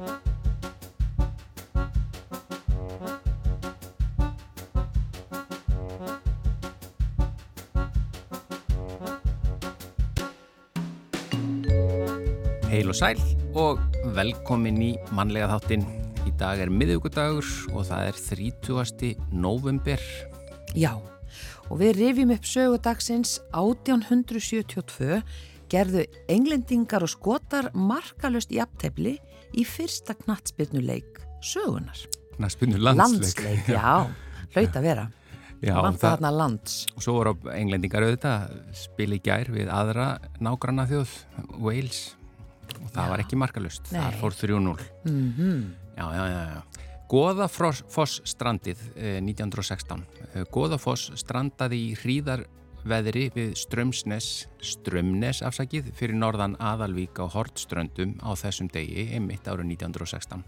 Heil 0.00 0.08
og 12.88 12.96
sæl 12.96 13.20
og 13.52 13.76
velkomin 14.16 14.78
í 14.80 14.94
mannlega 15.12 15.50
þáttinn. 15.50 15.84
Í 16.24 16.32
dag 16.40 16.62
er 16.64 16.72
miðugudagur 16.72 17.44
og 17.74 17.84
það 17.90 18.08
er 18.08 18.20
30. 18.24 19.10
november. 19.36 20.00
Já, 20.72 20.96
og 21.68 21.76
við 21.82 21.98
rifjum 21.98 22.32
upp 22.32 22.48
sögudagsins 22.48 23.36
1872 23.52 25.20
gerðu 25.68 26.06
englendingar 26.32 27.04
og 27.04 27.12
skotar 27.12 27.68
markalust 27.76 28.48
í 28.56 28.62
aptefli 28.64 29.18
í 29.56 29.64
fyrsta 29.66 30.14
knatsbyrnuleik 30.14 31.20
sögunar. 31.42 31.98
Knatsbyrnu 32.36 32.78
landsleik. 32.80 33.40
Landsleik, 33.42 33.68
já, 33.68 33.94
hlaut 34.54 34.76
að 34.80 34.86
vera. 34.86 35.08
Já, 35.60 35.74
Vant 35.76 35.98
það, 36.00 36.14
þarna 36.14 36.30
lands. 36.32 36.76
og 36.96 37.02
svo 37.04 37.12
voru 37.18 37.34
englendingar 37.52 38.06
auðvitað 38.06 38.54
spil 38.80 39.12
í 39.12 39.18
gær 39.20 39.50
við 39.52 39.68
aðra 39.68 40.06
nágranna 40.40 40.86
þjóð, 40.88 41.10
Wales 41.60 42.14
og 42.80 42.88
það 42.94 43.02
Já. 43.04 43.10
var 43.10 43.22
ekki 43.26 43.36
markalust, 43.36 43.90
Nei. 43.92 44.00
þar 44.00 44.16
fór 44.22 44.36
3-0. 44.38 44.86
Mm 45.04 45.74
Já, 46.00 46.06
já, 46.16 46.24
já, 46.32 46.42
já. 46.54 46.62
Goðafoss 47.10 48.20
strandið 48.24 48.78
eh, 48.96 49.18
1916. 49.20 50.04
Eh, 50.32 50.44
Goðafoss 50.54 51.10
strandaði 51.18 51.80
í 51.90 51.96
hríðarveðri 52.80 53.30
við 53.34 53.56
Strömsnes, 53.56 54.46
Strömnes 54.60 55.42
afsakið, 55.42 55.92
fyrir 55.94 56.16
norðan 56.16 56.56
Aðalvík 56.58 57.18
á 57.20 57.28
Hortströndum 57.28 58.16
á 58.24 58.32
þessum 58.34 58.70
degi, 58.72 59.12
einmitt 59.14 59.46
árið 59.46 59.76
1916. 59.76 60.44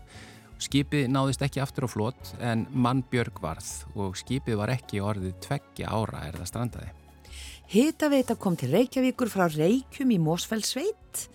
Skipið 0.62 1.08
náðist 1.10 1.42
ekki 1.42 1.60
aftur 1.60 1.84
á 1.84 1.90
flot 1.90 2.34
en 2.40 2.66
mannbjörg 2.72 3.40
varð 3.42 3.84
og 3.96 4.16
skipið 4.16 4.56
var 4.56 4.70
ekki 4.72 5.02
orðið 5.02 5.34
tveggja 5.42 5.90
ára 5.90 6.26
er 6.28 6.38
það 6.38 6.48
strandaði. 6.48 6.92
Hitaveita 7.72 8.36
kom 8.36 8.56
til 8.56 8.70
Reykjavíkur 8.72 9.28
frá 9.32 9.48
Reykjum 9.50 10.12
í 10.12 10.20
Mósfellsveit 10.22 11.26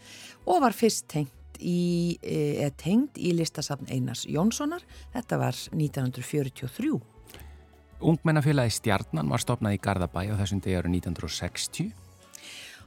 og 0.47 0.61
var 0.63 0.73
fyrst 0.73 1.07
tengt 1.11 1.59
í, 1.59 2.17
e, 2.21 2.69
tengt 2.77 3.17
í 3.17 3.33
listasafn 3.35 3.89
Einars 3.91 4.25
Jónssonar. 4.25 4.85
Þetta 5.13 5.41
var 5.41 5.53
1943. 5.73 7.16
Ungmennafélagi 8.01 8.75
Stjarnan 8.77 9.29
var 9.31 9.41
stopnað 9.41 9.77
í 9.77 9.81
Garðabæ 9.81 10.27
á 10.29 10.35
þessum 10.41 10.59
degi 10.61 10.77
árið 10.77 10.99
1960 10.99 11.87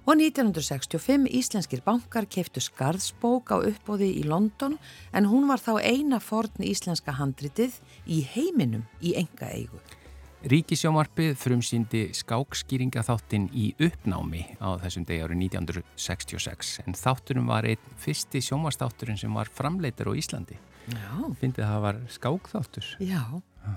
Og 0.09 0.17
1965 0.17 1.27
íslenskir 1.37 1.83
bankar 1.85 2.25
keiftu 2.31 2.63
skarðsbók 2.65 3.51
á 3.53 3.61
uppbóði 3.61 4.09
í 4.17 4.23
London 4.25 4.79
en 5.13 5.27
hún 5.29 5.45
var 5.51 5.61
þá 5.61 5.77
eina 5.83 6.21
forn 6.25 6.63
íslenska 6.65 7.13
handritið 7.19 7.77
í 8.09 8.23
heiminum 8.33 8.87
í 9.05 9.13
enga 9.21 9.51
eigu. 9.53 9.77
Ríkisjómarpið 10.41 11.35
frumsýndi 11.37 12.01
skákskýringaþáttin 12.17 13.51
í 13.53 13.75
uppnámi 13.77 14.47
á 14.57 14.73
þessum 14.81 15.05
degi 15.05 15.21
árið 15.27 15.43
1966 15.51 16.79
en 16.87 16.97
þátturum 16.97 17.51
var 17.53 17.69
einn 17.69 17.93
fyrsti 18.01 18.41
sjómarstátturinn 18.47 19.21
sem 19.21 19.37
var 19.37 19.53
framleitar 19.53 20.09
á 20.09 20.17
Íslandi. 20.17 20.57
Já, 20.89 21.13
Fyndið 21.43 21.67
að 21.67 21.75
það 21.75 21.85
var 21.85 22.01
skákþáttur. 22.17 22.89
já, 23.05 23.21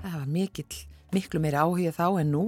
það 0.08 0.16
var 0.22 0.32
mikill, 0.40 0.80
miklu 1.16 1.42
meiri 1.44 1.60
áhuga 1.60 1.94
þá 1.96 2.08
en 2.22 2.34
nú 2.34 2.46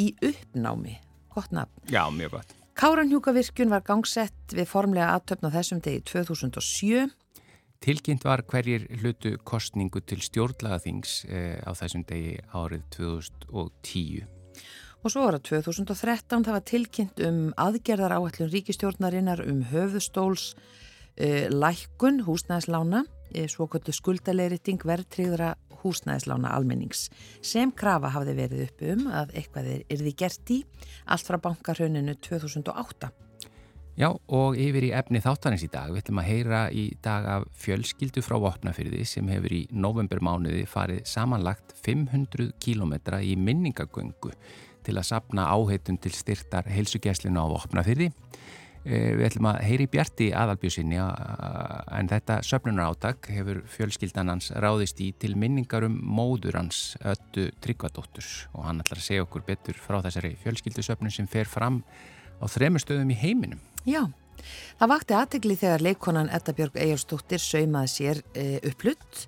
í 0.00 0.12
uppnámi. 0.24 0.96
Gott 1.34 1.52
nafn. 1.52 1.72
Já, 1.92 2.04
mjög 2.10 2.38
gott. 2.38 2.56
Káranhjúkavirkjun 2.76 3.72
var 3.72 3.84
gangsett 3.84 4.52
við 4.52 4.68
formlega 4.68 5.14
aðtöfn 5.16 5.48
á 5.48 5.50
þessum 5.54 5.80
degi 5.84 6.02
2007. 6.10 7.06
Tilkynnt 7.84 8.24
var 8.24 8.42
hverjir 8.48 8.86
hlutu 9.00 9.36
kostningu 9.48 10.00
til 10.04 10.20
stjórnlagaþings 10.24 11.18
eh, 11.28 11.60
á 11.64 11.72
þessum 11.76 12.04
degi 12.08 12.36
árið 12.52 12.84
2010. 12.96 14.26
Og 15.04 15.12
svo 15.12 15.26
var 15.26 15.36
það 15.36 15.62
2013, 15.62 16.44
það 16.44 16.56
var 16.56 16.64
tilkynnt 16.66 17.20
um 17.28 17.40
aðgerðar 17.62 18.16
áætlun 18.16 18.50
ríkistjórnarinnar 18.50 19.44
um 19.44 19.60
höfustóls 19.70 20.54
uh, 20.56 21.46
lækkun 21.52 22.24
húsnæðislána, 22.26 23.04
uh, 23.06 23.46
svo 23.46 23.68
kvöldu 23.70 23.94
skuldaleiritting 23.94 24.82
verðtryggðra 24.82 25.52
húsnæðislána 25.86 26.52
almennings 26.52 27.06
sem 27.40 27.72
krafa 27.72 28.10
hafði 28.12 28.34
verið 28.40 28.64
upp 28.66 28.82
um 28.92 29.06
að 29.08 29.36
eitthvað 29.38 29.70
er 29.74 29.86
yrði 29.96 30.16
gert 30.24 30.52
í 30.52 30.58
allt 31.06 31.30
frá 31.30 31.40
bankarhöninu 31.46 32.18
2008. 32.26 33.12
Já, 33.96 34.10
og 34.12 34.58
yfir 34.60 34.84
í 34.84 34.92
efni 34.92 35.22
þáttanins 35.24 35.62
í 35.64 35.70
dag. 35.72 35.88
Við 35.88 36.02
ætlum 36.02 36.18
að 36.20 36.26
heyra 36.28 36.58
í 36.68 36.82
dag 37.00 37.28
af 37.32 37.46
fjölskyldu 37.56 38.20
frá 38.20 38.36
Vopnafyrði 38.42 39.06
sem 39.08 39.30
hefur 39.32 39.54
í 39.56 39.62
novembermánuði 39.72 40.66
farið 40.68 41.06
samanlagt 41.08 41.72
500 41.80 42.50
kílometra 42.60 43.22
í 43.24 43.32
minningagöngu 43.40 44.34
til 44.84 44.96
að 45.00 45.08
sapna 45.08 45.48
áheitum 45.48 45.96
til 45.96 46.12
styrtar 46.12 46.68
heilsugjæslinu 46.68 47.40
á 47.40 47.46
Vopnafyrði. 47.54 48.10
Eh, 48.86 49.16
Við 49.18 49.24
ætlum 49.26 49.48
að 49.50 49.56
heyri 49.66 49.86
Bjarti 49.90 50.26
aðalbjösinni 50.36 50.98
en 51.00 52.10
þetta 52.10 52.36
söfnunar 52.46 52.92
átak 52.92 53.26
hefur 53.34 53.64
fjölskyldan 53.72 54.30
hans 54.30 54.52
ráðist 54.54 55.00
í 55.02 55.08
til 55.18 55.32
minningar 55.34 55.88
um 55.88 55.96
móður 56.06 56.60
hans 56.60 56.94
öllu 57.02 57.48
Tryggvadóttur 57.64 58.28
og 58.54 58.68
hann 58.68 58.84
ætlar 58.84 59.02
að 59.02 59.08
segja 59.08 59.26
okkur 59.26 59.42
betur 59.48 59.80
frá 59.82 59.98
þessari 60.06 60.36
fjölskyldusöfnun 60.44 61.16
sem 61.16 61.26
fer 61.26 61.50
fram 61.50 61.80
á 62.38 62.46
þremur 62.46 62.84
stöðum 62.84 63.10
í 63.10 63.18
heiminum. 63.18 63.60
Já, 63.88 64.06
það 64.78 64.92
vakti 64.94 65.18
aðtegli 65.18 65.58
þegar 65.58 65.86
leikonan 65.88 66.30
Edda 66.30 66.54
Björg 66.54 66.78
Eyjálsdóttir 66.78 67.42
saumaði 67.42 67.90
sér 67.90 68.24
e, 68.38 68.48
upplutt 68.70 69.24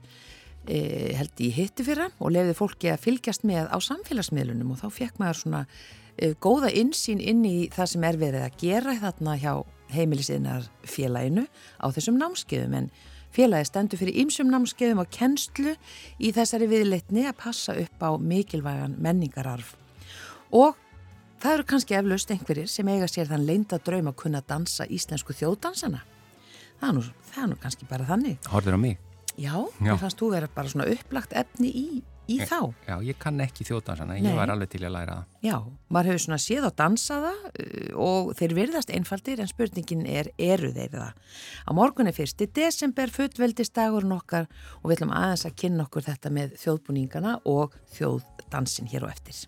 e, 0.70 1.16
held 1.18 1.42
í 1.42 1.50
hitti 1.56 1.86
fyrra 1.86 2.12
og 2.18 2.36
lefði 2.36 2.54
fólki 2.58 2.92
að 2.92 3.08
fylgjast 3.08 3.46
með 3.48 3.72
á 3.74 3.78
samfélagsmiðlunum 3.82 4.76
og 4.76 4.84
þá 4.84 5.00
fekk 5.00 5.18
maður 5.18 5.42
svona 5.42 5.64
góða 6.42 6.70
insýn 6.74 7.20
inn 7.20 7.44
í 7.46 7.68
það 7.74 7.92
sem 7.92 8.08
er 8.08 8.18
verið 8.20 8.46
að 8.46 8.56
gera 8.62 8.96
þarna 9.02 9.36
hjá 9.38 9.52
heimilisiðnar 9.94 10.66
félaginu 10.84 11.46
á 11.80 11.86
þessum 11.94 12.18
námskeiðum 12.20 12.74
en 12.80 12.90
félagi 13.34 13.68
stendur 13.68 14.00
fyrir 14.00 14.18
ýmsum 14.24 14.50
námskeiðum 14.52 15.04
og 15.04 15.12
kennslu 15.14 15.76
í 16.18 16.32
þessari 16.36 16.68
viðleitni 16.68 17.28
að 17.28 17.38
passa 17.40 17.76
upp 17.78 18.04
á 18.04 18.10
mikilvægan 18.18 18.98
menningararf 19.00 19.76
og 20.50 20.76
Það 21.38 21.54
eru 21.54 21.64
kannski 21.70 21.94
eflaust 21.94 22.30
einhverjir 22.34 22.70
sem 22.70 22.88
eiga 22.90 23.06
sér 23.06 23.28
þann 23.30 23.44
leinda 23.46 23.76
draum 23.86 24.08
að 24.10 24.16
kunna 24.24 24.40
dansa 24.42 24.88
íslensku 24.90 25.36
þjóðdansana. 25.38 26.00
Það 26.80 26.88
er 26.88 26.96
nú, 26.96 27.02
það 27.28 27.42
er 27.44 27.50
nú 27.52 27.58
kannski 27.62 27.86
bara 27.86 28.06
þannig. 28.08 28.40
Horður 28.50 28.74
á 28.74 28.80
mig? 28.82 28.96
Já, 29.38 29.54
Já. 29.54 29.68
mér 29.78 30.00
fannst 30.00 30.18
þú 30.18 30.32
vera 30.32 30.48
bara 30.50 30.72
svona 30.72 30.88
upplagt 30.90 31.36
efni 31.38 31.70
í, 31.70 31.86
í 32.28 32.38
þá. 32.44 32.58
Já, 32.86 32.94
ég 33.06 33.18
kann 33.20 33.40
ekki 33.42 33.66
þjóðdansana, 33.68 34.18
ég 34.20 34.36
var 34.36 34.52
alveg 34.52 34.72
til 34.74 34.82
að 34.84 34.94
læra 34.94 35.16
það. 35.18 35.30
Já, 35.48 35.56
maður 35.94 36.10
hefur 36.10 36.24
svona 36.24 36.40
séð 36.42 36.66
á 36.68 36.70
dansaða 36.82 37.32
uh, 37.48 37.88
og 38.08 38.32
þeir 38.38 38.56
virðast 38.58 38.92
einfaldir 38.94 39.42
en 39.42 39.50
spurningin 39.50 40.04
er, 40.08 40.32
eru 40.36 40.72
þeir 40.76 40.92
það? 40.96 41.38
Á 41.64 41.70
morgun 41.76 42.10
er 42.10 42.16
fyrsti 42.16 42.50
desember 42.58 43.14
fullveldistagurinn 43.14 44.18
okkar 44.18 44.50
og 44.82 44.90
við 44.90 44.98
ætlum 44.98 45.16
aðeins 45.16 45.46
að 45.48 45.56
kynna 45.64 45.88
okkur 45.88 46.08
þetta 46.10 46.34
með 46.34 46.54
þjóðbúningana 46.62 47.38
og 47.48 47.74
þjóðdansin 47.96 48.92
hér 48.92 49.08
og 49.08 49.16
eftir. 49.16 49.42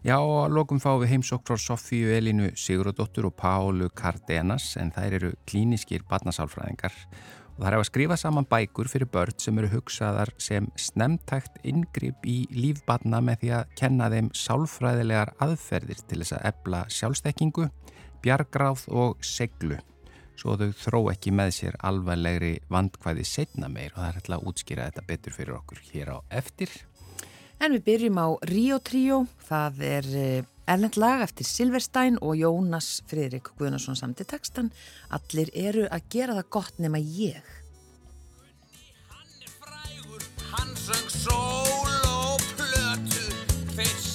Já, 0.00 0.14
og 0.16 0.46
að 0.46 0.54
lokum 0.56 0.78
fáum 0.80 1.02
við 1.02 1.10
heimsokk 1.12 1.42
frá 1.44 1.58
Sofíu 1.60 2.08
Elinu 2.16 2.54
Sigurðardóttur 2.56 3.26
og 3.28 3.34
Pálu 3.36 3.90
Cardenas 3.92 4.70
en 4.80 4.88
þær 4.94 5.16
eru 5.18 5.32
klíniskir 5.44 6.06
barnasálfræðingar 6.08 6.94
og 6.94 7.39
þær 7.64 7.76
hefa 7.76 7.88
skrifað 7.90 8.22
saman 8.22 8.48
bækur 8.50 8.88
fyrir 8.92 9.10
börn 9.12 9.36
sem 9.42 9.58
eru 9.60 9.70
hugsaðar 9.74 10.32
sem 10.40 10.70
snemtækt 10.80 11.60
inngrip 11.68 12.24
í 12.24 12.38
lífbarna 12.54 13.20
með 13.24 13.42
því 13.42 13.52
að 13.58 13.76
kenna 13.82 14.10
þeim 14.12 14.32
sálfræðilegar 14.36 15.34
aðferðir 15.44 16.02
til 16.06 16.22
þess 16.22 16.38
að 16.38 16.48
ebla 16.52 16.82
sjálfstekkingu, 16.96 17.68
bjargráð 18.24 18.88
og 18.88 19.20
seglu 19.24 19.80
svo 20.40 20.56
þau 20.56 20.70
þró 20.76 21.00
ekki 21.12 21.32
með 21.36 21.50
sér 21.56 21.76
alvarlegri 21.84 22.54
vandkvæði 22.72 23.26
setna 23.28 23.68
meir 23.72 23.92
og 23.92 24.00
það 24.00 24.08
er 24.10 24.20
ætla 24.22 24.38
að 24.38 24.46
útskýra 24.50 24.86
þetta 24.88 25.06
betur 25.10 25.36
fyrir 25.36 25.58
okkur 25.58 25.82
hér 25.90 26.14
á 26.16 26.18
eftir. 26.40 26.72
En 27.60 27.76
við 27.76 27.84
byrjum 27.90 28.20
á 28.24 28.28
Rio 28.48 28.78
Trio, 28.80 29.18
það 29.44 29.82
er 29.84 30.10
eh, 30.16 30.48
erlend 30.70 30.96
lag 31.00 31.24
eftir 31.24 31.48
Silverstein 31.48 32.18
og 32.22 32.36
Jónas 32.38 33.00
Friðrik 33.10 33.50
Guðnarsson 33.58 33.98
samt 33.98 34.22
í 34.22 34.26
textan. 34.28 34.70
Allir 35.10 35.50
eru 35.54 35.88
að 35.90 36.06
gera 36.14 36.36
það 36.38 36.52
gott 36.56 36.78
nema 36.82 37.00
ég. 37.00 37.40
Hann 39.10 39.34
er 39.42 39.56
frægur, 39.56 40.28
hann 40.52 40.72
söng 40.84 41.10
sól 41.16 41.98
og 42.12 42.46
plötu 42.54 43.26
Þeir 43.74 44.09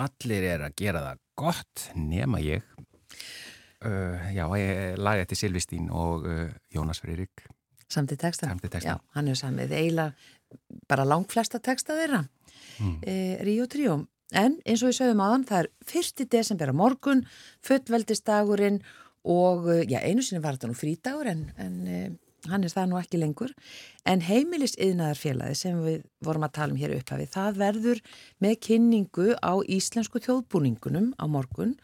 allir 0.00 0.46
er 0.54 0.66
að 0.68 0.78
gera 0.80 1.02
það 1.08 1.20
gott 1.38 1.88
nema 1.94 2.40
ég. 2.42 2.64
Uh, 3.84 4.16
já, 4.32 4.46
ég 4.56 4.96
lagi 4.96 5.24
eftir 5.24 5.38
Silvistín 5.38 5.90
og 5.92 6.24
uh, 6.24 6.48
Jónas 6.72 7.02
Freyrík. 7.04 7.44
Samtið 7.92 8.22
texta? 8.24 8.48
Samdi 8.48 8.70
textann. 8.72 8.98
Já, 8.98 9.14
hann 9.16 9.28
er 9.28 9.38
samið 9.38 9.74
eiginlega 9.76 10.58
bara 10.90 11.06
langflesta 11.06 11.60
texta 11.62 11.96
þeirra. 11.98 12.24
Mm. 12.80 12.98
E, 13.02 13.14
Ríó 13.46 13.68
Tríó. 13.70 14.00
En 14.34 14.58
eins 14.64 14.82
og 14.82 14.90
við 14.90 14.98
sögum 14.98 15.22
áðan, 15.22 15.46
það 15.46 15.60
er 15.62 15.70
1. 16.00 16.26
desember 16.32 16.72
á 16.72 16.74
morgun, 16.74 17.22
fullveldistagurinn 17.66 18.80
og 19.30 19.68
eh, 19.72 19.84
já, 19.86 20.00
einu 20.02 20.24
sinni 20.24 20.42
var 20.42 20.56
þetta 20.56 20.70
nú 20.70 20.76
frítagur 20.78 21.28
en, 21.30 21.44
en 21.60 21.76
e, 21.86 22.00
hann 22.50 22.64
er 22.64 22.72
það 22.72 22.90
nú 22.90 23.00
ekki 23.00 23.20
lengur. 23.20 23.52
En 24.08 24.24
heimilis 24.24 24.76
yðnaðarfélagi 24.76 25.58
sem 25.58 25.78
við 25.84 26.02
vorum 26.24 26.46
að 26.46 26.56
tala 26.58 26.74
um 26.74 26.80
hér 26.80 26.96
upphafið, 26.98 27.30
það 27.34 27.60
verður 27.62 28.02
með 28.44 28.58
kynningu 28.68 29.28
á 29.40 29.54
íslensku 29.64 30.22
þjóðbúningunum 30.24 31.14
á 31.16 31.24
morgun 31.30 31.78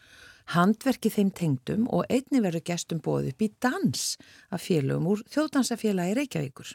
handverki 0.51 1.11
þeim 1.11 1.31
tengdum 1.35 1.85
og 1.93 2.07
einni 2.11 2.41
verður 2.43 2.65
gestum 2.71 3.01
bóð 3.03 3.31
upp 3.31 3.43
í 3.45 3.51
dans 3.63 4.15
af 4.51 4.63
félögum 4.65 5.11
úr 5.13 5.21
þjóðdansafélagi 5.31 6.17
Reykjavíkur 6.17 6.73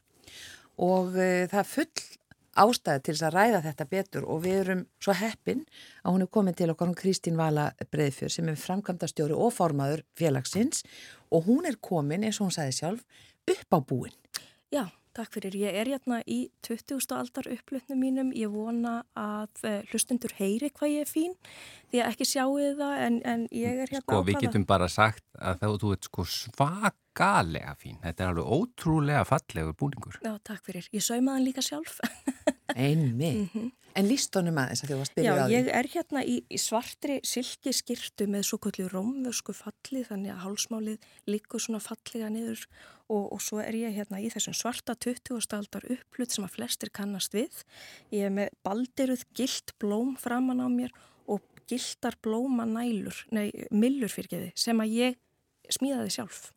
og 0.86 1.16
e, 1.16 1.46
það 1.50 1.60
er 1.60 1.68
full 1.72 2.06
ástæði 2.56 3.02
til 3.04 3.14
þess 3.14 3.26
að 3.28 3.34
ræða 3.36 3.62
þetta 3.66 3.86
betur 3.90 4.26
og 4.32 4.42
við 4.46 4.58
erum 4.62 4.82
svo 5.02 5.16
heppin 5.16 5.64
að 6.02 6.14
hún 6.14 6.24
er 6.24 6.32
komin 6.38 6.56
til 6.56 6.70
okkar 6.72 6.88
hún 6.88 6.98
Kristín 6.98 7.36
Vala 7.36 7.68
Breiðfjör 7.92 8.32
sem 8.32 8.48
er 8.48 8.60
framkvæmdastjóri 8.60 9.36
og 9.36 9.52
formaður 9.56 10.06
félagsins 10.16 10.84
og 11.28 11.50
hún 11.50 11.68
er 11.68 11.76
komin 11.80 12.24
eins 12.24 12.40
og 12.40 12.48
hún 12.48 12.56
sagði 12.56 12.78
sjálf 12.78 13.24
upp 13.52 13.70
á 13.74 13.78
búin. 13.86 14.14
Já, 14.74 14.84
takk 15.16 15.32
fyrir. 15.36 15.54
Ég 15.62 15.76
er 15.80 15.88
hérna 15.88 16.18
í 16.28 16.50
20. 16.66 17.06
aldar 17.16 17.46
upplutnum 17.54 18.00
mínum. 18.02 18.32
Ég 18.36 18.50
vona 18.52 18.98
að 19.16 19.62
uh, 19.64 19.76
hlustundur 19.92 20.34
heyri 20.36 20.68
hvað 20.74 20.92
ég 20.96 21.06
er 21.06 21.10
fín 21.10 21.36
því 21.92 22.02
að 22.02 22.10
ekki 22.10 22.26
sjáu 22.28 22.58
það 22.80 22.96
en, 23.06 23.20
en 23.24 23.46
ég 23.54 23.78
er 23.86 23.88
hérna 23.94 24.02
Sko, 24.04 24.20
við 24.26 24.34
ákvaða- 24.36 24.44
getum 24.48 24.66
bara 24.68 24.88
sagt 24.92 25.24
að 25.38 25.62
þá 25.62 25.66
þú 25.84 25.92
ert 25.96 26.10
sko 26.10 26.26
svakalega 26.34 27.76
fín. 27.80 27.96
Þetta 28.04 28.26
er 28.26 28.34
alveg 28.34 28.52
ótrúlega 28.58 29.24
fallegur 29.30 29.78
búningur. 29.80 30.18
Já, 30.26 30.34
takk 30.44 30.66
fyrir. 30.68 30.90
Ég 30.92 31.06
saumaði 31.06 31.38
hann 31.38 31.46
líka 31.48 31.64
sjálf. 31.64 32.00
Einmi. 32.76 33.32
En 33.96 34.04
líst 34.08 34.36
honum 34.36 34.58
aðeins 34.60 34.82
að 34.84 34.90
því 34.90 34.94
að 34.94 35.00
Já, 35.00 35.08
spyrja 35.08 35.32
á 35.32 35.36
því. 35.40 35.54
ég 35.54 35.68
er 35.78 35.88
hérna 35.94 36.22
í, 36.22 36.36
í 36.52 36.58
svartri 36.60 37.16
silki 37.24 37.72
skirtu 37.72 38.26
með 38.28 38.44
svo 38.50 38.58
kvöldu 38.60 38.88
rómvörsku 38.92 39.54
falli 39.56 40.02
þannig 40.04 40.34
að 40.34 40.42
hálsmálið 40.44 41.08
líkur 41.32 41.64
svona 41.64 41.80
fallega 41.80 42.28
niður 42.32 42.66
og, 43.08 43.24
og 43.32 43.40
svo 43.40 43.62
er 43.64 43.78
ég 43.78 43.96
hérna 43.96 44.20
í 44.20 44.28
þessum 44.34 44.56
svarta 44.58 44.96
20. 45.00 45.48
aldar 45.56 45.86
upplut 45.96 46.34
sem 46.34 46.44
að 46.44 46.58
flestir 46.58 46.92
kannast 46.92 47.36
við. 47.36 47.62
Ég 48.12 48.28
er 48.28 48.34
með 48.36 48.52
baldiruð 48.66 49.24
gilt 49.38 49.72
blóm 49.80 50.16
framan 50.20 50.60
á 50.60 50.68
mér 50.68 50.92
og 51.24 51.40
giltar 51.66 52.18
blóma 52.22 52.66
nælur, 52.68 53.24
nei, 53.34 53.48
millur 53.74 54.12
fyrirgeði 54.12 54.52
sem 54.58 54.78
að 54.82 54.98
ég 55.00 55.22
smíðaði 55.72 56.12
sjálf. 56.18 56.50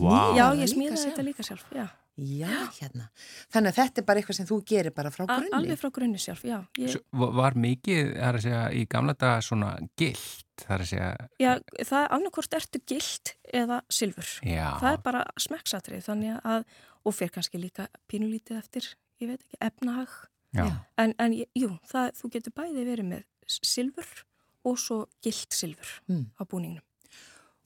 Vá. 0.00 0.36
Já, 0.36 0.46
ég 0.52 0.60
líka 0.60 0.74
smíðaði 0.74 1.06
þetta 1.08 1.24
líka 1.26 1.46
sjálf, 1.46 1.70
já. 1.74 1.88
Já, 2.16 2.48
hérna. 2.80 3.10
Þannig 3.52 3.72
að 3.74 3.76
þetta 3.76 4.00
er 4.00 4.04
bara 4.08 4.20
eitthvað 4.22 4.36
sem 4.38 4.46
þú 4.48 4.56
gerir 4.64 4.94
bara 4.96 5.10
frá 5.12 5.24
A 5.26 5.34
grunni. 5.34 5.50
alveg 5.52 5.78
frá 5.82 5.90
grunni 5.92 6.18
sjálf, 6.22 6.44
já. 6.48 6.58
Ég, 6.80 6.94
Var 7.12 7.56
mikið, 7.60 8.12
það 8.16 8.28
er 8.30 8.38
að 8.38 8.44
segja, 8.46 8.62
í 8.72 8.84
gamla 8.88 9.14
daga 9.20 9.42
svona 9.44 9.72
gilt, 10.00 10.46
það 10.62 10.74
er 10.78 10.84
að 10.84 10.88
segja, 10.92 11.10
já, 11.44 11.50
það 11.84 11.98
er 12.06 12.14
annarkort 12.16 12.54
ertu 12.56 12.80
gilt 12.88 13.34
eða 13.52 13.80
silfur. 13.92 14.30
já, 14.48 14.70
það 14.80 14.92
er 14.94 15.02
bara 15.04 15.24
smekksatrið 15.44 16.06
þannig 16.08 16.40
að, 16.44 16.64
og 17.04 17.14
fyrir 17.14 17.34
kannski 17.36 17.60
líka 17.60 17.88
pínulítið 18.08 18.58
eftir, 18.62 18.88
ég 19.20 19.28
veit 19.34 19.42
ekki, 19.44 19.58
efnahag 19.60 20.08
já. 20.56 20.70
en, 20.96 21.12
en 21.20 21.32
jú, 21.36 21.68
það, 21.92 22.14
þú 22.16 22.30
getur 22.32 22.52
bæði 22.56 22.86
verið 22.88 23.10
með 23.12 23.26
silfur 23.60 24.24
og 24.64 24.78
svo 24.80 25.02
gilt 25.22 25.52
silfur 25.52 26.00
Mm. 26.08 26.30
á 26.40 26.42
búningnum 26.48 26.82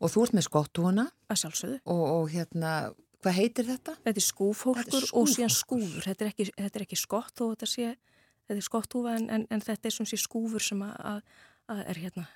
Og 0.01 0.09
þú 0.11 0.23
ert 0.25 0.33
með 0.33 0.45
skottúuna 0.49 1.03
að 1.29 1.37
sjálfsögðu. 1.45 1.79
og, 1.87 2.03
og 2.09 2.31
hérna, 2.33 2.95
hvað 3.21 3.37
heitir 3.37 3.69
þetta? 3.69 3.97
Þetta 4.07 4.23
er 4.23 4.27
skúfhólkur 4.27 5.09
og 5.21 5.31
síðan 5.31 5.55
skúfur 5.55 6.07
þetta 6.09 6.27
er 6.27 6.33
ekki, 6.33 6.49
þetta 6.57 6.81
er 6.81 6.87
ekki 6.87 7.01
skott 7.01 7.45
og 7.45 7.55
þetta 7.55 7.71
sé 7.71 7.89
þetta 8.49 8.59
er 8.59 8.67
skotthúfa 8.67 9.17
en, 9.21 9.31
en, 9.31 9.47
en 9.51 9.65
þetta 9.65 9.91
er 9.91 9.97
svona 9.97 10.11
sér 10.13 10.23
skúfur 10.25 10.65
sem 10.65 10.85
að, 10.87 11.23
er 11.85 12.01
hérna 12.01 12.27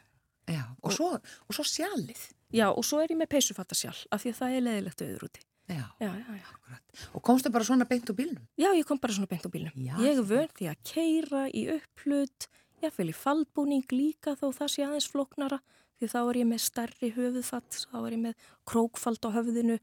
Já, 0.45 0.65
og 0.85 0.93
svo, 0.93 1.07
og 1.49 1.57
svo 1.57 1.65
sjalið. 1.65 2.21
Já, 2.53 2.69
og 2.69 2.85
svo 2.85 3.01
er 3.01 3.15
ég 3.15 3.17
með 3.17 3.31
peysufatta 3.33 3.77
sjálf 3.79 4.05
af 4.13 4.21
því 4.23 4.33
að 4.33 4.41
það 4.41 4.57
er 4.57 4.65
leðilegt 4.67 5.05
auður 5.07 5.27
úti. 5.29 5.45
Já, 5.65 5.85
Já, 5.97 6.11
já, 6.21 6.35
já. 6.37 6.49
akkurat. 6.53 7.05
Og 7.17 7.23
komstu 7.25 7.53
bara 7.55 7.65
svona 7.65 7.87
beint 7.89 8.11
úr 8.13 8.19
bílnum? 8.19 8.43
Já, 8.61 8.69
ég 8.77 8.85
kom 8.85 9.01
bara 9.01 9.17
svona 9.17 9.31
beint 9.31 9.47
á 9.49 9.51
bílnum. 9.55 9.79
Já, 9.81 9.95
ég 10.05 10.21
er 10.21 10.27
vön 10.29 10.51
því 10.59 10.69
að 10.69 10.83
keira 10.91 11.47
í 11.49 11.63
upplut, 11.79 12.49
ég 12.85 12.95
fylg 12.95 13.13
í 13.15 13.17
fallbúning 13.19 13.95
líka 13.95 14.35
þó 14.39 14.51
það 14.55 14.73
sé 14.73 14.85
aðeins 14.87 15.09
flóknara 15.13 15.61
því 15.99 16.09
þá 16.11 16.19
er 16.23 16.39
ég 16.41 16.49
með 16.51 16.63
stærri 16.65 17.11
höfuðfatt, 17.15 17.79
þá 17.91 17.97
er 18.01 18.17
ég 18.17 18.23
með 18.25 18.49
krókfald 18.69 19.29
á 19.29 19.31
höfðinu. 19.37 19.79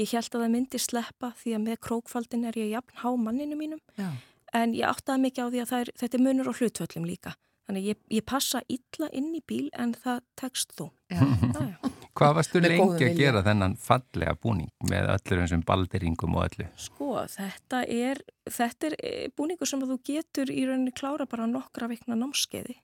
Ég 0.00 0.12
held 0.12 0.28
að 0.34 0.44
það 0.44 0.52
myndi 0.54 0.80
sleppa 0.82 1.32
því 1.40 1.56
að 1.56 1.64
með 1.68 1.80
krókfaldin 1.86 2.46
er 2.50 2.58
ég 2.58 2.74
jafn 2.74 3.00
há 3.00 3.08
manninu 3.14 3.58
mínum 3.58 3.82
Já. 3.98 4.10
en 4.52 4.74
ég 4.74 4.90
áttaði 4.90 5.24
mikið 5.24 5.44
á 5.46 5.48
því 5.54 5.64
að 5.64 5.74
er, 5.78 5.92
þetta 6.02 6.18
er 6.18 6.26
munur 6.26 6.50
á 6.50 6.58
hlutvöllum 6.58 7.08
líka. 7.08 7.34
Þannig 7.64 7.90
ég, 7.94 8.00
ég 8.12 8.26
passa 8.28 8.60
illa 8.68 9.08
inn 9.16 9.32
í 9.32 9.40
bíl 9.40 9.70
en 9.72 9.94
það 9.96 10.24
tekst 10.36 10.74
þú. 10.76 10.90
Já, 11.08 11.22
já. 11.22 11.93
Hvað 12.14 12.34
varstu 12.38 12.60
lengi 12.62 13.06
að 13.08 13.16
gera 13.18 13.42
þennan 13.42 13.72
fallega 13.82 14.36
búning 14.38 14.70
með 14.86 15.08
öllur 15.16 15.40
þessum 15.42 15.64
balderingum 15.66 16.36
og 16.38 16.44
öllu? 16.46 16.66
Sko, 16.78 17.08
þetta 17.32 17.80
er, 17.90 18.20
þetta 18.46 18.90
er 18.90 18.96
eh, 19.00 19.24
búningur 19.34 19.66
sem 19.66 19.82
að 19.82 19.94
þú 19.94 20.00
getur 20.12 20.52
í 20.54 20.62
rauninni 20.68 20.94
klára 20.94 21.26
bara 21.26 21.48
nokkra 21.50 21.90
vikna 21.90 22.14
námskeiði. 22.20 22.78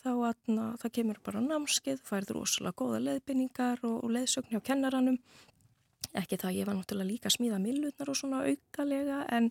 þá 0.00 0.10
atna, 0.30 0.66
það 0.80 0.92
kemur 0.96 1.18
bara 1.22 1.44
námskeið, 1.44 2.02
færður 2.08 2.40
rosalega 2.40 2.78
góða 2.80 3.00
leðbynningar 3.04 3.82
og, 3.84 3.98
og 4.00 4.14
leðsögn 4.16 4.54
hjá 4.54 4.62
kennaranum 4.64 5.18
ekki 6.16 6.38
það, 6.40 6.56
ég 6.58 6.66
var 6.66 6.78
náttúrulega 6.78 7.10
líka 7.10 7.28
að 7.30 7.36
smíða 7.36 7.58
millutnar 7.62 8.10
og 8.10 8.16
svona 8.18 8.40
aukalega 8.48 9.18
en, 9.30 9.50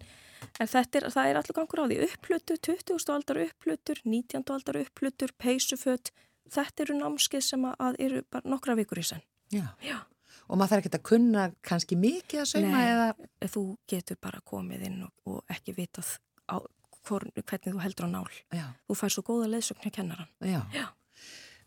en 0.60 0.72
þetta 0.72 1.00
er, 1.00 1.06
það 1.14 1.30
er 1.30 1.40
allur 1.40 1.58
gangur 1.60 1.84
á 1.84 1.86
því 1.86 2.00
upplutur, 2.08 2.60
20. 2.68 3.14
aldar 3.14 3.42
upplutur 3.46 4.02
19. 4.04 4.44
aldar 4.56 4.82
upplutur, 4.82 5.36
peysuföt 5.40 6.12
þetta 6.54 6.86
eru 6.86 7.00
námskeið 7.00 7.46
sem 7.46 7.68
að 7.72 8.00
eru 8.00 8.24
bara 8.32 8.50
nokkra 8.50 8.78
vikur 8.80 9.02
í 9.02 9.06
senn 9.12 9.26
Já. 9.54 9.66
Já. 9.82 9.98
Og 10.50 10.58
maður 10.58 10.74
þarf 10.74 10.84
ekki 10.84 10.98
að 10.98 11.06
kunna 11.10 11.46
kannski 11.66 11.98
mikið 12.00 12.42
að 12.44 12.66
Nei, 12.66 12.82
eða... 12.90 13.08
þú 13.54 13.64
getur 13.90 14.18
bara 14.22 14.42
komið 14.46 14.86
inn 14.90 15.00
og, 15.06 15.14
og 15.30 15.54
ekki 15.54 15.76
vitað 15.78 16.16
á, 16.50 16.58
hvor, 17.06 17.26
hvernig 17.38 17.74
þú 17.74 17.82
heldur 17.84 18.10
á 18.10 18.14
nál. 18.14 18.30
Já. 18.54 18.66
Þú 18.90 18.98
fær 18.98 19.14
svo 19.14 19.26
góða 19.26 19.52
leðsögn 19.54 19.86
hjá 19.86 19.94
kennaran. 20.00 20.32
Já. 20.42 20.62
Já. 20.74 20.86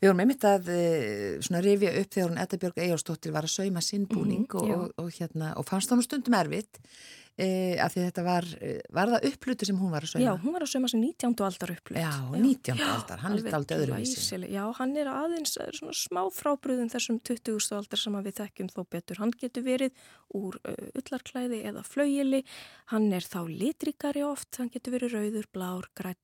Við 0.03 0.11
vorum 0.11 0.21
einmitt 0.25 0.45
að 0.51 0.69
uh, 0.75 1.41
svona 1.47 1.61
rifja 1.63 1.93
upp 2.03 2.11
þegar 2.17 2.31
hún 2.33 2.41
Edda 2.43 2.59
Björg 2.59 2.79
Eyjálsdóttir 2.83 3.33
var 3.37 3.47
að 3.47 3.53
sauma 3.55 3.83
sinnbúning 3.87 4.47
Mhm, 4.49 4.57
og, 4.59 4.69
já. 4.69 4.77
og, 4.81 4.95
og, 4.99 5.11
hérna, 5.15 5.53
og 5.61 5.67
fannst 5.69 5.93
hún 5.95 6.03
stundum 6.03 6.35
erfitt 6.35 6.81
uh, 6.83 7.77
af 7.85 7.95
því 7.95 8.03
þetta 8.09 8.25
var, 8.27 8.49
uh, 8.59 8.81
var 8.99 9.13
það 9.15 9.29
upplutu 9.31 9.69
sem 9.71 9.79
hún 9.79 9.93
var 9.95 10.03
að 10.03 10.11
sauma? 10.17 10.25
Já, 10.27 10.33
hún 10.43 10.57
var 10.57 10.67
að 10.67 10.73
sauma 10.75 10.91
sem 10.91 11.01
19. 11.05 11.39
aldar 11.47 11.73
upplut. 11.77 12.01
Já, 12.03 12.11
19. 12.35 12.83
aldar, 12.83 13.23
hann 13.23 13.39
er 13.39 13.57
aldrei 13.61 13.79
öðruvísi. 13.79 14.43
Já, 14.51 14.65
hann 14.81 14.97
er 14.99 15.13
aðeins 15.15 15.55
eh, 15.63 15.71
svona 15.79 15.95
smá 15.95 16.23
frábröðum 16.35 16.91
þessum 16.91 17.23
20. 17.23 17.63
aldar 17.79 18.03
sem 18.03 18.19
að 18.19 18.27
við 18.27 18.39
þekkjum 18.43 18.75
þó 18.75 18.83
betur. 18.91 19.23
Hann 19.23 19.37
getur 19.39 19.63
verið 19.71 19.95
úr 20.35 20.59
ullarklæði 20.99 21.63
eða 21.71 21.87
flauili, 21.87 22.43
hann 22.91 23.07
er 23.15 23.23
þá 23.23 23.41
litrikari 23.47 24.27
oft, 24.27 24.51
hann 24.59 24.75
getur 24.75 24.99
verið 24.99 25.15
rauður, 25.21 25.47
blár, 25.55 25.87
græn 25.95 26.19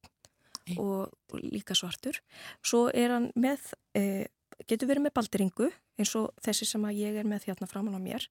og, 0.76 1.14
og 1.32 1.44
líka 1.44 1.76
svartur. 1.78 2.18
Svo 2.64 2.88
er 2.92 3.14
hann 3.14 3.30
með, 3.38 3.70
uh, 3.98 4.26
getur 4.66 4.90
verið 4.90 5.06
með 5.06 5.16
baldringu 5.20 5.70
eins 5.98 6.14
og 6.18 6.30
þessi 6.44 6.68
sem 6.68 6.84
að 6.87 7.00
ég 7.02 7.18
er 7.20 7.28
með 7.28 7.48
hérna 7.48 7.70
framan 7.70 7.98
á 7.98 8.00
mér, 8.02 8.28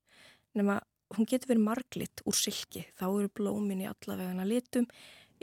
nema 0.57 0.79
hún 1.15 1.27
getur 1.29 1.53
verið 1.53 1.65
marglitt 1.65 2.23
úr 2.27 2.35
silki, 2.35 2.85
þá 2.99 3.07
eru 3.09 3.31
blómin 3.31 3.83
í 3.83 3.89
allavegana 3.89 4.47
litum 4.47 4.87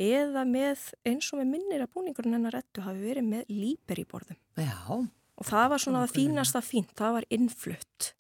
eða 0.01 0.43
með 0.49 0.89
eins 1.07 1.29
og 1.33 1.41
með 1.41 1.53
minnir 1.53 1.85
að 1.85 1.93
búningurinn 1.95 2.37
hennar 2.37 2.57
rettu 2.57 2.83
hafi 2.85 3.05
verið 3.05 3.29
með 3.29 3.53
líper 3.53 4.01
í 4.03 4.09
borðum. 4.11 4.41
Já, 4.59 5.05
Og 5.35 5.47
það 5.49 5.71
var 5.73 5.83
svona 5.83 6.05
það 6.05 6.15
fínasta 6.15 6.61
fínt, 6.63 6.93
það 6.99 7.17
var 7.17 7.27
innflutt. 7.35 8.11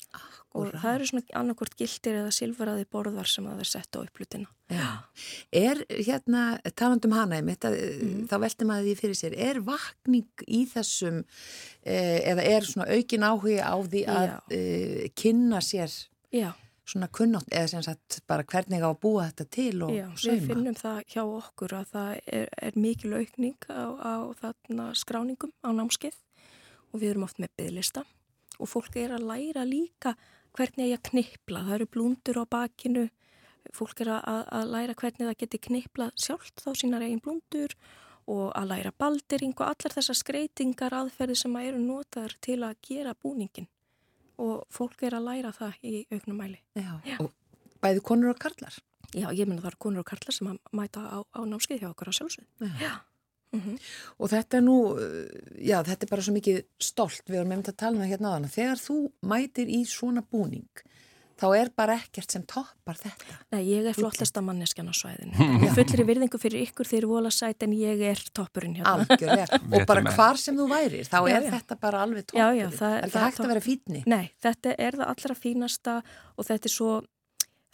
Og 0.54 0.68
Akkúrat. 0.68 0.82
það 0.84 0.94
eru 0.94 1.06
svona 1.10 1.24
annarkvort 1.40 1.72
gildir 1.76 2.14
eða 2.20 2.30
silfaraði 2.30 2.84
borðar 2.94 3.26
sem 3.26 3.44
það 3.44 3.58
er 3.64 3.68
sett 3.72 3.96
á 3.96 3.98
upplutina. 4.04 4.46
Já. 4.70 4.86
Er 5.52 5.80
hérna, 5.90 6.42
talandum 6.78 7.12
hana 7.12 7.40
einmitt, 7.40 7.64
að, 7.66 7.74
Mhm. 7.74 8.28
þá 8.30 8.36
veltum 8.44 8.70
að 8.70 8.84
því 8.86 8.94
fyrir 9.00 9.18
sér, 9.18 9.34
er 9.36 9.60
vakning 9.60 10.28
í 10.46 10.60
þessum, 10.70 11.24
eh, 11.82 12.20
eða 12.30 12.44
er 12.46 12.60
svona 12.62 12.86
aukin 12.88 13.26
áhugi 13.26 13.58
á 13.60 13.74
því 13.82 14.04
að 14.06 14.28
Já. 14.28 14.40
eh, 14.50 15.08
kynna 15.16 15.58
sér 15.60 15.90
Já, 16.32 16.52
svona 16.86 17.08
kunnátt, 17.08 17.48
eða 17.50 17.68
sem 17.68 17.82
sagt 17.82 18.20
bara 18.28 18.44
hvernig 18.44 18.78
á 18.80 18.94
að 18.94 19.00
búa 19.00 19.32
þetta 19.32 19.50
til 19.50 19.82
og 19.82 19.90
já, 19.90 20.06
við 20.06 20.18
sauma? 20.18 20.46
finnum 20.54 20.74
það 20.74 21.04
hjá 21.06 21.22
okkur 21.42 21.68
að 21.72 21.86
það 21.92 22.20
er, 22.28 22.48
er 22.62 22.72
mikil 22.76 23.10
aukning 23.14 23.56
á, 23.68 23.84
á 23.98 24.14
þarna 24.38 24.94
skráningum 24.94 25.50
á 25.64 25.68
námskeið 25.74 26.14
og 26.94 27.00
við 27.00 27.10
erum 27.10 27.24
oft 27.24 27.38
með 27.38 27.48
bygglista 27.58 28.04
og 28.60 28.68
fólk 28.68 28.94
er 28.96 29.10
að 29.10 29.26
læra 29.26 29.64
líka 29.66 30.14
hvernig 30.54 30.90
ég 30.90 31.00
að 31.00 31.10
knipla, 31.10 31.64
það 31.66 31.76
eru 31.78 31.90
blúndur 31.96 32.40
á 32.40 32.44
bakinu, 32.50 33.04
fólk 33.74 34.00
er 34.04 34.12
að, 34.18 34.40
að 34.54 34.72
læra 34.74 34.96
hvernig 35.00 35.28
það 35.28 35.38
geti 35.42 35.60
kniplað 35.68 36.16
sjálft 36.20 36.64
þá 36.64 36.70
sínar 36.78 37.04
eigin 37.04 37.22
blúndur 37.24 37.76
og 38.30 38.50
að 38.56 38.70
læra 38.70 38.92
baldering 38.98 39.54
og 39.58 39.66
allar 39.66 39.94
þessar 39.94 40.18
skreitingar 40.20 40.96
aðferði 40.96 41.36
sem 41.42 41.56
að 41.56 41.70
eru 41.70 41.80
notaður 41.84 42.36
til 42.44 42.60
að 42.64 42.76
gera 42.84 43.14
búningin 43.20 43.68
og 44.40 44.64
fólk 44.72 45.04
er 45.06 45.16
að 45.18 45.28
læra 45.28 45.52
það 45.54 45.80
í 45.86 46.04
auknum 46.10 46.40
mæli. 46.40 46.60
Já. 46.74 46.92
Já. 47.06 47.16
og 47.22 47.32
bæði 47.84 48.04
konur 48.04 48.32
og 48.34 48.40
karlar? 48.42 48.78
Já, 49.14 49.28
ég 49.30 49.46
menna 49.46 49.62
það 49.62 49.70
eru 49.72 49.82
konur 49.86 50.02
og 50.02 50.08
karlar 50.10 50.34
sem 50.34 50.48
að 50.50 50.58
mæta 50.74 51.04
á, 51.06 51.18
á 51.22 51.40
námskeið 51.46 51.84
hjá 51.84 51.90
okkur 51.92 52.10
á 52.10 52.14
sjálfsögð. 52.18 52.48
Já. 52.64 52.72
Já. 52.82 52.94
Mm 53.54 53.78
Og 54.18 54.30
þetta 54.30 54.58
er 54.58 54.62
nú, 54.66 54.76
uh, 54.94 55.28
já, 55.58 55.78
þetta 55.86 56.02
er 56.06 56.10
bara 56.10 56.22
svo 56.22 56.34
mikið 56.34 56.64
stolt, 56.80 57.22
við 57.28 57.40
erum 57.40 57.52
einmitt 57.54 57.68
að 57.72 57.76
tala 57.82 57.96
um 57.96 58.02
það 58.04 58.12
hérna 58.14 58.28
á 58.30 58.34
hana. 58.38 58.48
Þegar 58.48 58.82
þú 58.82 58.98
mætir 59.22 59.68
í 59.70 59.80
svona 59.86 60.22
búning, 60.22 60.68
þá 61.34 61.46
er 61.58 61.70
bara 61.76 61.96
ekkert 61.98 62.30
sem 62.30 62.42
toppar 62.46 62.94
þetta. 63.00 63.38
Nei, 63.52 63.62
ég 63.66 63.86
er 63.90 63.96
flottasta 63.96 64.40
manneskjan 64.40 64.86
á 64.86 64.94
svæðinu. 64.94 65.34
Ég 65.66 65.72
fullir 65.74 66.02
í 66.04 66.06
virðingu 66.06 66.38
fyrir 66.38 66.62
ykkur 66.68 66.86
þeir 66.86 67.06
vola 67.10 67.30
sæt 67.34 67.62
en 67.66 67.72
ég 67.74 68.00
er 68.06 68.22
toppurinn 68.32 68.76
hérna. 68.78 69.02
Algjörlega. 69.02 69.58
Og 69.74 69.86
bara 69.90 70.04
að- 70.06 70.14
hvar 70.14 70.38
sem 70.38 70.54
þú 70.56 70.68
værir, 70.70 71.02
þá 71.10 71.18
Já, 71.26 71.34
er 71.34 71.42
já. 71.48 71.50
þetta 71.56 71.78
bara 71.82 72.04
alveg 72.06 72.22
Já, 72.22 72.30
toppur. 72.30 72.60
já, 72.60 72.68
það- 72.78 72.96
er 73.02 73.10
það- 73.10 73.26
hægt 73.26 73.42
að 73.42 73.50
vera 73.54 73.64
fítni. 73.66 74.04
Nei, 74.06 74.30
þetta 74.46 74.76
er 74.78 74.92
það 75.02 75.10
allra 75.16 75.34
fínasta 75.42 75.96
og 76.38 76.46
þetta 76.46 76.70
er 76.70 76.74
svo, 76.76 76.92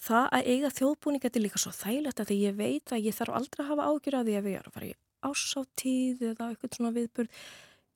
það 0.00 0.24
að 0.32 0.46
eiga 0.54 0.72
þjóðbúning 0.80 1.20
þetta 1.20 1.36
er 1.36 1.44
líka 1.44 1.60
svo 1.60 1.70
þægilegt 1.76 2.20
að 2.24 2.30
því 2.32 2.36
ég 2.48 2.56
veit 2.56 2.88
að 2.96 3.04
ég 3.04 3.14
þarf 3.20 3.36
aldrei 3.36 3.60
að 3.66 3.70
hafa 3.74 3.88
ágjur 3.92 4.16
að 4.16 4.24
því 4.30 4.36
að 4.40 4.46
við 4.48 4.56
erum 4.56 4.72
að 4.72 4.76
fara 4.80 4.86
í 4.88 4.94
ásáttíð 5.26 6.30
eða 6.32 6.52
eitthvað 6.52 6.78
svona 6.78 6.94
viðburð. 6.96 7.42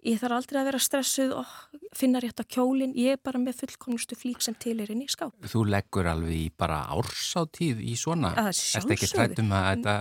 Ég 0.04 0.18
þarf 0.20 0.36
aldrei 0.36 0.58
að 0.60 0.66
vera 0.68 0.80
stressuð 0.84 1.30
og 1.38 1.52
finna 1.96 2.20
rétt 2.20 2.42
á 2.42 2.44
kjólinn. 2.44 2.92
Ég 3.00 3.16
er 3.16 3.22
bara 3.24 3.40
með 3.40 3.62
fullkomnustu 3.62 4.18
flík 4.20 4.42
sem 4.44 4.56
til 4.60 4.76
er 4.84 4.92
inn 4.92 5.00
í 5.00 5.08
skáp. 5.08 5.32
Þú 5.48 5.62
leggur 5.72 6.10
alveg 6.10 6.34
í 6.36 6.50
bara 6.52 6.82
ársáttíð 6.92 7.80
í 7.80 7.94
svona. 7.96 8.34
Að 8.36 8.50
Ertu 8.52 8.92
ekki 8.98 9.08
trættum 9.08 9.54
að, 9.56 9.70
þetta, 9.70 9.94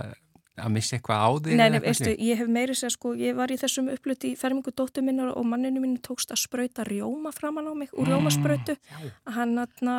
að 0.60 0.74
missa 0.76 0.98
eitthvað 0.98 1.24
á 1.24 1.30
því? 1.46 1.56
Nei, 1.56 1.80
veistu, 1.86 2.10
ég 2.28 2.42
hef 2.42 2.52
meiri 2.52 2.76
sér 2.76 2.92
sko, 2.92 3.14
ég 3.16 3.38
var 3.38 3.54
í 3.54 3.56
þessum 3.64 3.88
uppluti 3.94 4.34
í 4.34 4.36
fermingu 4.36 4.76
dóttur 4.76 5.06
minnar 5.08 5.32
og 5.32 5.48
manninu 5.48 5.80
mínu 5.86 6.04
tókst 6.04 6.36
að 6.36 6.42
sprauta 6.44 6.84
rjóma 6.84 7.32
framan 7.32 7.72
á 7.72 7.74
mig 7.80 7.96
úr 7.96 8.12
rjómasprautu. 8.12 8.76
Hann 9.24 9.56
aðna, 9.64 9.96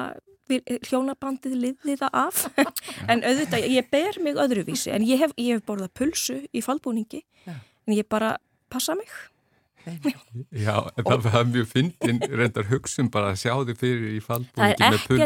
hljónabandið 0.49 1.55
liði 1.59 1.95
það 2.01 2.17
af, 2.21 2.41
en 3.11 3.23
auðvitað, 3.25 3.69
ég 3.75 3.87
ber 3.93 4.19
mig 4.23 4.41
öðruvísi, 4.41 4.91
en 4.95 5.05
ég 5.07 5.21
hef, 5.23 5.35
ég 5.41 5.59
hef 5.59 5.65
borðað 5.67 5.93
pulsu 6.01 6.41
í 6.53 6.63
fallbúningi, 6.65 7.23
Já. 7.47 7.55
en 7.87 7.97
ég 7.97 8.07
bara 8.09 8.35
passa 8.73 8.95
mig. 8.97 9.09
Já, 10.65 10.79
en 10.97 11.05
það 11.05 11.25
var 11.29 11.43
mjög 11.49 11.67
fyndin 11.69 12.21
reyndar 12.31 12.65
hugsun 12.71 13.11
bara 13.13 13.33
að 13.33 13.43
sjá 13.43 13.53
þig 13.67 13.81
fyrir 13.81 14.15
í 14.15 14.21
Það 14.21 14.25
fallbúningi 14.31 14.73
er 14.73 14.79
með 14.79 14.99
ekkert 14.99 15.11
pulsu. 15.11 15.25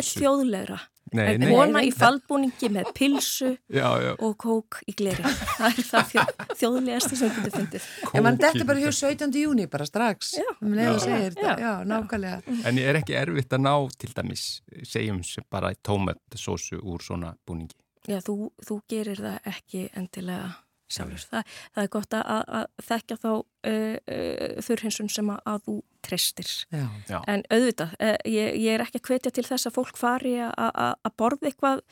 Nei, 1.13 1.25
En 1.33 1.39
nei, 1.41 1.49
kona 1.53 1.79
í 1.81 1.89
reyndar. 1.89 1.97
fallbúningi 1.99 2.69
með 2.75 2.89
pilsu 2.93 3.49
já, 3.69 3.87
já. 4.03 4.11
og 4.19 4.35
kók 4.37 4.79
í 4.87 4.93
gleri. 4.99 5.23
Það 5.23 5.65
er 5.79 5.87
það 5.89 6.11
þjó, 6.11 6.23
þjóðlegasti 6.61 7.19
sem 7.19 7.33
getur 7.37 7.55
fundið. 7.57 7.87
Ég 8.13 8.23
mann 8.25 8.37
þetta 8.37 8.51
kókið. 8.53 8.67
bara 8.69 8.83
hjá 8.83 8.91
17. 8.99 9.39
júni 9.41 9.67
bara 9.69 9.85
strax. 9.89 10.33
Já. 10.37 10.47
Um 10.61 10.77
segir. 10.99 11.33
Já. 11.41 11.53
Já, 11.59 11.73
nákvæmlega. 11.89 12.41
En 12.69 12.77
er 12.77 13.01
ekki 13.01 13.17
erfitt 13.17 13.53
að 13.57 13.65
ná 13.65 13.73
til 13.97 14.13
dæmis, 14.15 14.45
segjum 14.83 15.23
sem 15.25 15.43
bara 15.49 15.73
tómatsósu 15.83 16.79
úr 16.83 17.01
svona 17.01 17.33
búningi. 17.47 17.75
Já, 18.07 18.19
þú, 18.25 18.51
þú 18.65 18.81
gerir 18.89 19.19
það 19.19 19.39
ekki 19.51 19.89
endilega 19.97 20.53
sjálfur. 20.89 21.23
Það, 21.31 21.55
það 21.75 21.83
er 21.83 21.91
gott 21.95 22.17
að, 22.17 22.43
að, 22.59 22.65
þekka 22.89 23.17
þá 23.23 23.29
uh, 23.31 23.43
uh, 23.71 24.61
þurrhinsun 24.67 25.09
sem 25.13 25.31
að, 25.33 25.41
að 25.53 25.59
þú 25.67 25.75
treystir. 26.09 26.51
Já. 26.73 26.85
Já. 27.11 27.17
En 27.27 27.43
auðvitað, 27.53 27.95
uh, 27.99 28.15
ég, 28.25 28.55
ég 28.63 28.77
er 28.77 28.85
ekki 28.85 29.01
að 29.01 29.09
hvetja 29.11 29.33
til 29.37 29.45
þess 29.49 29.69
að 29.69 29.77
fólk 29.79 29.99
fari 29.99 30.35
að- 30.45 30.55
að 30.73 30.93
að 31.09 31.15
borða 31.21 31.51
eitthvað 31.51 31.83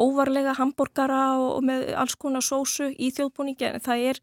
óvarlega 0.00 0.56
hambúrgara 0.58 1.20
og, 1.40 1.48
og 1.58 1.62
með 1.64 1.86
alls 1.96 2.14
konar 2.20 2.44
sósu 2.44 2.90
í 2.92 3.08
þjóðbúningi, 3.16 3.70
en 3.74 3.80
það 3.80 4.08
er, 4.10 4.20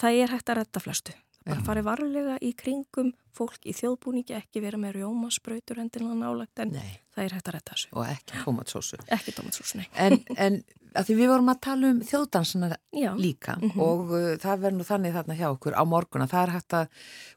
það 0.00 0.20
er 0.24 0.32
hægt 0.36 0.48
að 0.52 0.60
retta 0.62 0.80
flestu. 0.80 1.12
Bara 1.44 1.60
Já. 1.60 1.64
fari 1.66 1.82
varlega 1.84 2.38
í 2.40 2.54
kringum 2.56 3.10
fólk 3.34 3.66
í 3.68 3.72
þjóðbúningi, 3.76 4.32
ekki 4.38 4.60
vera 4.62 4.78
með 4.80 4.94
rjómasprautur 5.00 5.80
endilega 5.82 6.14
nálagt, 6.16 6.58
en 6.62 6.70
Nei, 6.72 7.00
það 7.14 7.24
er 7.26 7.34
hægt 7.36 7.48
að 7.50 7.54
retta 7.58 7.74
þessu. 7.74 7.88
og 7.92 8.06
ekki 8.08 8.38
tómatsósu. 8.44 9.00
Ekki 9.16 9.34
tómatsósu, 9.36 9.76
nei. 9.80 9.88
En, 9.98 10.16
en 10.38 10.58
að 10.94 11.08
því 11.10 11.16
við 11.18 11.28
vorum 11.34 11.50
að 11.50 11.60
tala 11.66 11.90
um 11.90 12.00
þjóðdansana 12.06 12.68
Já. 12.94 13.10
líka 13.18 13.56
Mhm. 13.60 13.80
og 13.82 14.12
uh, 14.14 14.36
það 14.38 14.60
verður 14.62 14.78
nú 14.78 14.86
þannig 14.88 15.16
þarna 15.18 15.36
hjá 15.40 15.46
okkur 15.50 15.74
á 15.76 15.82
morgun 15.84 16.22
að 16.24 16.30
það 16.32 16.42
er 16.46 16.52
hægt 16.54 16.76
að 16.78 16.88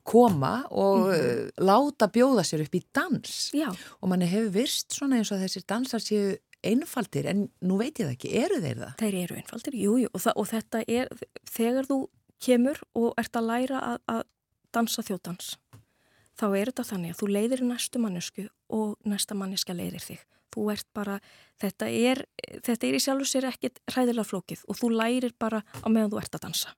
koma 0.07 0.53
og 0.71 1.07
uh, 1.09 1.49
láta 1.59 2.07
bjóða 2.13 2.45
sér 2.47 2.63
upp 2.67 2.75
í 2.77 2.83
dans 2.93 3.37
Já. 3.57 3.71
og 3.99 4.09
manni 4.13 4.29
hefur 4.29 4.53
virst 4.61 4.93
svona 4.93 5.17
eins 5.19 5.31
og 5.33 5.41
þessir 5.41 5.65
dansar 5.67 5.99
séu 6.05 6.37
einfaldir 6.63 7.27
en 7.29 7.47
nú 7.65 7.77
veit 7.81 7.97
ég 8.01 8.07
það 8.07 8.13
ekki, 8.15 8.31
eru 8.43 8.61
þeir 8.63 8.79
það? 8.81 8.93
Þeir 9.01 9.17
eru 9.23 9.35
einfaldir, 9.41 9.75
jú, 9.77 9.97
jú, 10.01 10.09
og, 10.13 10.21
og 10.35 10.47
þetta 10.49 10.81
er, 10.89 11.09
þegar 11.53 11.85
þú 11.89 11.97
kemur 12.43 12.79
og 12.97 13.13
ert 13.19 13.37
að 13.39 13.49
læra 13.51 13.83
að, 13.93 13.99
að 14.11 14.23
dansa 14.75 15.03
þjóðdans, 15.05 15.51
þá 16.37 16.47
er 16.51 16.71
þetta 16.71 16.87
þannig 16.91 17.13
að 17.13 17.21
þú 17.21 17.29
leiðir 17.33 17.63
næstu 17.65 18.01
mannesku 18.01 18.47
og 18.73 18.97
næsta 19.07 19.37
manneska 19.37 19.75
leiðir 19.77 20.03
þig. 20.03 20.25
Þú 20.57 20.65
ert 20.73 20.87
bara, 20.95 21.19
þetta 21.61 21.89
er, 21.93 22.23
þetta 22.65 22.87
er 22.87 22.97
í 22.97 23.01
sjálfu 23.03 23.27
sér 23.29 23.49
ekkit 23.51 23.81
hræðilega 23.91 24.25
flókið 24.25 24.63
og 24.65 24.79
þú 24.79 24.91
lærir 24.95 25.35
bara 25.37 25.61
á 25.61 25.87
meðan 25.87 26.13
þú 26.13 26.21
ert 26.21 26.37
að 26.37 26.45
dansa. 26.47 26.73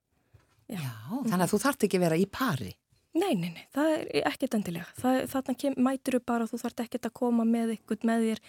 Já. 0.69 0.85
þannig 1.25 1.43
að 1.47 1.51
þú 1.53 1.59
þart 1.63 1.85
ekki 1.87 1.99
vera 2.01 2.17
í 2.19 2.25
pari. 2.29 2.73
Nei, 3.17 3.33
nei, 3.33 3.49
nei, 3.49 3.63
það 3.73 3.87
er 3.95 4.27
ekkert 4.29 4.55
endilega. 4.59 4.89
Það, 4.99 5.15
þarna 5.31 5.53
kem, 5.63 5.75
mætir 5.81 6.15
þú 6.15 6.19
bara, 6.29 6.45
þú 6.49 6.59
þarf 6.61 6.83
ekkert 6.83 7.07
að 7.09 7.15
koma 7.17 7.45
með 7.47 7.73
ykkur 7.79 8.05
með 8.05 8.25
þér. 8.27 8.41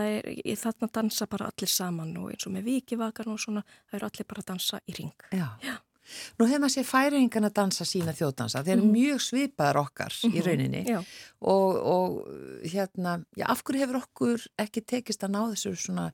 Er, 0.00 0.30
þarna 0.62 0.88
dansa 0.98 1.28
bara 1.30 1.50
allir 1.50 1.70
saman 1.70 2.14
og 2.18 2.30
eins 2.32 2.46
og 2.48 2.54
með 2.56 2.70
vikivakarn 2.70 3.34
og 3.34 3.42
svona, 3.42 3.62
það 3.90 3.98
eru 3.98 4.08
allir 4.08 4.28
bara 4.32 4.42
að 4.42 4.48
dansa 4.54 4.80
í 4.88 4.96
ring. 4.96 5.26
Já. 5.36 5.44
Já. 5.62 5.76
Nú 6.38 6.46
hefur 6.46 6.62
maður 6.62 6.74
sér 6.76 6.86
færingan 6.88 7.48
að 7.48 7.54
dansa 7.58 7.86
sína 7.88 8.14
þjóðdansa. 8.16 8.62
Þeir 8.66 8.74
eru 8.76 8.88
mjög 8.92 9.22
svipaðar 9.26 9.80
okkar 9.82 10.16
í 10.28 10.42
rauninni 10.44 10.82
Já. 10.86 10.98
og, 11.40 11.78
og 11.92 12.18
hérna, 12.64 13.18
já, 13.36 13.46
af 13.52 13.62
hverju 13.66 13.84
hefur 13.84 14.00
okkur 14.02 14.48
ekki 14.66 14.84
tekist 14.86 15.26
að 15.26 15.34
ná 15.36 15.40
þessu 15.54 15.74
svona, 15.86 16.08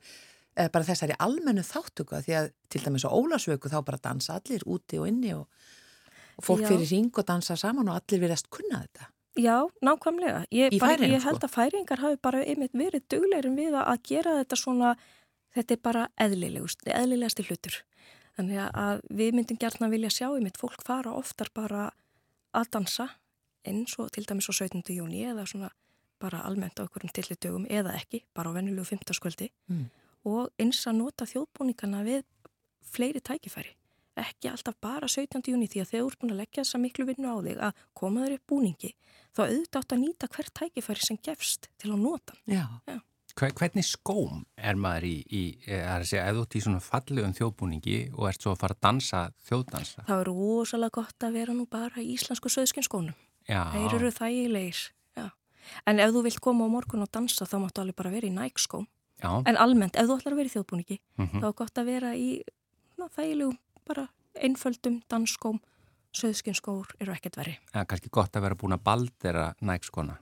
eða 0.56 0.75
bara 0.75 0.88
þessari 0.88 1.18
almennu 1.28 1.64
þáttuga 1.66 2.22
því 2.25 2.38
að 2.40 2.52
til 2.72 2.84
dæmis 2.87 3.06
á 3.08 3.11
Ólasvöku 3.12 3.72
þá 3.72 3.80
bara 3.87 4.02
dansa 4.02 4.38
allir 4.40 4.64
úti 4.64 5.00
og 5.00 5.08
inni 5.11 5.34
og, 5.37 5.49
og 6.38 6.46
fólk 6.49 6.64
Já. 6.64 6.72
fyrir 6.72 6.88
ring 6.92 7.12
og 7.12 7.28
dansa 7.28 7.58
saman 7.61 7.92
og 7.92 8.00
allir 8.00 8.25
verðast 8.26 8.50
kunna 8.52 8.84
þetta. 8.84 9.12
Já, 9.40 9.64
nákvæmlega. 9.80 10.44
Ég, 10.52 10.75
bara, 10.76 10.92
Færeyjum, 10.92 11.14
ég 11.14 11.25
held 11.25 11.38
sko. 11.40 11.49
að 11.49 11.54
færingar 11.54 12.00
hafi 12.02 12.18
bara 12.20 12.42
einmitt 12.44 12.75
verið 12.76 13.06
dugleirin 13.08 13.56
við 13.56 13.76
að 13.80 14.02
gera 14.04 14.34
þetta 14.42 14.58
svona, 14.61 14.90
þetta 15.56 15.72
er 15.75 15.80
bara 15.88 16.02
eðlilegust, 16.20 16.84
eðlilegasti 16.84 17.46
hlutur. 17.49 17.78
Þannig 18.42 18.58
að 18.75 19.00
við 19.14 19.34
myndum 19.38 19.58
gertna 19.62 19.88
vilja 19.92 20.08
sjá 20.11 20.26
einmitt 20.34 20.56
fólk 20.58 20.82
fara 20.82 21.12
oftar 21.14 21.46
bara 21.54 21.84
að 22.58 22.70
dansa 22.75 23.06
eins 23.64 23.94
og 24.02 24.11
til 24.11 24.25
dæmis 24.26 24.49
á 24.50 24.52
17. 24.58 24.82
júni 24.96 25.20
eða 25.30 25.44
svona 25.46 25.68
bara 26.18 26.40
almennt 26.46 26.75
á 26.78 26.82
einhverjum 26.82 27.12
tillitugum 27.14 27.66
eða 27.70 27.94
ekki, 28.00 28.25
bara 28.34 28.50
á 28.50 28.56
venjulegu 28.58 28.84
15. 28.84 29.14
skvöldi 29.14 29.49
Mm. 29.70 29.87
og 30.26 30.50
eins 30.58 30.82
að 30.87 30.96
nota 30.99 31.25
þjóðbúningana 31.25 32.02
við 32.06 32.25
fleiri 32.82 33.20
tækifæri. 33.22 33.76
Ekki 34.16 34.50
alltaf 34.50 34.75
bara 34.80 35.06
17. 35.08 35.40
júni 35.54 35.68
því 35.70 35.80
að 35.82 35.90
þú 35.94 36.06
ert 36.11 36.18
búin 36.18 36.32
að 36.34 36.40
leggja 36.42 36.62
þessa 36.64 36.78
miklu 36.82 37.06
vinnu 37.06 37.30
á 37.30 37.37
þig 37.46 37.58
að 37.62 37.72
koma 37.94 38.26
upp 38.26 38.42
búningi 38.50 38.90
þá 39.34 39.40
auðvitað 39.46 39.78
átt 39.80 39.92
að 39.94 40.02
nýta 40.02 40.28
hvert 40.34 40.54
tækifæri 40.58 41.06
sem 41.06 41.16
gefst 41.22 41.68
til 41.78 41.90
að 41.94 42.02
nota. 42.02 42.34
Já, 42.46 42.66
Hver- 42.87 43.00
Hvernig 43.38 43.86
skóm 43.86 44.42
er 44.60 44.76
maður 44.76 45.06
í, 45.08 45.14
í 45.32 45.42
er 45.64 46.02
að 46.02 46.08
segja, 46.10 46.32
þú 46.36 46.42
ert 46.44 46.56
í 46.56 46.62
svona 46.64 46.80
fallegum 46.84 47.34
þjóðbúningi 47.36 47.98
og 48.12 48.26
ert 48.28 48.44
svo 48.44 48.52
að 48.52 48.60
fara 48.60 48.76
að 48.76 48.82
dansa 48.86 49.20
þjóðdansa? 49.48 50.04
Það 50.08 50.20
er 50.20 50.28
rosalega 50.28 50.96
gott 50.98 51.26
að 51.26 51.38
vera 51.38 51.54
nú 51.56 51.66
bara 51.70 52.02
í 52.02 52.10
íslensku 52.12 52.52
söðskinskónum. 52.52 53.16
Þeir 53.48 53.96
eru 53.98 54.10
þægilegir. 54.12 54.82
Já. 55.16 55.26
En 55.88 56.02
ef 56.02 56.12
þú 56.12 56.24
vilt 56.28 56.42
koma 56.44 56.68
á 56.68 56.74
morgun 56.74 57.06
og 57.06 57.12
dansa 57.14 57.48
þá 57.48 57.56
máttu 57.64 57.82
alveg 57.82 57.98
bara 57.98 58.12
vera 58.12 58.28
í 58.28 58.34
nækskóm. 58.36 58.88
En 59.22 59.58
almennt, 59.60 59.96
ef 59.96 60.08
þú 60.08 60.18
ætlar 60.18 60.34
að 60.34 60.40
vera 60.42 60.50
í 60.50 60.54
þjóðbúningi 60.56 60.98
mhm. 61.22 61.42
þá 61.42 61.46
er 61.48 61.58
gott 61.62 61.78
að 61.78 61.92
vera 61.92 62.14
í 62.18 62.28
ná, 62.98 63.06
þægilegum, 63.14 63.58
bara 63.88 64.08
einföldum 64.38 65.00
dansskóm. 65.10 65.62
Söðskinskór 66.12 66.90
eru 67.00 67.14
ekkert 67.14 67.38
verri. 67.40 67.54
eða 67.72 67.86
kannski 67.88 68.10
gott 68.12 68.34
að 68.36 68.44
vera 68.44 68.56
búin 68.60 68.74
að 68.76 68.82
baldera 68.84 69.44
nægskona. 69.64 70.18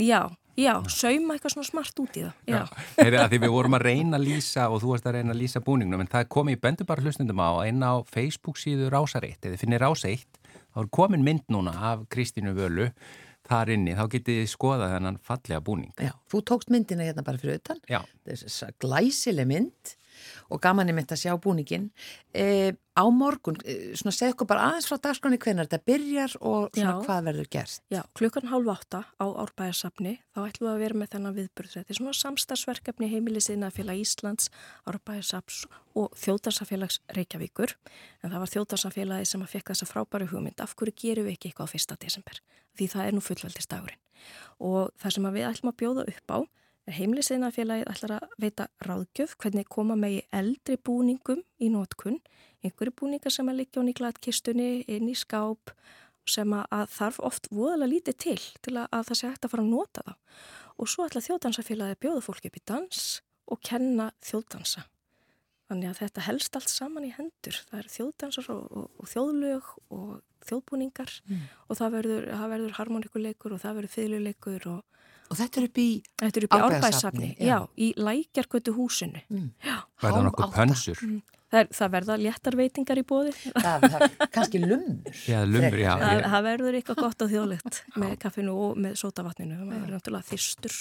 Já, 0.00 0.32
já, 0.58 0.72
sauma 0.92 1.34
eitthvað 1.36 1.54
svona 1.56 1.68
smart 1.68 2.00
út 2.04 2.16
í 2.18 2.24
það. 2.24 2.32
Já. 2.50 2.60
Heyri, 3.00 3.18
að 3.20 3.28
því 3.34 3.40
við 3.44 3.52
vorum 3.56 3.76
að 3.78 3.84
reyna 3.88 4.18
að 4.20 4.26
lýsa 4.28 4.68
og 4.70 4.80
þú 4.82 4.92
varst 4.94 5.08
að 5.10 5.18
reyna 5.18 5.34
að 5.34 5.40
lýsa 5.42 5.62
búningnum 5.64 6.04
en 6.04 6.10
það 6.12 6.28
komi 6.36 6.54
í 6.56 6.60
bendur 6.60 6.88
bara 6.88 7.04
hlustundum 7.04 7.42
á 7.42 7.50
einn 7.64 7.82
á 7.82 7.94
Facebook 8.06 8.60
síðu 8.60 8.88
Rásaritt, 8.94 9.40
eða 9.44 9.60
finnir 9.60 9.82
Ráseitt 9.84 10.40
þá 10.74 10.80
er 10.84 10.90
komin 10.94 11.24
mynd 11.26 11.46
núna 11.54 11.74
af 11.92 12.06
Kristínu 12.12 12.54
Völu 12.56 12.88
þar 13.44 13.74
inni, 13.74 13.92
þá 13.92 14.06
getið 14.14 14.38
þið 14.40 14.48
skoða 14.54 14.88
þennan 14.94 15.18
fallega 15.20 15.60
búning. 15.64 15.92
já. 16.00 16.14
Þú 16.32 16.40
tókst 16.48 16.70
myndina 16.72 17.04
hérna 17.04 17.24
bara 17.26 17.40
fyrir 17.40 17.60
utan. 17.60 17.82
Já, 17.90 18.00
Þess 18.24 18.62
að 18.64 18.78
glæsileg 18.80 19.50
mynd 19.50 19.94
og 20.50 20.60
gaman 20.64 20.88
er 20.88 20.96
mynd 20.96 21.12
að 21.14 21.22
sjá 21.24 21.34
búningin. 21.40 21.90
E, 22.34 22.74
á 22.94 23.04
morgun, 23.10 23.56
e, 23.66 23.94
svona 23.98 24.14
segð 24.14 24.34
okkur 24.34 24.48
bara 24.50 24.68
aðeins 24.68 24.88
frá 24.90 24.98
dagskroni 25.02 25.38
hvenar 25.42 25.68
þetta 25.68 25.86
byrjar 25.90 26.36
og 26.40 26.68
svona 26.74 26.94
Já. 26.94 27.04
hvað 27.06 27.28
verður 27.28 27.48
gert. 27.56 27.80
Já, 27.90 28.02
klukkan 28.14 28.50
hálf 28.52 28.70
átta 28.74 29.00
á 29.18 29.26
Árbæðarsafni 29.26 30.14
þá 30.34 30.40
ætlum 30.44 30.68
við 30.68 30.74
að 30.74 30.82
vera 30.84 31.00
með 31.00 31.12
þennan 31.14 31.36
viðburð 31.38 31.74
þetta 31.78 31.94
er 31.94 31.98
svona 32.00 32.16
samstagsverkefni 32.20 33.10
heimilisinaðfélag 33.12 34.02
Íslands, 34.04 34.50
Árbæðarsafs 34.86 35.64
og 35.94 36.14
Þjóðdarsafélags 36.18 37.00
Reykjavíkur 37.14 37.74
en 38.22 38.30
það 38.30 38.40
var 38.44 38.54
Þjóðdarsafélagi 38.54 39.30
sem 39.30 39.44
að 39.44 39.54
fekk 39.54 39.74
þessa 39.74 39.90
frábæru 39.90 40.30
hugmynd, 40.30 40.62
af 40.62 40.74
hverju 40.78 40.94
gerum 41.02 41.28
við 41.28 41.36
ekki 41.36 41.50
eitthvað 41.50 41.70
á 41.70 41.72
fyrsta 41.74 41.98
desember, 42.00 42.40
því 42.78 42.90
það 42.94 43.06
er 43.06 43.14
nú 43.14 43.22
fullveldistagurinn 43.24 44.02
og 44.64 44.92
það 45.00 45.16
sem 45.16 45.32
við 45.34 45.48
ætlum 45.48 45.72
að 45.72 45.80
bjóða 45.82 46.06
upp 46.14 46.34
á 46.34 46.38
heimilisinaðfélagið 46.92 47.90
ætlar 47.90 48.14
að 48.18 48.32
veita 48.40 48.66
ráðgjöf 48.84 49.36
hvernig 49.40 49.68
koma 49.72 49.96
megi 49.96 50.22
eldri 50.34 50.76
búningum 50.76 51.42
í 51.62 51.70
nótkunn, 51.72 52.18
einhverju 52.64 52.94
búningar 53.00 53.32
sem 53.32 53.48
að 53.48 53.62
liggja 53.62 53.80
hún 53.80 53.92
í 53.92 53.96
gladkistunni, 53.96 54.70
inn 54.88 55.08
í 55.08 55.16
skáp 55.16 55.72
sem 56.28 56.52
að, 56.56 56.88
þarf 56.92 57.20
oft 57.24 57.48
voðalega 57.52 57.92
lítið 57.92 58.18
til 58.24 58.40
til 58.64 58.76
að, 58.78 58.88
að 58.92 59.06
það 59.10 59.20
sé 59.20 59.30
hægt 59.30 59.46
að 59.46 59.54
fara 59.54 59.64
að 59.64 59.72
nota 59.72 60.04
þá. 60.04 60.14
Og 60.74 60.90
svo 60.90 61.06
ætla 61.06 61.22
þjóðdansafélagi 61.24 61.94
að 61.94 62.02
bjóða 62.02 62.24
fólki 62.24 62.50
upp 62.50 62.58
í 62.58 62.64
dans 62.66 63.02
og 63.52 63.60
kenna 63.64 64.10
þjóðdansa. 64.24 64.86
Þannig 65.68 65.90
að 65.90 66.00
þetta 66.02 66.24
helst 66.26 66.56
allt 66.58 66.72
saman 66.72 67.06
í 67.06 67.12
hendur. 67.14 67.58
Það 67.70 67.78
eru 67.80 67.92
þjóðdansar 67.94 68.48
og, 68.52 68.64
og, 68.68 68.88
og 69.00 69.10
þjóðlög 69.12 69.70
og 69.96 70.08
þjóðbúningar 70.44 71.12
og 71.68 71.78
það 71.78 71.94
verður, 71.98 72.26
verður 72.52 72.74
harmonikuleikur 72.78 73.54
og 73.56 73.62
það 73.62 73.78
verður 73.78 73.94
fyrirleikur 73.94 74.66
og 74.74 74.82
Og 75.30 75.38
þetta 75.40 75.60
er 75.60 75.68
upp 75.68 75.78
í 75.80 75.86
þetta 76.20 76.40
er 76.40 76.46
upp 76.48 76.56
í 76.56 76.58
árbæðsafni. 76.66 77.28
já. 77.38 77.46
Já, 77.48 77.58
í 77.80 77.88
lækjargötu 77.96 78.74
húsinu. 78.76 79.22
verða 79.30 80.10
hálf 80.10 80.26
nokkuð 80.28 80.52
pönsur. 80.58 81.00
Það, 81.54 81.60
er, 81.60 81.68
það 81.78 81.90
verða 81.94 82.14
léttar 82.18 82.56
veitingar 82.58 82.98
í 82.98 83.04
bóði. 83.06 83.32
Það, 83.54 83.84
það, 83.92 84.04
kannski 84.34 84.60
lumur. 84.64 85.18
Já, 85.30 85.38
lumur, 85.46 85.78
já. 85.78 85.92
Það, 86.02 86.22
það 86.32 86.44
verður 86.48 86.78
eitthvað 86.80 87.00
gott 87.04 87.22
og 87.24 87.30
þjóðlegt 87.30 87.80
með 88.02 88.14
kaffinu 88.24 88.54
og 88.64 88.80
með 88.84 88.96
sótavatninu. 88.98 89.58
Það 89.60 89.70
verður 89.74 89.94
náttúrulega 89.94 90.28
þyrstur. 90.32 90.78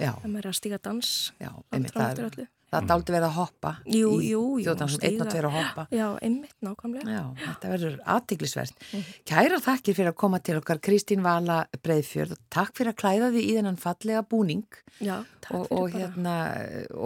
Já, 0.00 0.10
Það 0.24 0.38
er 0.40 0.48
að 0.48 0.56
stíga 0.58 0.78
dans. 0.82 1.10
já, 1.38 1.50
einmitt, 1.70 1.92
það, 1.94 2.22
öllu. 2.24 2.46
Það 2.74 2.80
er 2.82 2.88
dálítið 2.90 3.14
verið 3.14 3.26
að 3.28 3.36
hoppa 3.38 3.70
Jú, 3.94 4.08
í 4.18 4.30
þjóðdansum, 4.66 5.04
einn 5.06 5.22
og 5.24 5.30
tveir 5.30 5.46
að 5.48 5.54
hoppa. 5.58 5.84
Já, 5.94 6.06
einmitt, 6.26 6.54
nákvæmlega. 6.66 7.14
Já, 7.14 7.22
þetta 7.44 7.70
verður 7.74 7.96
aðtiklisvert. 8.14 8.84
Kæra 9.30 9.60
þakkir 9.64 9.98
fyrir 10.00 10.10
að 10.12 10.18
koma 10.24 10.40
til 10.44 10.58
okkar 10.58 10.80
Kristín 10.84 11.22
Vala 11.24 11.60
Breiðfjörð 11.84 12.34
og 12.36 12.42
takk 12.58 12.74
fyrir 12.78 12.92
að 12.94 12.98
klæða 13.04 13.30
því 13.36 13.44
í 13.46 13.54
þennan 13.58 13.80
fallega 13.84 14.24
búning 14.26 14.66
Já, 14.98 15.16
takk 15.44 15.54
og, 15.60 15.68
fyrir 15.68 15.78
og 15.78 15.86
bara. 15.86 16.02
hérna, 16.02 16.36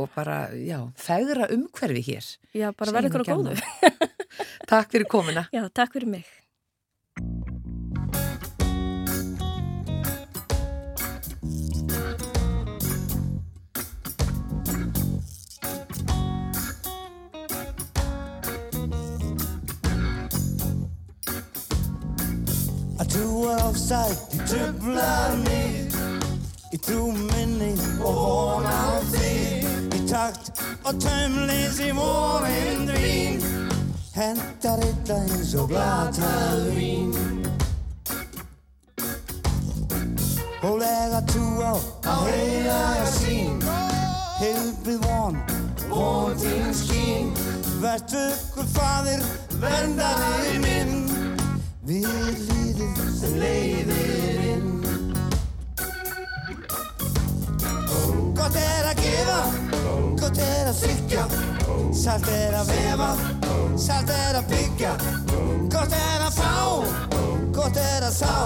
og 0.01 0.11
bara, 0.17 0.39
já, 0.57 0.81
fegra 0.97 1.49
umhverfi 1.55 2.05
hér. 2.11 2.33
Já, 2.57 2.69
bara 2.73 2.97
verður 2.99 3.13
ykkur 3.13 3.27
að 3.27 3.33
góðu. 3.37 4.09
Takk 4.69 4.93
fyrir 4.93 5.09
komuna. 5.09 5.47
Já, 5.57 5.63
takk 5.73 5.95
fyrir 5.97 6.11
mig. 6.19 6.29
Sætt 23.89 24.35
í 24.37 24.39
trublar 24.45 25.37
mig 25.47 25.95
Ég 26.73 26.81
trú 26.85 27.09
minni 27.17 27.73
og 28.05 28.19
vona 28.21 28.73
á 28.73 29.01
þig 29.13 29.95
Í 29.97 30.01
takt 30.11 30.61
og 30.85 30.99
taumleysi 31.01 31.89
vorin 31.97 32.85
dvín 32.91 33.41
Hendar 34.13 34.83
illa 34.85 35.21
eins 35.23 35.55
og 35.57 35.71
glatað 35.73 36.67
vín 36.77 37.15
Og 40.67 40.75
lega 40.83 41.23
trú 41.33 41.47
á 41.65 41.73
að 42.13 42.29
heilaga 42.29 43.09
sín 43.17 43.63
Heilbrið 44.39 45.07
von, 45.07 45.41
von 45.89 46.37
þín 46.43 46.75
skín 46.77 47.33
Vertu 47.81 48.21
ykkur 48.35 48.69
fadir, 48.75 49.23
verndari 49.63 50.59
minn 50.61 51.18
Við 51.89 52.05
líðið 52.05 52.99
sem 53.17 53.37
leiðir 53.41 54.41
inn 54.45 54.67
Gott 58.37 58.59
er 58.61 58.89
að 58.91 59.01
gefa, 59.01 59.39
gott 60.21 60.41
er 60.45 60.69
að 60.69 60.83
þykja 60.83 61.25
Salt 61.97 62.29
er 62.29 62.59
að 62.59 62.69
vefa, 62.75 63.09
salt 63.81 64.13
er 64.13 64.37
að 64.39 64.51
byggja. 64.53 64.93
Gott 65.73 65.95
er 65.97 66.27
að 66.27 66.37
fá, 66.37 66.53
gott 67.57 67.81
er 67.81 68.07
að 68.07 68.15
sá. 68.15 68.37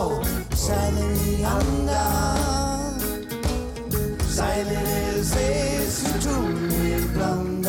Sælir 0.56 1.26
í 1.26 1.34
anda. 1.50 2.04
Sælir 4.30 4.86
eru 4.94 5.26
þeir 5.34 5.90
sem 5.98 6.22
trúir 6.24 7.10
blanda 7.16 7.61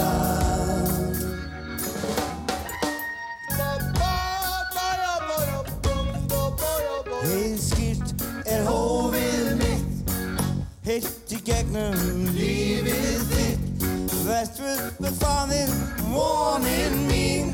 gegnum 11.46 12.28
lífið 12.36 13.24
þitt. 13.32 13.86
Vertu 14.24 14.76
með 15.04 15.18
faðir 15.20 15.74
vonin 16.10 17.00
mín. 17.10 17.54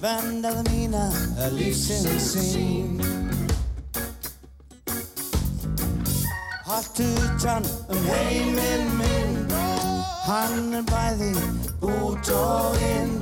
Vendaðu 0.00 0.62
mína 0.70 1.02
lífsins 1.52 2.30
sín 2.32 3.00
Haltu 6.64 7.04
utan 7.26 7.66
um 7.90 8.06
heiminn 8.06 8.86
minn. 8.96 9.36
Hann 10.24 10.74
er 10.78 10.86
bæði 10.86 11.32
út 11.82 12.30
og 12.32 12.78
inn. 12.86 13.16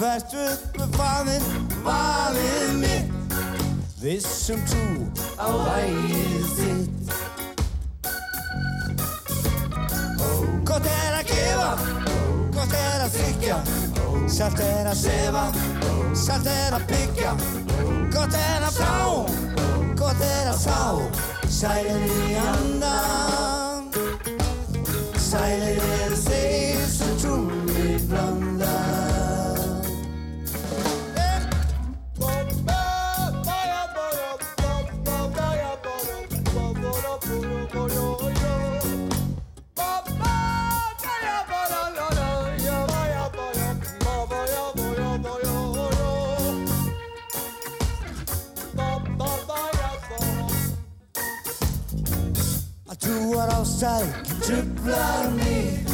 Verst 0.00 0.34
upp 0.40 0.80
með 0.80 0.98
faðir, 0.98 1.46
vaðið 1.84 2.74
mitt. 2.80 3.38
Vissum 4.00 4.64
trú 4.68 4.88
á 5.36 5.48
lægið 5.52 6.50
þitt 6.56 7.03
Gott 10.74 10.86
er 10.90 11.14
að 11.14 11.28
gefa, 11.28 11.66
gott 12.50 12.72
er 12.74 13.02
að 13.04 13.12
þykja 13.14 13.58
Sælt 14.26 14.58
er 14.64 14.88
að 14.90 14.96
sefa, 14.98 15.42
sælt 16.18 16.48
er 16.50 16.74
að 16.74 16.88
byggja. 16.90 17.34
Gott 18.10 18.34
er 18.34 18.66
að 18.66 18.80
fá, 18.80 18.96
gott 20.00 20.24
er 20.26 20.50
að 20.50 20.58
fá 20.64 20.82
Sælir 21.46 22.02
í 22.10 22.34
andan 22.42 23.86
Sælir 25.14 25.78
eru 25.78 26.18
þeir 26.18 26.23
sæk 53.64 54.36
trublar 54.44 55.30
mig. 55.36 55.84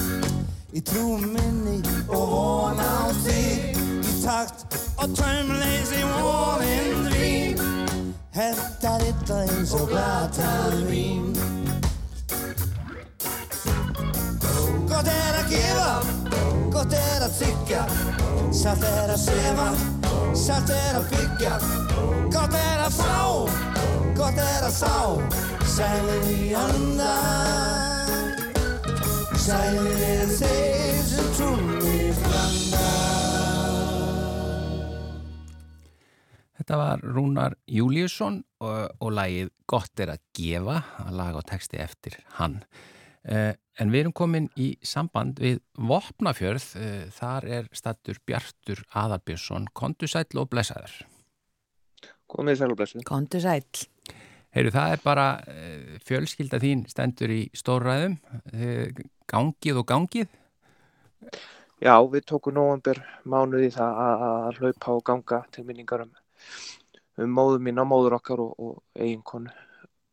Í 0.71 0.81
trú 0.87 1.17
minni 1.19 1.81
og 2.07 2.29
von 2.31 2.79
á 2.79 3.11
þig 3.25 3.79
Í 4.07 4.13
takt 4.23 4.77
og 5.03 5.17
taumleysi 5.19 6.05
vonin 6.07 7.09
dvín 7.09 7.59
Hendar 8.37 9.03
illa 9.03 9.41
eins 9.49 9.75
og 9.75 9.91
glatað 9.91 10.77
vín 10.87 11.35
Gott 14.87 15.11
er 15.11 15.41
að 15.41 15.51
gefa, 15.51 15.93
gott 16.71 16.95
er 16.95 17.23
að 17.25 17.37
þykja. 17.39 17.83
Sælt 18.53 18.85
er 18.85 19.15
að 19.15 19.23
sefa, 19.23 19.69
sælt 20.37 20.73
er 20.75 20.99
að 20.99 21.07
byggja. 21.15 21.55
Gott 22.35 22.59
er 22.59 22.85
að 22.85 22.99
fá, 22.99 23.80
gott 24.21 24.37
er 24.37 24.67
að 24.67 24.75
sá. 24.75 24.97
Sælir 25.65 26.27
í 26.29 26.51
andan. 26.59 28.37
Sælir 29.41 30.03
er 30.05 30.33
þeir 30.37 30.99
sem 31.09 31.31
trúi 31.39 32.11
blanda. 32.19 32.85
Þetta 36.61 36.79
var 36.83 37.05
Rúnar 37.17 37.57
Júliusson 37.65 38.43
og, 38.61 38.93
og 39.01 39.15
lagið 39.17 39.53
Gott 39.71 40.03
er 40.05 40.13
að 40.13 40.25
gefa 40.37 40.83
að 41.07 41.17
laga 41.17 41.41
og 41.41 41.47
texti 41.49 41.81
eftir 41.81 42.19
hann. 42.37 42.61
Eh, 43.25 43.55
en 43.81 43.93
við 43.93 44.05
erum 44.05 44.17
komin 44.17 44.51
í 44.61 44.75
samband 44.85 45.41
við 45.41 45.63
Vopnafjörð, 45.81 46.69
eh, 46.81 47.07
þar 47.17 47.49
er 47.57 47.73
stattur 47.77 48.21
Bjartur 48.29 48.85
Aðarbjörnsson, 48.93 49.73
kontu 49.77 50.09
sæll 50.09 50.41
og 50.41 50.53
blessaður. 50.53 50.93
Komið 52.31 52.61
sæl 52.61 52.73
og 52.75 52.79
blessu. 52.79 53.01
Kondu 53.09 53.41
sæl. 53.43 53.65
Heyru, 54.55 54.71
það 54.75 54.93
er 54.97 55.03
bara 55.05 55.25
eh, 55.47 55.97
fjölskylda 56.07 56.59
þín 56.63 56.85
stendur 56.91 57.31
í 57.31 57.45
stórræðum, 57.55 58.17
eh, 58.51 58.91
gangið 59.31 59.79
og 59.83 59.87
gangið. 59.87 60.29
Já, 61.81 61.95
við 62.13 62.27
tókum 62.29 62.57
nóvember 62.59 62.99
mánuði 63.31 63.71
það 63.73 64.01
að, 64.05 64.25
að 64.29 64.59
hlaupa 64.61 64.97
og 64.97 65.05
ganga 65.07 65.39
til 65.55 65.65
minningar 65.69 66.03
um, 66.05 66.11
um 67.23 67.31
móður 67.39 67.63
mín 67.65 67.81
og 67.81 67.89
móður 67.89 68.19
okkar 68.19 68.43
og, 68.43 68.53
og 68.59 69.01
eiginkonu, 69.01 69.55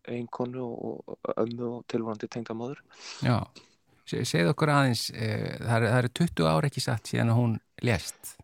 eiginkonu 0.07 0.63
og, 0.67 1.01
og 1.17 1.33
ömmu 1.43 1.71
og 1.79 1.81
tilvonandi 1.91 2.29
tengdamóður. 2.31 2.83
Já, 3.25 3.39
Se- 4.07 4.23
segðu 4.23 4.53
okkur 4.53 4.71
aðeins, 4.71 5.09
eh, 5.11 5.57
það 5.59 5.87
eru 5.89 5.89
er 5.97 6.13
20 6.21 6.47
ár 6.53 6.69
ekki 6.69 6.83
satt 6.85 7.09
síðan 7.09 7.33
að 7.33 7.41
hún 7.41 7.57
lést. 7.83 8.37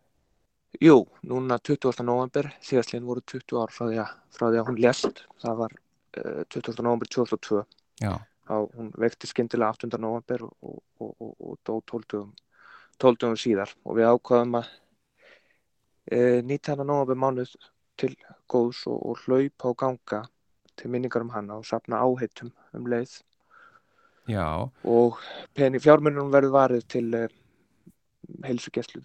Jú, 0.82 1.04
núna 1.22 1.58
20. 1.62 2.02
november, 2.02 2.48
síðastlegin 2.64 3.06
voru 3.06 3.22
20 3.22 3.58
ár 3.62 3.72
frá 3.72 3.86
því 3.86 3.98
að, 4.02 4.14
frá 4.34 4.46
því 4.48 4.60
að 4.60 4.68
hún 4.68 4.78
lést. 4.82 5.20
Það 5.42 5.58
var 5.60 5.74
uh, 5.76 6.40
20. 6.50 6.80
november 6.82 7.10
2002. 7.14 7.60
Já, 8.02 8.14
Á, 8.44 8.56
hún 8.76 8.90
vekti 9.00 9.28
skyndilega 9.30 9.72
8. 9.72 9.88
november 10.02 10.42
og, 10.44 10.56
og, 10.60 10.80
og, 11.00 11.12
og, 11.20 11.36
og 11.40 11.58
dó 11.64 11.78
12 11.80 12.08
dögum, 12.10 12.32
12 13.00 13.20
dögum 13.22 13.38
síðar. 13.40 13.70
Og 13.86 13.96
við 14.00 14.10
ákvaðum 14.10 14.58
að 14.60 14.72
uh, 16.12 16.40
nýta 16.44 16.74
hana 16.74 16.88
november 16.90 17.20
mánuð 17.22 17.54
til 17.96 18.12
góðs 18.50 18.82
og, 18.90 18.98
og 18.98 19.22
hlaupa 19.24 19.70
og 19.70 19.78
ganga 19.80 20.24
til 20.74 20.90
minningar 20.90 21.22
um 21.22 21.32
hana 21.32 21.60
og 21.60 21.68
sapna 21.68 22.02
áheitum 22.02 22.50
um 22.74 22.90
leið. 22.90 23.20
já, 24.28 24.68
Og 24.84 25.22
pening 25.54 25.80
fjármunum 25.80 26.32
verður 26.34 26.56
varið 26.58 26.86
til 26.88 27.14
uh, 27.14 27.28
heilsugjæslu, 28.44 29.02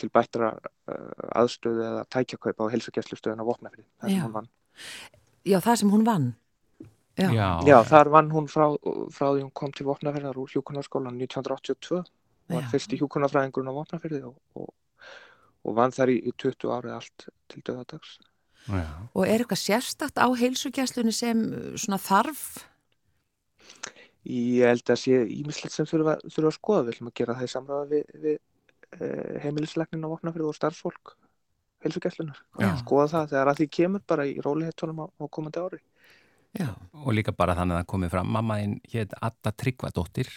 til 0.00 0.10
bættra 0.12 0.52
uh, 0.56 1.24
aðstöðu 1.40 1.86
eða 1.86 2.04
tækjakaupa 2.12 2.68
á 2.68 2.72
heilsugjæslustöðun 2.74 3.42
á 3.42 3.48
Vopnafrið. 3.48 3.86
Það 4.00 4.12
Já. 4.12 4.14
sem 4.14 4.26
hún 4.26 4.36
vann. 4.38 4.50
Já, 5.46 5.58
það 5.64 5.80
sem 5.82 5.92
hún 5.94 6.06
vann. 6.06 6.30
Já. 7.20 7.28
já, 7.34 7.48
Já, 7.66 7.76
þar 7.84 8.08
vann 8.14 8.30
hún 8.32 8.46
frá, 8.48 8.66
frá 9.12 9.26
því 9.34 9.44
hún 9.44 9.52
kom 9.52 9.72
til 9.76 9.86
Vopnafjörðar 9.88 10.38
úr 10.40 10.52
hjúkunarskólan 10.54 11.18
1982 11.20 12.04
var 12.50 12.64
Já. 12.64 12.70
fyrsti 12.72 12.98
hjúkunarfræðingurinn 13.00 13.70
á 13.70 13.76
Vopnafjörði 13.76 14.22
og, 14.30 14.36
og, 14.56 14.70
og 15.66 15.76
vann 15.76 15.94
þar 15.94 16.14
í, 16.14 16.18
í 16.30 16.32
20 16.32 16.72
ári 16.74 16.92
allt 16.94 17.28
til 17.50 17.62
döðadags. 17.66 18.18
já. 18.68 18.88
Og 19.14 19.26
er 19.26 19.42
eitthvað 19.42 19.62
sérstakt 19.62 20.18
á 20.18 20.26
heilsugjæslunni 20.28 21.14
sem 21.14 21.44
uh, 21.50 21.72
svona 21.76 22.00
þarf? 22.00 22.66
Ég 24.28 24.66
held 24.68 24.92
að 24.92 25.00
sé 25.00 25.20
ímislegt 25.32 25.74
sem 25.74 25.88
þurfa, 25.88 26.18
þurfa 26.28 26.50
að 26.50 26.56
skoða, 26.58 26.84
við 26.84 26.94
ætlum 26.94 27.10
að 27.10 27.18
gera 27.20 27.36
það 27.38 27.46
í 27.46 27.52
samræða 27.54 27.86
við, 27.90 28.10
við 28.20 28.34
eh, 28.34 28.42
heimilislegnin 29.44 30.06
á 30.06 30.12
Vopnafjörði 30.12 30.48
og 30.50 30.56
starfsfólk 30.56 31.14
heilsugæslunar. 31.84 32.40
Já. 32.60 32.72
Skoða 32.82 33.06
það 33.14 33.30
þegar 33.34 33.52
að 33.52 33.60
því 33.60 33.68
kemur 33.78 34.02
bara 34.12 34.26
í 34.28 34.34
rólihettunum 34.44 35.04
á, 35.04 35.06
á 35.08 35.24
komandi 35.30 35.62
ári. 35.62 35.80
Já. 36.58 36.74
og 36.92 37.14
líka 37.14 37.30
bara 37.30 37.54
þannig 37.54 37.76
að 37.76 37.80
það 37.80 37.90
komið 37.92 38.10
fram 38.10 38.32
mammaðinn 38.34 38.72
hétt 38.90 39.12
Adda 39.22 39.52
Tryggvadóttir 39.54 40.30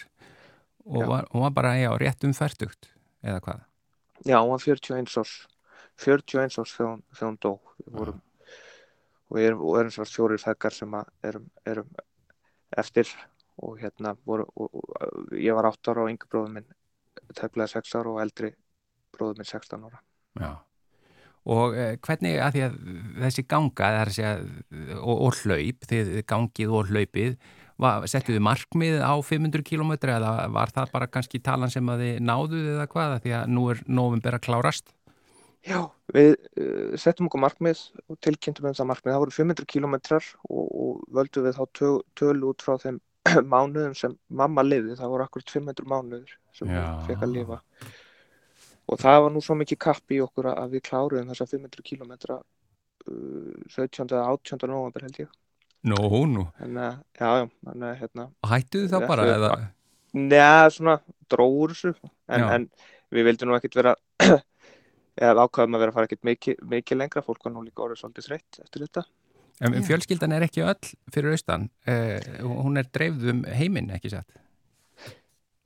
og 0.86 1.08
var, 1.10 1.26
hún 1.32 1.42
var 1.42 1.54
bara 1.56 1.72
já, 1.74 1.90
rétt 1.98 2.26
um 2.26 2.34
færtugt 2.36 2.92
eða 3.24 3.40
hvað 3.42 3.64
Já, 4.22 4.38
hún 4.38 4.52
var 4.52 4.62
41 4.62 5.18
árs 5.18 5.32
41 6.04 6.58
árs 6.62 6.74
þegar 6.76 6.92
hún, 6.92 7.02
þegar 7.10 7.30
hún 7.32 7.40
dó 7.42 7.50
við 7.80 7.98
vorum, 7.98 8.20
og 9.26 9.38
við 9.38 9.48
erum, 9.48 9.64
og 9.66 9.80
erum 9.80 9.94
svo 9.96 10.06
fjórir 10.06 10.42
feðgar 10.42 10.76
sem 10.76 10.94
að 10.94 11.10
erum, 11.30 11.50
erum 11.66 11.90
eftir 12.78 13.10
og 13.58 13.82
hérna 13.82 14.14
voru, 14.26 14.46
og, 14.54 14.70
og, 14.70 15.34
ég 15.34 15.58
var 15.58 15.70
8 15.72 15.94
ára 15.94 16.06
og 16.06 16.14
yngri 16.14 16.30
bróður 16.30 16.54
minn 16.54 16.70
tefnilega 17.32 17.72
6 17.76 17.98
ára 17.98 18.12
og 18.12 18.22
eldri 18.24 18.54
bróður 19.14 19.40
minn 19.40 19.48
16 19.48 19.84
ára 19.88 20.00
já. 20.40 20.50
og 21.56 21.76
eh, 21.78 21.96
hvernig 22.04 22.38
að 22.42 22.56
því 22.56 22.64
að 22.68 22.78
þessi 23.24 23.46
ganga 23.54 23.90
að 23.90 24.14
segja, 24.16 24.32
og, 25.00 25.14
og 25.14 25.38
hlaup 25.42 25.86
þið 25.90 26.16
gangið 26.30 26.74
og 26.74 26.90
hlaupið 26.92 27.36
settuðu 28.06 28.42
markmið 28.44 29.00
á 29.02 29.14
500 29.18 29.64
km 29.66 29.96
eða 29.98 30.34
var 30.54 30.70
það 30.74 30.92
bara 30.92 31.10
kannski 31.10 31.40
talan 31.42 31.72
sem 31.72 31.88
að 31.90 32.04
þið 32.04 32.20
náðuð 32.28 32.68
eða 32.76 32.90
hvað 32.92 33.16
því 33.24 33.34
að 33.40 33.48
nú 33.50 33.64
er 33.72 33.82
november 33.88 34.38
að 34.38 34.46
klárast 34.46 34.94
Já, 35.64 35.78
við 36.12 36.34
uh, 36.60 36.92
settum 37.00 37.30
okkur 37.30 37.40
markmið 37.40 37.80
og 38.12 38.18
tilkynntum 38.24 38.66
um 38.68 38.74
það 38.76 38.88
markmið. 38.90 39.14
Það 39.14 39.22
voru 39.22 39.34
500 39.38 39.68
kilometrar 39.72 40.26
og, 40.44 40.64
og 40.68 40.98
völdum 41.16 41.46
við 41.46 41.56
þá 41.56 41.62
tö, 41.78 41.92
tölu 42.20 42.50
út 42.52 42.64
frá 42.64 42.76
þeim 42.82 42.98
mánuðum 43.52 43.94
sem 43.98 44.16
mamma 44.28 44.64
liði. 44.64 44.96
Það 44.98 45.12
voru 45.14 45.26
akkurat 45.26 45.54
500 45.54 45.88
mánuður 45.90 46.34
sem 46.56 46.70
Já. 46.70 46.82
hún 46.82 47.06
fekk 47.08 47.26
að 47.26 47.36
lifa. 47.38 47.60
Og 48.84 49.00
það 49.00 49.22
var 49.24 49.32
nú 49.32 49.42
svo 49.44 49.56
mikið 49.56 49.80
kapp 49.80 50.12
í 50.12 50.20
okkur 50.24 50.50
að 50.52 50.76
við 50.76 50.84
kláruðum 50.90 51.30
þessa 51.32 51.48
500 51.54 51.86
kilometra 51.86 52.36
uh, 52.40 53.54
17. 53.72 54.10
eða 54.10 54.26
18. 54.34 54.68
november 54.68 55.06
held 55.06 55.22
ég. 55.24 55.32
Nú, 55.84 56.00
nú, 56.32 56.46
uh, 56.48 56.92
já, 57.12 57.28
já, 57.28 57.46
þannig 57.68 57.88
að 57.90 57.96
hérna, 58.00 58.24
og 58.40 58.48
hættuðu 58.48 58.86
Við 58.88 59.02
bara 59.10 59.24
eða, 59.28 59.48
neða 60.16 60.70
svona 60.72 60.94
dróður 61.28 61.74
þessu. 61.74 61.92
En, 62.32 62.44
en 62.54 62.64
við 63.12 63.28
vildum 63.28 63.50
nú 63.50 63.58
ekkert 63.58 63.76
vera, 63.80 63.92
eða 65.28 65.44
ákvaðum 65.44 65.76
að 65.76 65.84
vera 65.84 65.92
að 65.92 65.98
fara 65.98 66.08
ekkert 66.08 66.24
mikið, 66.30 66.62
mikið 66.72 67.00
lengra. 67.00 67.24
Fólk 67.26 67.44
var 67.44 67.54
nú 67.56 67.64
líka 67.66 67.84
orðið 67.84 68.00
svolítið 68.00 68.28
þreytt 68.30 68.60
eftir 68.64 68.86
þetta. 68.86 69.04
En 69.60 69.76
Já. 69.76 69.82
fjölskyldan 69.86 70.34
er 70.34 70.46
ekki 70.46 70.64
öll 70.66 70.94
fyrir 71.14 71.34
austan, 71.34 71.68
eh, 71.86 72.20
hún 72.42 72.78
er 72.80 72.88
dreifð 72.90 73.28
um 73.30 73.44
heiminn, 73.44 73.92
ekki 73.94 74.10
satt 74.10 74.40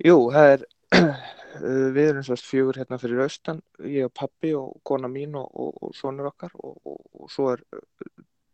Jú, 0.05 0.29
það 0.31 0.53
er, 0.53 0.65
uh, 0.95 1.15
við 1.97 2.05
erum 2.05 2.27
sérst 2.27 2.47
fjögur 2.47 2.79
hérna 2.79 3.01
fyrir 3.03 3.25
austan, 3.25 3.63
ég 3.83 4.07
og 4.07 4.15
pappi 4.15 4.53
og 4.55 4.77
kona 4.87 5.11
mín 5.11 5.35
og, 5.39 5.49
og, 5.51 5.81
og 5.83 5.95
sonur 5.99 6.31
okkar 6.31 6.55
og, 6.55 6.77
og, 6.87 7.01
og 7.19 7.33
svo 7.33 7.53
er 7.55 7.65
uh, 7.75 7.83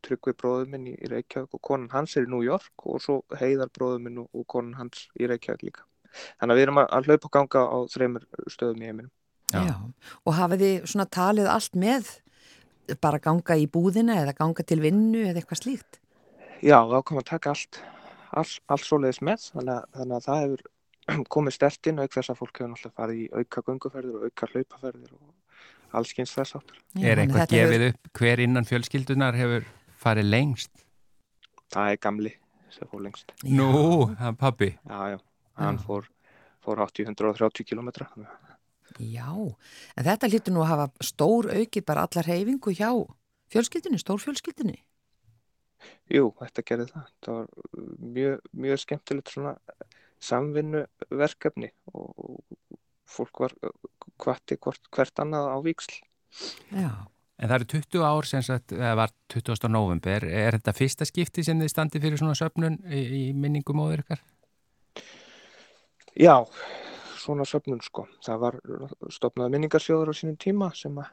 Tryggvi 0.05 0.35
bróður 0.37 0.69
minn 0.69 0.89
í, 0.91 0.95
í 1.01 1.09
Reykjavík 1.09 1.57
og 1.57 1.63
konan 1.65 1.93
hans 1.95 2.17
er 2.17 2.27
í 2.27 2.31
New 2.31 2.43
York 2.45 2.83
og 2.85 2.99
svo 3.01 3.23
Heiðar 3.41 3.71
bróður 3.73 4.03
minn 4.05 4.19
og, 4.21 4.29
og 4.37 4.45
konan 4.53 4.77
hans 4.77 5.07
í 5.17 5.29
Reykjavík 5.29 5.69
líka. 5.71 5.87
þannig 6.41 6.53
að 6.53 6.59
við 6.59 6.67
erum 6.67 6.81
að, 6.83 6.89
að 6.97 7.09
hlaupa 7.09 7.29
og 7.29 7.35
ganga 7.37 7.63
á 7.65 7.79
þreymur 7.91 8.27
stöðum 8.53 8.83
í 8.83 8.91
heiminum. 8.91 9.13
Já. 9.53 9.63
Já. 9.69 9.75
Og 10.25 10.37
hafið 10.37 10.65
þið 10.65 10.91
svona 10.93 11.07
talið 11.17 11.49
allt 11.51 11.79
með 11.79 12.13
bara 13.01 13.21
ganga 13.23 13.57
í 13.57 13.67
búðina 13.71 14.19
eða 14.23 14.37
ganga 14.39 14.65
til 14.67 14.81
vinnu 14.83 15.25
eða 15.29 15.41
eitthvað 15.41 15.63
slíkt? 15.63 16.01
Já, 16.65 16.79
þá 16.89 16.99
kom 17.05 17.21
að 17.21 17.29
taka 17.31 17.53
allt, 17.55 17.81
allt, 18.33 18.61
allt 18.73 18.87
svoleiðis 18.87 19.23
með, 19.25 19.49
þannig 19.55 19.75
að, 19.75 19.89
þannig 19.99 20.17
að 20.19 20.27
það 20.29 20.43
hefur 20.45 21.25
komið 21.37 21.57
stert 21.59 21.91
inn 21.91 22.03
auk 22.03 22.15
þess 22.17 22.33
að 22.33 22.41
fólk 22.41 22.61
hefur 22.61 22.73
náttúrulega 22.73 22.99
farið 23.01 23.23
í 23.23 23.27
auka 23.35 23.65
gönguferðir 23.69 24.21
og 24.21 24.29
auka 24.29 24.51
hlaupaferðir 24.53 25.17
og 25.19 25.99
allskynns 26.01 26.33
þess 26.35 26.57
áttur. 26.59 26.81
Er 27.01 27.21
þannig 27.21 27.25
eitthvað 27.27 27.53
gefið 27.55 27.87
upp 27.91 28.09
hver 28.21 28.43
innan 28.45 28.69
fjölskyldunar 28.69 29.39
hefur 29.39 29.69
farið 30.05 30.31
lengst? 30.33 30.73
Það 31.75 31.93
er 31.93 32.01
gamli 32.07 32.33
sem 32.75 32.91
fór 32.91 33.05
lengst. 33.05 33.35
Já. 33.43 33.53
Nú, 33.55 33.71
er 34.19 34.37
pabbi. 34.39 34.73
Já, 34.89 35.15
já, 35.15 35.19
hann 35.61 35.79
Já. 35.79 35.85
fór, 35.87 36.09
fór 36.65 36.83
80-130 36.87 37.69
kilometra. 37.69 38.09
Já, 39.03 39.31
en 39.97 40.07
þetta 40.07 40.31
hlýtur 40.31 40.55
nú 40.55 40.63
að 40.63 40.71
hafa 40.71 40.89
stór 41.03 41.51
aukið 41.51 41.87
bara 41.87 42.05
allar 42.07 42.29
reyfingu 42.31 42.75
hjá 42.77 42.91
fjölskyldinu, 43.55 43.99
stór 43.99 44.21
fjölskyldinu. 44.23 44.77
Jú, 46.13 46.29
þetta 46.41 46.65
gerði 46.69 46.87
það. 46.93 47.09
Það 47.25 47.39
var 47.39 47.89
mjög, 48.19 48.45
mjög 48.67 48.83
skemmtilegt 48.85 49.33
svona 49.35 49.57
samvinnu 50.25 50.85
verkefni 51.11 51.73
og 51.93 52.45
fólk 53.11 53.43
var 53.45 53.57
hvati 54.23 54.57
hvort, 54.63 54.89
hvert 54.95 55.25
annað 55.25 55.51
á 55.53 55.59
víksl. 55.65 55.99
Já, 56.73 56.93
En 57.35 57.51
það 57.51 57.57
eru 57.57 57.67
20 57.73 58.05
ár 58.07 58.29
sem 58.29 58.43
sagt, 58.47 58.73
eða 58.77 58.93
var 59.01 59.13
20. 59.35 59.67
november. 59.73 60.25
Er 60.25 60.55
þetta 60.55 60.75
fyrsta 60.77 61.07
skipti 61.09 61.43
sem 61.43 61.59
þið 61.59 61.73
standi 61.73 62.03
fyrir 62.03 62.21
svona 62.21 62.37
söfnun 62.39 62.79
í, 62.87 63.01
í 63.03 63.23
minningum 63.35 63.81
móður 63.81 64.05
ykkar? 64.05 64.23
Já, 66.15 66.37
svona 67.25 67.47
söfnun 67.49 67.83
sko. 67.85 68.07
Það 68.25 68.41
var 68.45 68.61
stopnað 69.13 69.53
minningarsjóður 69.55 70.13
á 70.13 70.15
sínum 70.19 70.39
tíma 70.41 70.71
sem 70.77 71.01
að, 71.01 71.11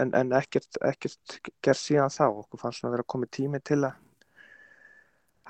en, 0.00 0.14
en 0.14 0.32
ekkert, 0.38 0.80
ekkert 0.86 1.38
gerð 1.64 1.82
síðan 1.82 2.14
þá. 2.14 2.26
Okkur 2.30 2.62
fannst 2.62 2.82
svona 2.82 2.92
að 2.92 2.98
vera 2.98 3.10
komið 3.14 3.34
tími 3.38 3.60
til 3.66 3.80
að, 3.82 4.00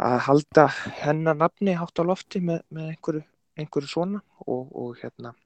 að 0.09 0.19
halda 0.29 0.67
hennar 1.05 1.39
nafni 1.39 1.77
hátt 1.79 2.01
á 2.01 2.05
lofti 2.05 2.43
með, 2.43 2.65
með 2.75 2.93
einhverju, 2.95 3.25
einhverju 3.61 3.95
svona 3.95 4.25
og, 4.47 4.69
og 4.73 5.01
hérna 5.03 5.37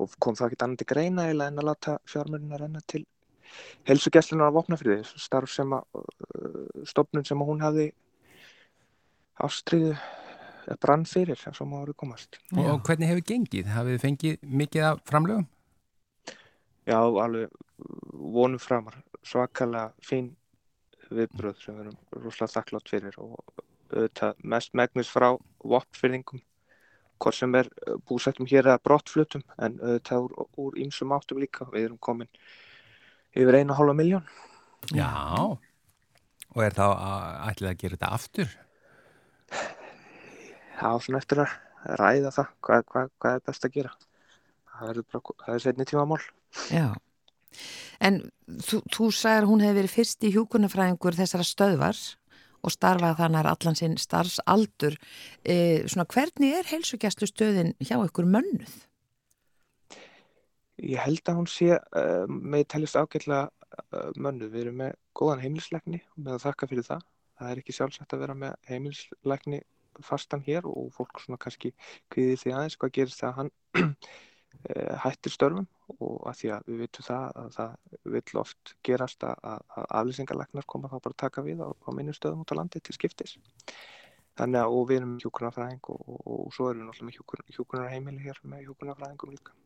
og 0.00 0.14
kom 0.22 0.36
það 0.38 0.52
ekki 0.52 0.64
annað 0.64 0.82
til 0.82 0.90
greina 0.92 1.26
eða 1.30 1.48
en 1.50 1.60
að 1.60 1.68
láta 1.68 1.96
fjármörinn 2.10 2.54
að 2.54 2.62
renna 2.64 2.82
til 2.88 3.02
helsugæslunar 3.88 4.52
á 4.52 4.56
Vopnafriði, 4.56 5.04
starf 5.20 5.52
sem 5.52 5.74
að 5.76 5.84
uh, 5.98 6.84
stopnun 6.88 7.26
sem 7.28 7.42
að 7.42 7.50
hún 7.50 7.64
hafði 7.64 7.88
ástriðu 9.42 9.96
brann 10.82 11.04
fyrir, 11.08 11.38
sem 11.38 11.54
svo 11.56 11.66
má 11.66 11.80
orðið 11.82 11.96
komast. 12.02 12.38
Og, 12.56 12.62
og 12.74 12.84
hvernig 12.86 13.10
hefur 13.10 13.26
gengið? 13.32 13.66
Hafið 13.72 13.96
þið 13.96 14.04
fengið 14.06 14.46
mikið 14.62 14.86
af 14.90 15.02
framlögum? 15.10 15.48
Já, 16.86 16.98
alveg 16.98 17.50
vonum 18.12 18.58
framar, 18.62 18.96
svakalega 19.26 19.92
fín 20.02 20.32
viðbröð 21.12 21.58
sem 21.60 21.76
við 21.76 21.84
erum 21.86 21.98
rosalega 22.24 22.54
þakklátt 22.56 22.90
fyrir 22.90 23.18
og 23.20 23.36
auðvitað 23.92 24.38
mest 24.54 24.72
megnis 24.78 25.10
frá 25.12 25.28
voppfyrðingum, 25.68 26.40
hvort 27.22 27.36
sem 27.36 27.54
er 27.58 27.68
uh, 27.86 27.98
búsettum 28.08 28.48
hér 28.50 28.70
eða 28.70 28.80
brottflutum, 28.82 29.44
en 29.62 29.76
auðvitað 29.82 30.24
úr, 30.30 30.48
úr 30.64 30.78
ýmsum 30.82 31.12
áttum 31.14 31.42
líka. 31.42 31.68
Við 31.74 31.90
erum 31.90 32.00
komin 32.02 32.30
yfir 33.36 33.60
einu 33.60 33.76
hálfa 33.76 33.94
miljón. 33.98 34.24
Já. 34.96 35.10
Og 36.52 36.64
er 36.64 36.74
þá 36.76 36.86
að- 36.88 37.36
ætlið 37.52 37.70
að 37.70 37.78
gera 37.82 37.96
þetta 37.98 38.12
aftur? 38.16 38.56
Var 40.82 41.04
svona 41.04 41.22
eftir 41.22 41.42
að 41.44 41.54
ræða 41.98 42.32
það, 42.34 42.50
hvað, 42.66 42.84
hvað, 42.90 43.12
hvað 43.22 43.38
er 43.38 43.46
best 43.48 43.66
að 43.66 43.76
gera. 43.76 43.94
Það, 44.72 45.02
er 45.54 45.62
setni 45.62 45.86
tíma 45.88 46.06
mál. 46.10 46.22
já. 46.70 46.88
En 48.02 48.18
þú, 48.64 48.80
þú 48.90 49.08
sagðir 49.14 49.44
að 49.44 49.50
hún 49.50 49.62
hefði 49.62 49.78
verið 49.78 49.94
fyrst 49.96 50.26
í 50.26 50.32
hjúkunarfræðingur 50.34 51.18
þessara 51.18 51.46
stöðvar 51.46 52.00
og 52.62 52.72
starfaði 52.74 53.18
þannig 53.18 53.50
allan 53.50 53.78
sinn 53.78 53.98
starfsaldur. 54.00 54.96
E, 55.42 55.56
svona 55.90 56.06
hvernig 56.10 56.56
er 56.58 56.70
heilsugjastlu 56.70 57.28
stöðin 57.30 57.74
hjá 57.82 57.96
ykkur 57.98 58.28
mönnuð? 58.30 58.74
Ég 60.82 61.02
held 61.02 61.22
að 61.30 61.38
hún 61.38 61.50
sé 61.50 61.76
uh, 61.76 62.24
með 62.26 62.64
teljast 62.74 62.98
ágætlega 62.98 63.44
uh, 63.46 64.10
mönnuð. 64.16 64.50
Við 64.50 64.64
erum 64.64 64.80
með 64.82 64.96
góðan 65.18 65.42
heimilisleikni 65.44 66.00
og 66.02 66.24
með 66.24 66.38
að 66.38 66.46
þakka 66.46 66.70
fyrir 66.70 66.88
það. 66.88 67.04
Það 67.38 67.52
er 67.52 67.60
ekki 67.62 67.76
sjálfsagt 67.76 68.14
að 68.16 68.24
vera 68.24 68.38
með 68.38 68.56
heimilisleikni 68.70 69.60
fastan 70.04 70.44
hér 70.46 70.66
og 70.68 70.92
fólk 70.96 71.22
svona 71.22 71.40
kannski 71.40 71.72
kviðir 72.12 72.40
því 72.40 72.54
aðeins 72.56 72.78
hvað 72.80 72.94
gerist 72.98 73.20
þegar 73.20 73.38
hann 73.40 73.50
uh, 73.78 74.96
hættir 75.04 75.34
störfum 75.34 75.66
og 75.98 76.28
að 76.30 76.38
því 76.40 76.52
að 76.56 76.68
við 76.68 76.84
vitum 76.84 77.06
það 77.08 77.40
að 77.42 77.48
það 77.56 77.72
vill 78.14 78.42
oft 78.42 78.74
gerast 78.86 79.26
að, 79.26 79.42
að, 79.52 79.88
aflýsingarleiknar 80.00 80.68
koma 80.68 80.92
þá 80.92 80.98
bara 80.98 81.20
taka 81.24 81.44
við 81.44 81.64
á, 81.64 81.68
á 81.68 81.90
minnum 81.92 82.16
stöðum 82.16 82.44
út 82.44 82.54
á 82.54 82.58
landi 82.60 82.80
til 82.80 82.96
skiptis. 82.96 83.36
Þannig 84.38 84.62
að 84.62 84.76
og 84.76 84.86
við 84.88 85.00
erum 85.00 85.10
með 85.12 85.26
hjúkunarfræðing 85.26 85.90
og, 85.92 86.06
og, 86.08 86.22
og 86.36 86.54
svo 86.56 86.70
erum 86.70 86.80
við 86.80 86.88
náttúrulega 86.88 87.10
með 87.10 87.18
hjúkur, 87.18 87.44
hjúkunarheimili 87.58 88.24
hér 88.24 88.40
með 88.48 88.64
hjúkunarfræðingum 88.68 89.34
líka. 89.34 89.56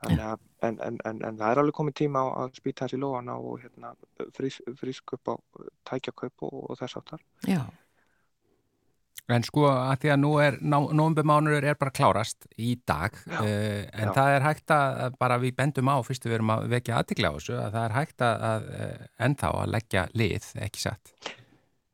Þannig 0.00 0.24
að, 0.24 0.44
en, 0.64 0.78
en, 0.86 0.96
en, 1.04 1.18
en 1.28 1.38
það 1.42 1.50
er 1.50 1.60
alveg 1.60 1.76
komið 1.76 1.96
tíma 2.00 2.22
á 2.24 2.28
að 2.40 2.56
spýta 2.56 2.86
hans 2.86 2.96
í 2.96 3.00
lóana 3.00 3.34
og 3.36 3.60
hérna, 3.60 3.92
frís, 4.36 4.56
frísk 4.80 5.12
upp 5.18 5.28
á 5.28 5.34
tækjakaup 5.90 6.46
og, 6.48 6.54
og 6.70 6.80
þess 6.80 6.96
áttar. 7.02 7.24
Já, 7.44 7.60
En 9.36 9.44
sko 9.46 9.66
að 9.70 10.04
því 10.04 10.12
að 10.14 10.20
nú 10.22 10.30
er, 10.42 10.56
nóvembermánur 10.62 11.66
er 11.66 11.78
bara 11.80 11.94
klárast 11.94 12.48
í 12.58 12.74
dag, 12.88 13.14
Já, 13.26 13.38
uh, 13.40 13.82
en 13.94 14.10
já. 14.10 14.14
það 14.16 14.36
er 14.36 14.46
hægt 14.46 14.74
að, 14.74 15.02
bara 15.20 15.38
við 15.42 15.56
bendum 15.60 15.90
á, 15.92 15.96
fyrstu 16.06 16.30
við 16.30 16.38
erum 16.40 16.54
að 16.56 16.68
vekja 16.74 17.00
aðtikla 17.00 17.30
á 17.30 17.36
þessu, 17.38 17.56
að 17.58 17.76
það 17.76 17.84
er 17.84 17.96
hægt 17.98 18.24
að, 18.26 18.46
að 18.50 18.70
uh, 18.74 19.04
ennþá 19.28 19.52
að 19.60 19.74
leggja 19.76 20.06
lið, 20.18 20.50
ekki 20.66 20.84
satt. 20.86 21.14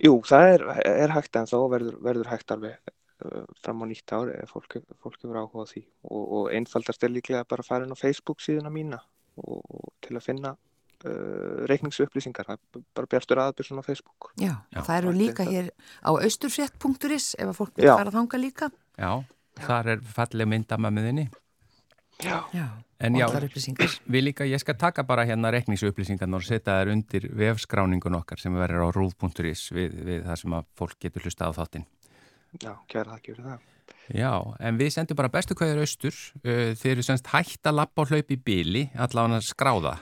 Jú, 0.05 0.19
það 0.29 0.51
er, 0.55 0.67
er 0.93 1.17
hægt 1.17 1.41
en 1.41 1.49
þó 1.49 1.59
verður, 1.73 1.99
verður 2.05 2.29
hægt 2.29 2.53
alveg 2.53 2.77
uh, 3.25 3.45
fram 3.65 3.81
á 3.81 3.85
nýtt 3.89 4.13
ár 4.13 4.33
ef 4.35 4.53
fólk, 4.53 4.79
fólk 5.01 5.21
hefur 5.23 5.41
áhuga 5.41 5.65
á 5.65 5.71
því 5.73 5.83
og, 6.05 6.23
og 6.23 6.51
einfaldast 6.53 7.07
er 7.07 7.15
líklega 7.15 7.49
bara 7.49 7.65
að 7.65 7.71
fara 7.71 7.89
inn 7.89 7.97
á 7.97 8.03
Facebook 8.03 8.45
síðuna 8.45 8.73
mína 8.73 9.01
og, 9.41 9.63
og 9.65 9.95
til 10.05 10.19
að 10.19 10.27
finna 10.29 10.53
reikningsupplýsingar, 11.71 12.47
það 12.49 12.59
er 12.79 12.85
bara 12.97 13.07
Bjartur 13.13 13.41
Aðbjörnsson 13.43 13.81
á 13.81 13.85
Facebook. 13.87 14.31
já. 14.41 14.53
Já. 14.73 14.81
það 14.83 14.97
eru 14.99 15.09
er 15.13 15.19
líka 15.21 15.45
það. 15.45 15.53
hér 15.53 15.71
á 16.03 16.11
austurfrétt.is 16.17 17.35
ef 17.39 17.49
að 17.49 17.57
fólk 17.59 17.75
vil 17.77 17.85
Já. 17.89 17.97
fara 17.97 18.11
þanga 18.15 18.41
líka. 18.41 18.71
Já, 18.99 19.13
þar 19.67 19.87
er 19.97 20.01
falleg 20.01 20.49
myndama 20.49 20.91
með 20.91 21.11
þinni. 21.11 21.27
Já. 22.25 22.39
Já, 22.55 22.67
En 22.99 23.13
og 23.13 23.21
já, 23.21 23.27
við 24.09 24.23
líka, 24.25 24.47
ég 24.49 24.59
skal 24.63 24.75
taka 24.81 25.03
bara 25.05 25.27
hérna 25.29 25.51
reikningsupplýsingarnar 25.53 26.41
og 26.41 26.47
setja 26.47 26.79
þær 26.81 26.93
undir 26.95 27.27
vefskráningun 27.29 28.17
okkar 28.17 28.41
sem 28.41 28.55
verður 28.57 28.89
á 28.89 28.91
rúf.is 28.97 29.67
við, 29.77 29.93
við 30.01 30.23
það 30.25 30.37
sem 30.41 30.55
að 30.57 30.65
fólk 30.81 30.97
getur 30.99 31.23
hlusta 31.27 31.45
á 31.45 31.53
þáttinn. 31.53 31.85
Já, 32.57 32.73
kæra 32.89 33.19
það 33.19 33.21
fyrir 33.27 33.45
það. 33.45 33.59
Já, 34.17 34.33
en 34.65 34.79
við 34.79 34.93
sendum 34.95 35.19
bara 35.19 35.29
bestu 35.29 35.55
kvæður 35.59 35.83
austur. 35.85 36.17
Uh, 36.41 36.73
Þeir 36.79 36.93
eru 36.95 37.03
semst 37.05 37.27
hægt 37.35 37.69
að 37.69 37.77
lappa 37.83 38.01
á 38.01 38.09
hlaup 38.09 38.31
í 38.33 38.39
bíli, 38.41 38.87
allavega 38.97 39.37
að 39.43 39.49
skráða. 39.51 39.95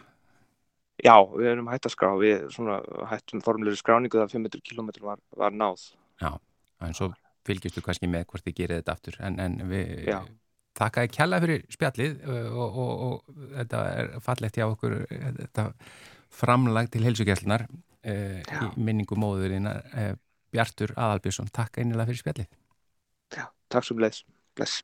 Já, 1.05 1.19
við 1.35 1.51
erum 1.51 1.69
hægt 1.69 1.89
að 1.89 1.93
skrá, 1.93 2.09
við 2.17 2.47
svona 2.55 2.79
hættum 3.11 3.43
formulegri 3.45 3.77
skráningu 3.77 4.17
þegar 4.17 4.33
500 4.33 4.65
km 4.65 4.89
var, 5.05 5.21
var 5.37 5.53
náð. 5.53 5.91
Já, 6.23 6.31
en 6.87 6.97
svo 6.97 7.11
fylgjustu 7.45 7.83
kannski 7.85 8.09
með 8.09 8.25
hvort 8.31 8.47
þið 8.47 8.57
gerir 8.61 8.81
þetta 8.81 8.95
aftur. 8.97 9.19
En, 9.21 9.37
en 9.43 9.59
við 9.69 10.09
Já. 10.09 10.19
þakka 10.81 11.05
ég 11.05 11.15
kjalla 11.19 11.41
fyrir 11.45 11.67
spjallið 11.77 12.25
uh, 12.25 12.49
og, 12.57 12.81
og, 12.85 13.05
og, 13.09 13.39
þetta 13.59 13.85
er 13.93 14.13
fallegt 14.25 14.61
hjá 14.61 14.67
okkur, 14.71 14.97
uh, 15.05 15.29
þetta 15.43 15.67
framlag 16.35 16.91
til 16.95 17.05
heilsugjæslunar 17.05 17.67
uh, 17.69 18.41
Já. 18.41 18.65
í 18.65 18.73
minningu 18.89 19.21
móðurinnar 19.21 19.85
uh, 19.93 20.11
Bjartur 20.55 20.97
Aðalbjörnsson. 20.97 21.53
Takk 21.53 21.83
einilega 21.83 22.09
fyrir 22.13 22.25
spjallið. 22.25 22.51
Já, 23.35 23.49
takk 23.69 23.91
sem 23.91 24.01
leiðs. 24.01 24.25
Bless. 24.55 24.81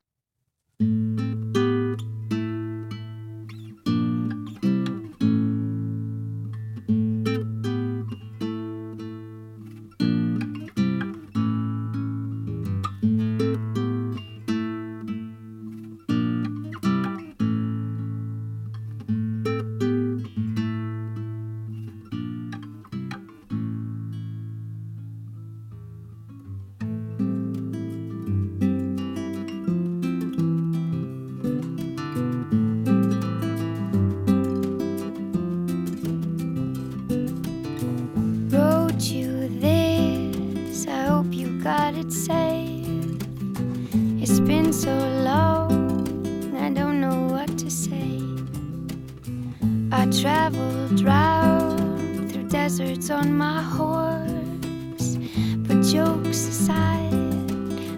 Jokes 56.30 56.46
aside, 56.46 57.12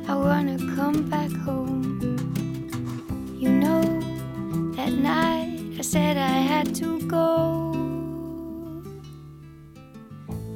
I 0.09 0.15
wanna 0.15 0.57
come 0.75 1.03
back 1.11 1.31
home. 1.45 2.01
You 3.39 3.51
know, 3.51 3.83
that 4.77 4.93
night 4.93 5.79
I 5.79 5.83
said 5.83 6.17
I 6.17 6.39
had 6.53 6.75
to 6.77 6.99
go. 7.01 7.75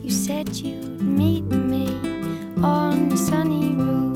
You 0.03 0.11
said 0.11 0.57
you'd 0.57 1.03
meet 1.03 1.45
me 1.45 1.89
on 2.62 3.11
the 3.11 3.17
sunny 3.17 3.75
road. 3.75 4.15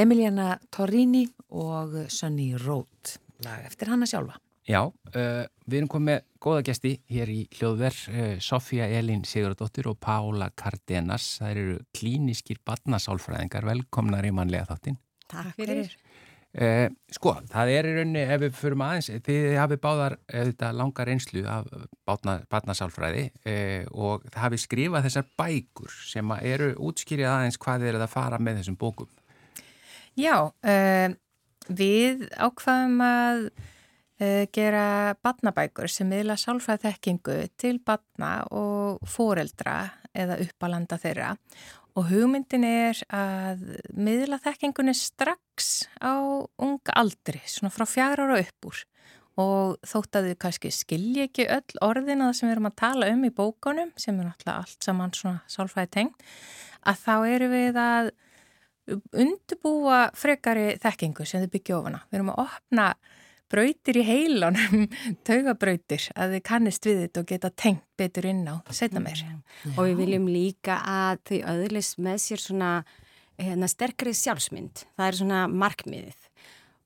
Emiliana 0.00 0.54
Torrini 0.72 1.26
og 1.60 1.96
Sunny 2.08 2.54
Road, 2.56 3.18
lag 3.44 3.66
eftir 3.68 3.90
hana 3.92 4.06
sjálfa. 4.08 4.38
Já, 4.64 4.84
uh, 4.86 5.42
við 5.66 5.76
erum 5.80 5.90
komið 5.92 6.06
með 6.06 6.22
góða 6.40 6.62
gesti 6.70 6.92
hér 7.10 7.32
í 7.32 7.40
hljóðverð, 7.58 7.98
uh, 8.14 8.30
Sofía 8.40 8.86
Elín 8.96 9.26
Sigurðardóttir 9.28 9.90
og 9.90 9.98
Pála 10.00 10.48
Cardenas. 10.56 11.26
Það 11.42 11.52
eru 11.52 11.76
klíniskir 11.96 12.62
badnasálfræðingar, 12.64 13.66
velkomnar 13.68 14.28
í 14.28 14.32
mannlega 14.36 14.70
þáttin. 14.70 14.96
Takk 15.28 15.52
fyrir. 15.58 15.92
Uh, 16.50 16.88
sko, 17.12 17.36
það 17.52 17.74
er 17.74 17.90
í 17.90 17.94
rauninni, 17.98 18.24
ef 18.24 18.40
við 18.46 18.56
förum 18.58 18.86
aðeins, 18.88 19.12
þið 19.26 19.52
hafið 19.60 19.84
báðar 19.84 20.16
uh, 20.16 20.40
þetta 20.48 20.74
langar 20.80 21.10
reynslu 21.12 21.44
af 21.46 21.68
badnasálfræði 22.50 23.28
uh, 23.44 23.84
og 23.92 24.24
það 24.30 24.42
hafið 24.46 24.64
skrifað 24.64 25.10
þessar 25.10 25.28
bækur 25.38 26.02
sem 26.08 26.34
að 26.34 26.52
eru 26.56 26.74
útskýrið 26.88 27.34
aðeins 27.36 27.60
hvað 27.60 27.84
þið 27.84 27.92
eruð 27.92 28.06
að 28.08 28.14
fara 28.16 28.40
með 28.40 28.62
þessum 28.62 28.80
bókum. 28.80 29.12
Já, 30.20 30.50
uh, 30.50 31.12
við 31.72 32.26
ákvaðum 32.36 32.98
að 33.04 33.44
uh, 33.48 34.44
gera 34.52 35.14
badnabækur 35.24 35.88
sem 35.88 36.10
miðla 36.10 36.36
sálfræð 36.40 36.84
þekkingu 36.84 37.36
til 37.60 37.78
badna 37.86 38.42
og 38.52 39.00
foreldra 39.08 39.78
eða 40.12 40.40
uppalanda 40.44 40.98
þeirra. 41.00 41.32
Og 41.96 42.10
hugmyndin 42.10 42.66
er 42.66 43.00
að 43.14 43.64
miðla 43.96 44.38
þekkingunni 44.44 44.94
strax 44.98 45.86
á 46.04 46.14
unga 46.60 46.94
aldri, 47.00 47.40
svona 47.48 47.72
frá 47.72 47.86
fjara 47.88 48.28
ára 48.28 48.40
upp 48.44 48.70
úr. 48.70 48.84
Og 49.40 49.76
þótt 49.88 50.18
að 50.18 50.30
þið 50.30 50.40
kannski 50.42 50.72
skilji 50.74 51.28
ekki 51.28 51.48
öll 51.48 51.84
orðina 51.86 52.32
sem 52.36 52.50
við 52.50 52.58
erum 52.58 52.68
að 52.68 52.80
tala 52.82 53.08
um 53.14 53.24
í 53.24 53.32
bókunum 53.32 53.94
sem 53.96 54.18
er 54.18 54.28
náttúrulega 54.28 54.66
allt 54.66 54.84
saman 54.84 55.14
svona 55.16 55.40
sálfræði 55.48 55.94
tengt 55.96 56.26
að 56.84 57.06
þá 57.06 57.14
eru 57.30 57.48
við 57.54 57.78
að 57.80 58.10
undubúa 58.90 60.02
frekari 60.18 60.76
þekkingu 60.82 61.26
sem 61.26 61.44
þið 61.44 61.56
byggja 61.56 61.78
ofana. 61.78 62.04
Við 62.10 62.20
erum 62.20 62.32
að 62.34 62.44
opna 62.46 62.86
brautir 63.50 63.98
í 63.98 64.06
heilanum, 64.06 64.86
taugabrautir, 65.28 66.08
að 66.14 66.36
þið 66.36 66.44
kannist 66.46 66.86
við 66.86 67.04
þetta 67.04 67.22
og 67.22 67.30
geta 67.32 67.52
tengt 67.64 67.84
betur 67.98 68.30
inn 68.30 68.46
á 68.46 68.62
setna 68.74 69.02
meir. 69.02 69.24
og 69.76 69.84
við 69.88 70.00
viljum 70.04 70.30
líka 70.30 70.80
að 70.86 71.22
þau 71.30 71.38
öðlis 71.56 71.94
með 71.98 72.18
sér 72.24 72.44
svona 72.44 72.72
hérna, 73.40 73.68
sterkri 73.70 74.14
sjálfsmynd. 74.14 74.84
Það 74.96 75.06
er 75.06 75.20
svona 75.20 75.44
markmiðið 75.50 76.26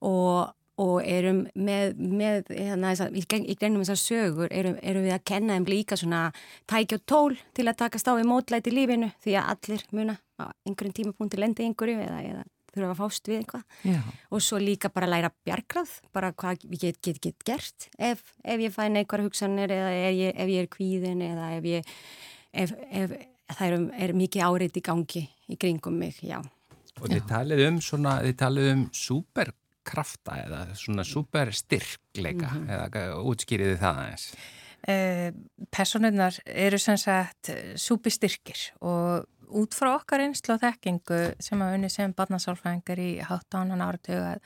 og, 0.05 0.55
og 0.81 0.97
erum 1.05 1.45
með, 1.55 1.97
með 1.99 2.53
hérna, 2.53 2.93
þessa, 2.93 3.11
í, 3.13 3.25
í 3.53 3.57
gennum 3.61 3.85
þessar 3.85 4.01
sögur 4.01 4.53
erum, 4.55 4.79
erum 4.83 5.07
við 5.07 5.17
að 5.17 5.27
kenna 5.33 5.59
þeim 5.59 5.71
líka 5.71 5.99
svona 6.01 6.27
tæki 6.71 6.99
og 6.99 7.07
tól 7.11 7.41
til 7.57 7.69
að 7.69 7.81
takast 7.85 8.09
á 8.09 8.17
við 8.17 8.31
mótlæti 8.31 8.73
í 8.73 8.79
lífinu 8.79 9.13
því 9.25 9.37
að 9.41 9.51
allir 9.55 9.89
muna 9.95 10.19
á 10.41 10.51
einhverjum 10.67 10.99
tímapunkti 10.99 11.41
lendi 11.41 11.67
einhverju 11.69 12.01
eða, 12.05 12.21
eða 12.33 12.45
þurfa 12.75 12.91
að 12.91 13.01
fást 13.01 13.31
við 13.31 13.41
eitthvað. 13.41 13.65
Já. 13.87 14.01
og 14.35 14.43
svo 14.43 14.59
líka 14.59 14.91
bara 14.95 15.11
læra 15.11 15.31
bjargrað 15.47 15.93
bara 16.15 16.33
hvað 16.35 16.65
ég 16.67 16.81
get, 16.83 17.01
get, 17.05 17.21
get 17.23 17.47
gert. 17.47 17.89
Ef, 17.99 18.25
ef 18.43 18.65
ég 18.65 18.75
fæ 18.75 18.89
neikvar 18.91 19.25
hugsanir 19.25 19.73
eða 19.75 19.93
ef 19.95 20.17
ég, 20.19 20.35
ef 20.35 20.55
ég 20.55 20.65
er 20.67 20.73
kvíðin 20.73 21.23
eða 21.23 21.53
ef 21.59 21.69
ég 21.71 21.95
ef, 22.65 22.75
ef 22.91 23.15
það 23.53 23.67
er, 23.69 23.79
er 24.07 24.15
mikið 24.17 24.47
áreitt 24.49 24.81
í 24.81 24.85
gangi 24.85 25.25
í 25.51 25.59
kringum 25.61 26.01
mig, 26.01 26.19
já. 26.25 26.41
Og 27.03 27.09
þið 27.11 27.25
talið 27.29 27.65
um 27.69 27.79
svona, 27.83 28.19
þið 28.25 28.37
talið 28.43 28.69
um 28.73 28.83
superkrafta 28.95 30.37
eða 30.45 30.61
svona 30.79 31.07
superstyrkleika 31.07 32.53
eða 32.65 33.09
útskýriði 33.23 33.81
það 33.81 34.03
aðeins. 34.05 34.29
Eh, 34.85 35.31
Personurnar 35.73 36.37
eru 36.45 36.79
sem 36.79 36.99
sagt 37.01 37.51
súpistyrkir 37.81 38.67
og 38.85 39.25
út 39.55 39.77
frá 39.77 39.93
okkar 39.95 40.25
einslu 40.25 40.57
og 40.57 40.63
þekkingu 40.65 41.21
sem 41.43 41.63
að 41.65 41.77
unni 41.79 41.91
sem 41.93 42.15
barnasálfræðingar 42.17 43.03
í 43.03 43.11
háttánan 43.29 43.85
áratug 43.85 44.19
að, 44.19 44.41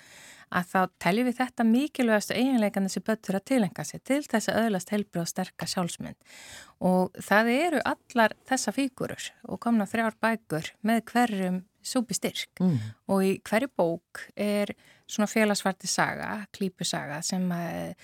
að 0.53 0.69
þá 0.73 0.79
teljum 1.05 1.29
við 1.31 1.39
þetta 1.41 1.67
mikilvægastu 1.69 2.37
eiginleikan 2.37 2.89
þessi 2.89 3.05
böttur 3.09 3.39
að 3.39 3.47
tilenga 3.53 3.87
sig 3.89 4.03
til 4.09 4.21
þess 4.27 4.51
að 4.53 4.61
öðlast 4.67 4.93
helbrið 4.95 5.25
og 5.25 5.31
sterka 5.33 5.71
sjálfsmynd 5.73 6.37
og 6.89 7.19
það 7.31 7.51
eru 7.55 7.83
allar 7.95 8.37
þessa 8.49 8.77
fígurur 8.77 9.31
og 9.49 9.61
komna 9.65 9.89
þrjár 9.89 10.19
bækur 10.23 10.71
með 10.87 11.03
hverjum 11.13 11.65
súpistyrk 11.89 12.61
Mm. 12.61 12.79
og 13.09 13.23
í 13.25 13.35
hverju 13.47 13.69
bók 13.79 14.25
er 14.37 14.75
svona 15.09 15.29
félagsvarti 15.31 15.89
saga, 15.89 16.43
klípusaga 16.53 17.23
sem 17.25 17.47
að 17.55 17.95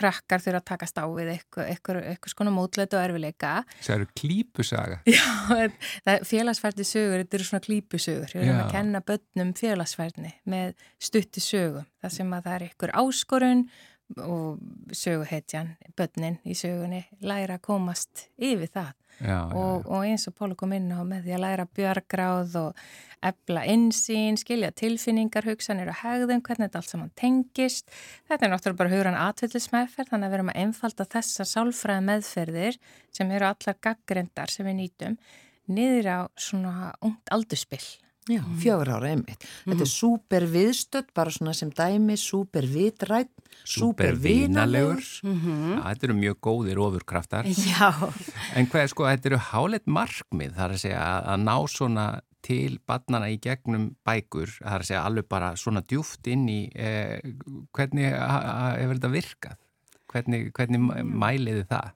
krakkar 0.00 0.42
þurfa 0.42 0.62
að 0.62 0.66
takast 0.70 1.00
á 1.00 1.04
við 1.12 1.32
eitthvað, 1.34 2.10
skona 2.32 2.54
mótlætu 2.54 2.98
og 2.98 3.04
erfileika. 3.04 3.52
Það 3.84 3.96
eru 3.98 4.08
klípusaga. 4.22 4.98
Já, 5.16 6.18
félagsfærdi 6.26 6.86
sögur, 6.88 7.22
þetta 7.22 7.40
eru 7.40 7.48
svona 7.50 7.66
klípusögur. 7.68 8.34
Við 8.34 8.46
erum 8.46 8.58
Já. 8.58 8.64
að 8.64 8.74
kenna 8.78 9.04
börnum 9.12 9.54
félagsfærni 9.60 10.34
með 10.50 10.74
stutti 11.10 11.44
sögum. 11.44 11.88
Það 12.00 12.16
sem 12.16 12.36
að 12.36 12.48
það 12.48 12.56
er 12.56 12.66
eitthvað 12.68 12.96
áskorun 13.04 13.64
og 14.18 14.96
söguhetjan, 14.96 15.76
börnin 15.98 16.40
í 16.42 16.56
sögunni, 16.58 17.04
læra 17.22 17.60
að 17.60 17.66
komast 17.68 18.26
yfir 18.40 18.72
það 18.72 18.96
Já, 19.20 19.40
og, 19.52 19.84
og 19.84 20.06
eins 20.08 20.24
og 20.30 20.34
Póla 20.38 20.56
kom 20.56 20.72
inn 20.72 20.88
á 20.96 21.04
með 21.04 21.26
því 21.26 21.34
að 21.36 21.42
læra 21.44 21.66
björgráð 21.76 22.54
og 22.62 22.84
ebla 23.26 23.66
insýn, 23.68 24.38
skilja 24.40 24.70
tilfinningar, 24.76 25.44
hugsanir 25.50 25.90
og 25.92 25.98
hegðum, 26.00 26.40
hvernig 26.46 26.68
þetta 26.70 26.80
allt 26.80 26.92
saman 26.92 27.12
tengist. 27.20 27.90
Þetta 28.30 28.46
er 28.46 28.52
náttúrulega 28.54 28.80
bara 28.80 28.94
hugran 28.94 29.20
atvillismeðferð, 29.20 30.12
þannig 30.12 30.28
að 30.28 30.32
við 30.32 30.38
erum 30.40 30.52
að 30.54 30.60
einfalda 30.64 31.08
þessa 31.16 31.48
sálfræða 31.52 32.06
meðferðir 32.08 32.80
sem 33.12 33.34
eru 33.36 33.50
allar 33.50 33.80
gaggrindar 33.84 34.52
sem 34.52 34.68
við 34.68 34.78
nýtum 34.80 35.18
niður 35.70 36.08
á 36.10 36.20
svona 36.40 36.94
ungt 37.04 37.30
aldurspill. 37.34 37.84
Já, 38.30 38.42
fjögur 38.60 38.90
ára 38.92 39.08
einmitt. 39.10 39.42
Þetta 39.64 39.82
er 39.82 39.90
súper 39.90 40.44
viðstödd, 40.52 41.08
bara 41.16 41.32
svona 41.34 41.54
sem 41.56 41.70
dæmi, 41.74 42.14
súper 42.20 42.66
vitrætt, 42.68 43.30
súper 43.66 44.14
vinalegur. 44.20 45.00
Já, 45.24 45.80
þetta 45.88 46.06
eru 46.06 46.16
mjög 46.18 46.36
góðir 46.46 46.82
ofurkraftar. 46.84 47.48
Já, 47.48 47.90
En 48.54 48.68
hvað 48.70 48.84
er 48.84 48.92
sko, 48.92 49.08
þetta 49.08 49.32
eru 49.32 49.40
háleitt 49.50 49.88
markmið, 49.90 50.52
þar 50.58 50.76
að 50.76 50.82
segja 50.84 51.06
að 51.32 51.46
ná 51.48 51.56
svona 51.72 52.06
til 52.44 52.78
barnana 52.88 53.28
í 53.32 53.38
gegnum 53.42 53.90
bækur, 54.06 54.52
þar 54.60 54.82
að 54.82 54.88
segja 54.88 55.06
alveg 55.06 55.28
bara 55.30 55.54
svona 55.60 55.82
djúft 55.86 56.28
inn 56.30 56.46
í 56.50 56.60
eh, 56.74 57.18
hvernig 57.76 58.12
hefur 58.12 58.96
þetta 58.96 59.14
virkað? 59.14 59.58
Hvernig, 60.10 60.48
hvernig 60.56 60.80
mæliði 61.06 61.68
það? 61.70 61.92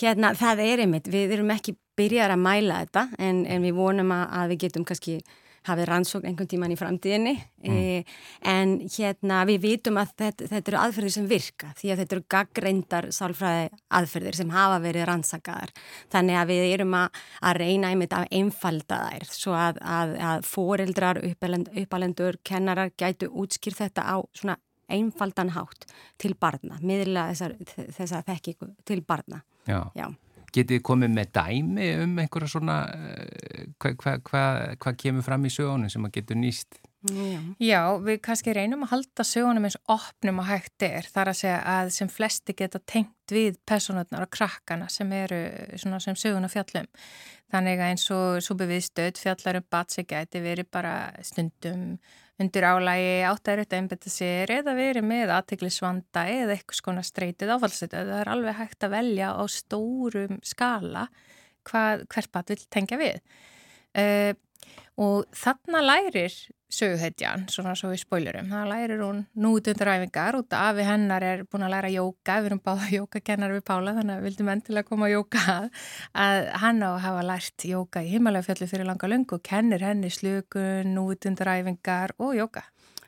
hérna 0.00 0.32
það 0.36 0.62
er 0.64 0.84
einmitt, 0.84 1.10
við 1.12 1.36
erum 1.36 1.50
ekki 1.54 1.76
byrjar 1.96 2.34
að 2.34 2.44
mæla 2.44 2.80
þetta 2.84 3.06
en, 3.22 3.42
en 3.48 3.64
við 3.64 3.76
vonum 3.78 4.12
að, 4.14 4.24
að 4.38 4.52
við 4.52 4.62
getum 4.66 4.86
kannski 4.88 5.18
hafið 5.66 5.88
rannsókn 5.90 6.28
einhvern 6.30 6.50
tíman 6.50 6.74
í 6.74 6.78
framtíðinni 6.78 7.34
e, 7.66 8.02
en 8.46 8.76
hérna 8.96 9.42
við 9.48 9.62
vitum 9.64 10.00
að 10.00 10.12
þetta, 10.22 10.48
þetta 10.52 10.72
eru 10.72 10.80
aðferðir 10.82 11.14
sem 11.16 11.28
virka 11.30 11.72
því 11.78 11.92
að 11.92 12.02
þetta 12.02 12.16
eru 12.16 12.26
gaggreindar 12.36 13.08
sálfræði 13.14 13.70
aðferðir 14.00 14.40
sem 14.40 14.52
hafa 14.54 14.82
verið 14.84 15.08
rannsakaðar 15.10 15.74
þannig 16.14 16.40
að 16.40 16.52
við 16.52 16.66
erum 16.74 16.98
að, 17.00 17.22
að 17.50 17.60
reyna 17.62 17.92
einmitt 17.92 18.16
að 18.16 18.28
einfalda 18.40 19.00
þær 19.06 19.26
svo 19.30 19.56
að, 19.56 19.82
að, 19.82 20.14
að 20.32 20.46
foreldrar, 20.50 21.22
uppalend, 21.30 21.72
uppalendur, 21.82 22.40
kennarar 22.46 22.94
gætu 22.98 23.30
útskýr 23.32 23.78
þetta 23.78 24.06
á 24.06 24.16
svona 24.36 24.58
einfaldan 24.92 25.50
hátt 25.56 25.88
til 26.22 26.36
barna, 26.38 26.78
miðla 26.82 27.30
þessar, 27.32 27.56
þessar 27.96 28.22
þekkingu 28.28 28.70
til 28.86 29.02
barna. 29.06 29.42
Já. 29.66 29.80
Já. 29.98 30.12
Getið 30.56 30.82
komið 30.88 31.12
með 31.12 31.32
dæmi 31.36 31.86
um 32.02 32.18
einhverja 32.22 32.48
svona, 32.48 32.80
eh, 32.96 33.66
hvað 33.82 33.96
hva, 34.02 34.18
hva, 34.30 34.44
hva 34.80 34.92
kemur 34.96 35.26
fram 35.26 35.44
í 35.44 35.52
sögunum 35.52 35.92
sem 35.92 36.06
að 36.08 36.18
getur 36.20 36.40
nýst? 36.40 36.78
Já. 37.06 37.38
Já, 37.62 37.80
við 38.02 38.18
kannski 38.24 38.54
reynum 38.56 38.82
að 38.86 38.92
halda 38.94 39.24
sögunum 39.26 39.66
eins 39.68 39.76
opnum 39.92 40.40
og 40.42 40.48
hægt 40.48 40.82
er 40.82 41.06
þar 41.12 41.30
að 41.30 41.38
segja 41.38 41.58
að 41.76 41.90
sem 41.94 42.10
flesti 42.10 42.54
geta 42.56 42.80
tengt 42.82 43.32
við 43.32 43.60
personarnar 43.68 44.26
og 44.26 44.32
krakkana 44.34 44.88
sem 44.90 45.12
eru 45.14 45.38
svona 45.78 46.00
sem 46.02 46.18
söguna 46.18 46.50
fjallum. 46.50 46.88
Þannig 47.52 47.78
að 47.78 47.92
eins 47.92 48.06
og 48.14 48.42
súpi 48.42 48.66
við 48.70 48.86
stöð 48.88 49.20
fjallar 49.22 49.60
um 49.60 49.68
batsi 49.70 50.06
gæti 50.08 50.42
verið 50.42 50.70
bara 50.72 50.96
stundum 51.26 51.98
undir 52.42 52.66
álægi 52.68 53.12
áttæður 53.30 53.62
þetta 53.62 53.78
einbetta 53.80 54.12
sér 54.12 54.52
eða 54.58 54.74
verið 54.76 55.06
með 55.08 55.32
aðteglisvanda 55.38 56.24
eða 56.32 56.56
eitthvað 56.56 56.80
skona 56.80 57.04
streytið 57.06 57.52
áfallstöðu. 57.54 58.02
Það 58.10 58.20
er 58.20 58.32
alveg 58.32 58.58
hægt 58.60 58.86
að 58.86 58.96
velja 58.96 59.30
á 59.32 59.44
stórum 59.52 60.40
skala 60.44 61.06
hvað 61.66 62.04
hvert 62.12 62.32
bat 62.34 62.52
vil 62.52 62.60
tengja 62.70 63.00
við. 63.00 63.22
Uh, 63.96 64.32
og 64.96 65.26
þarna 65.36 65.82
lærir 65.84 66.34
söguhetjan, 66.72 67.44
svona 67.52 67.76
svo 67.78 67.92
við 67.92 68.00
spoilerum 68.02 68.48
það 68.50 68.70
lærir 68.72 69.02
hún 69.04 69.20
nút 69.38 69.68
undir 69.70 69.90
æfingar 69.92 70.38
út 70.40 70.56
af 70.56 70.74
við 70.76 70.88
hennar 70.88 71.24
er 71.24 71.44
búin 71.46 71.66
að 71.66 71.74
læra 71.76 71.90
jóka 71.94 72.40
við 72.40 72.50
erum 72.50 72.62
báða 72.64 72.88
jókakennar 72.96 73.54
við 73.54 73.62
Pála 73.68 73.94
þannig 73.98 74.16
að 74.16 74.24
við 74.24 74.28
vildum 74.30 74.50
endilega 74.54 74.88
koma 74.88 75.06
að 75.06 75.14
jóka 75.14 75.44
að, 76.24 76.40
hann 76.64 76.82
á 76.82 76.90
að 76.90 77.02
hafa 77.06 77.26
lært 77.30 77.68
jóka 77.70 78.02
í 78.02 78.10
himalega 78.10 78.48
fjalli 78.48 78.70
fyrir 78.72 78.90
langa 78.90 79.12
lungu 79.12 79.38
og 79.38 79.44
kennir 79.46 79.86
henni 79.86 80.10
slukun, 80.10 80.90
nút 80.96 81.28
undir 81.30 81.52
æfingar 81.54 82.16
og 82.18 82.34
jóka 82.38 82.66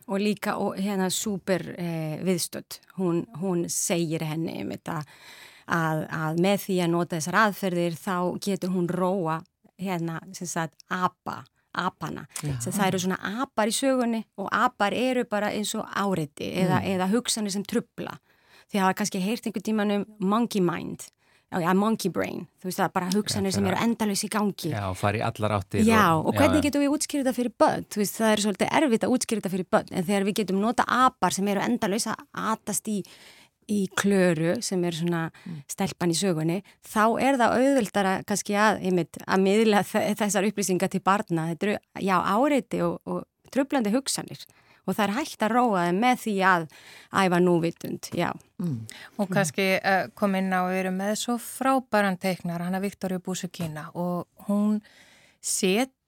Og 0.08 0.22
líka 0.24 0.54
og 0.56 0.78
hérna 0.80 1.10
súper 1.12 1.74
eh, 1.76 2.16
viðstödd, 2.24 2.78
hún, 2.96 3.26
hún 3.42 3.66
segir 3.68 4.22
henni 4.24 4.54
um 4.62 4.70
þetta 4.72 5.02
að, 5.68 6.06
að 6.08 6.40
með 6.40 6.62
því 6.62 6.76
að 6.80 6.90
nota 6.94 7.18
þessar 7.18 7.38
aðferðir 7.42 7.98
þá 8.00 8.14
getur 8.46 8.72
hún 8.72 8.88
róa 8.88 9.36
hérna 9.78 10.20
sem 10.36 10.48
sagt 10.50 10.84
apa, 10.90 11.42
apana. 11.78 12.26
Sem 12.60 12.72
það 12.72 12.86
eru 12.88 13.02
svona 13.04 13.18
apar 13.44 13.70
í 13.70 13.74
sögunni 13.76 14.24
og 14.38 14.48
apar 14.54 14.96
eru 14.96 15.24
bara 15.28 15.52
eins 15.54 15.74
og 15.78 15.86
áreiti 15.94 16.50
eða, 16.64 16.82
eða 16.84 17.10
hugsanir 17.12 17.54
sem 17.54 17.66
trubla. 17.66 18.18
Því 18.68 18.82
hafa 18.82 18.98
kannski 18.98 19.22
heyrt 19.22 19.46
einhver 19.48 19.64
tíman 19.64 19.94
um 19.94 20.02
monkey 20.20 20.60
mind, 20.60 21.06
já, 21.48 21.60
já, 21.62 21.70
monkey 21.72 22.10
brain, 22.12 22.42
þú 22.60 22.68
veist 22.68 22.82
það, 22.82 22.90
bara 22.98 23.06
hugsanir 23.14 23.54
sem 23.54 23.64
eru 23.64 23.78
endalus 23.80 24.24
í 24.26 24.28
gangi. 24.28 24.74
Já, 24.74 24.82
fari 24.98 25.22
allar 25.24 25.54
áttir. 25.56 25.86
Já, 25.88 26.02
og 26.20 26.36
hvernig 26.36 26.66
getum 26.66 26.84
við 26.84 26.92
útskýrið 26.98 27.30
það 27.30 27.38
fyrir 27.38 27.54
börn? 27.64 27.86
Þú 27.88 28.02
veist, 28.02 28.18
það 28.18 28.34
er 28.34 28.42
svolítið 28.44 28.74
erfitt 28.82 29.06
að 29.06 29.14
útskýrið 29.16 29.46
það 29.46 29.56
fyrir 29.56 29.70
börn, 29.72 29.88
en 29.94 30.08
þegar 30.10 30.28
við 30.28 30.38
getum 30.42 30.60
nota 30.60 30.84
apar 30.98 31.38
sem 31.38 31.48
eru 31.48 31.64
endalaus 31.64 32.08
að 32.12 32.26
atast 32.52 32.92
í, 32.92 32.98
í 33.68 33.80
klöru, 33.98 34.56
sem 34.64 34.84
er 34.88 34.96
svona 34.96 35.24
stelpan 35.70 36.12
í 36.12 36.16
sögunni, 36.16 36.60
þá 36.88 37.02
er 37.20 37.40
það 37.40 37.56
auðvöldara 37.58 38.14
kannski 38.28 38.56
að, 38.56 38.80
einmitt, 38.88 39.20
að 39.26 39.44
miðla 39.44 39.82
þessar 39.84 40.48
upplýsingar 40.48 40.92
til 40.92 41.02
barna. 41.04 41.50
Þetta 41.52 41.68
eru, 41.68 41.76
já, 42.06 42.16
áreiti 42.16 42.80
og, 42.86 42.96
og 43.04 43.52
tröflandi 43.52 43.92
hugsanir 43.94 44.46
og 44.88 44.96
það 44.96 45.04
er 45.04 45.14
hægt 45.18 45.42
að 45.44 45.52
róa 45.52 45.82
þeim 45.84 45.98
með 46.00 46.20
því 46.22 46.34
að 46.48 46.62
æfa 47.20 47.40
núvitund, 47.44 48.08
já. 48.16 48.28
og 49.20 49.32
kannski 49.32 49.66
uh, 49.76 50.06
kom 50.16 50.36
inn 50.38 50.48
á 50.48 50.64
við 50.70 50.80
erum 50.82 50.96
með 51.02 51.14
svo 51.20 51.36
frábæran 51.42 52.16
teiknar 52.20 52.64
hana 52.64 52.80
Viktoria 52.80 53.20
Búsukina 53.20 53.90
og 53.92 54.24
hún 54.48 54.80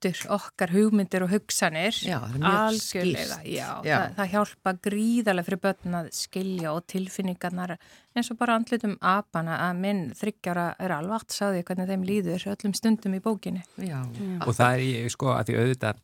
setur 0.00 0.30
okkar 0.32 0.70
hugmyndir 0.72 1.24
og 1.26 1.30
hugsanir 1.34 1.92
Já, 1.92 2.18
það 2.22 2.34
er 2.34 2.40
mjög 2.40 2.58
algjörlega, 2.60 3.36
skýrt. 3.36 3.48
já, 3.52 3.68
Já. 3.84 3.96
Það, 4.00 4.14
það 4.16 4.30
hjálpa 4.34 4.72
gríðarlega 4.86 5.46
fyrir 5.48 5.60
börn 5.66 5.96
að 6.00 6.08
skilja 6.16 6.72
og 6.72 6.86
tilfinningarnar 6.90 7.74
eins 8.16 8.30
og 8.32 8.38
bara 8.40 8.56
andlutum 8.58 8.94
apana 9.00 9.58
að 9.68 9.82
minn 9.84 10.02
þryggjara 10.18 10.66
er 10.80 10.94
alvart 10.96 11.34
sáði 11.34 11.64
hvernig 11.68 11.90
þeim 11.90 12.06
líður 12.08 12.46
öllum 12.54 12.74
stundum 12.74 13.14
í 13.18 13.20
bókinni 13.24 13.62
Já, 13.76 14.00
Og 14.46 14.54
það 14.56 14.86
er, 14.88 15.10
sko, 15.12 15.34
að 15.36 15.50
því 15.50 15.58
auðvitað 15.60 16.00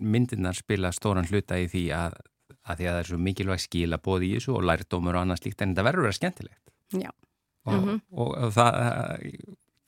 myndirnar 0.00 0.56
spila 0.56 0.92
stóran 0.92 1.26
hluta 1.28 1.58
í 1.60 1.66
því 1.68 1.86
að, 1.96 2.14
að 2.64 2.78
því 2.80 2.86
að 2.86 2.94
það 2.94 3.00
er 3.02 3.08
svo 3.10 3.18
mikilvæg 3.20 3.60
skila 3.64 3.98
bóði 4.00 4.30
í 4.30 4.36
þessu 4.38 4.54
og 4.56 4.64
lærdómur 4.68 5.16
og 5.18 5.24
annað 5.26 5.42
slíkt 5.42 5.64
en 5.64 5.74
þetta 5.74 5.84
verður 5.88 6.04
að 6.04 6.08
vera 6.08 6.18
skemmtilegt. 6.20 6.62
Já. 6.96 7.10
Og, 7.68 7.90
og, 8.16 8.30
og 8.40 8.54
það, 8.56 8.78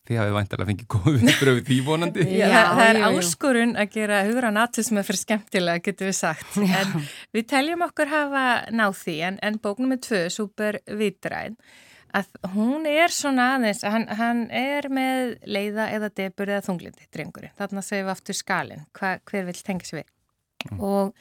þið 0.08 0.18
hafið 0.18 0.36
væntalega 0.36 0.68
fengið 0.70 0.88
góð 0.90 1.16
viðbröð 1.20 1.58
við 1.58 1.68
því 1.68 1.78
vonandi. 1.86 2.26
Já, 2.34 2.46
það, 2.50 2.72
það 2.78 2.88
er 2.88 3.00
áskorun 3.08 3.74
að 3.78 3.94
gera 3.94 4.18
hugra 4.26 4.50
natismi 4.54 5.04
fyrir 5.06 5.20
skemmtilega, 5.20 5.82
getur 5.86 6.10
við 6.10 6.16
sagt. 6.18 6.58
En 6.58 7.06
við 7.36 7.48
teljum 7.52 7.86
okkur 7.86 8.10
hafa 8.10 8.44
náð 8.74 8.98
því, 9.02 9.16
en, 9.28 9.40
en 9.46 9.58
bóknum 9.62 9.94
með 9.94 10.02
tvö, 10.08 10.22
Súper 10.34 10.80
Vitræn, 10.98 11.58
að 12.12 12.32
hún 12.56 12.88
er 12.90 13.14
svona 13.14 13.52
aðeins, 13.56 13.84
hann, 13.88 14.08
hann 14.18 14.42
er 14.50 14.90
með 14.92 15.36
leiða 15.48 15.88
eða 15.94 16.10
debur 16.18 16.50
eða 16.50 16.66
þunglindi, 16.66 17.06
drengurinn. 17.14 17.54
Þarna 17.60 17.84
segum 17.86 18.08
við 18.08 18.16
aftur 18.16 18.38
skalin, 18.38 18.84
hva, 18.98 19.14
hver 19.30 19.46
vil 19.48 19.60
tengja 19.62 19.88
sig 19.88 20.02
við. 20.02 20.10
Og 20.78 21.14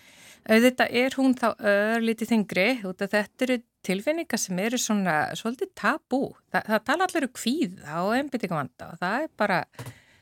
auðvitað 0.50 0.98
er 1.04 1.16
hún 1.22 1.38
þá 1.38 1.48
örlítið 1.70 2.34
þingri, 2.34 2.68
út 2.90 3.06
af 3.06 3.14
þetta 3.14 3.48
eru 3.48 3.62
tilfinningar 3.86 4.40
sem 4.42 4.60
eru 4.62 4.80
svona 4.82 5.16
svolítið 5.38 5.74
tabú. 5.78 6.22
Þa, 6.54 6.64
það 6.68 6.86
tala 6.90 7.08
allir 7.08 7.28
um 7.28 7.36
kvíða 7.40 8.00
og 8.06 8.14
einbyttingavanda 8.18 8.92
og 8.94 9.02
það 9.02 9.26
er 9.26 9.36
bara 9.42 9.60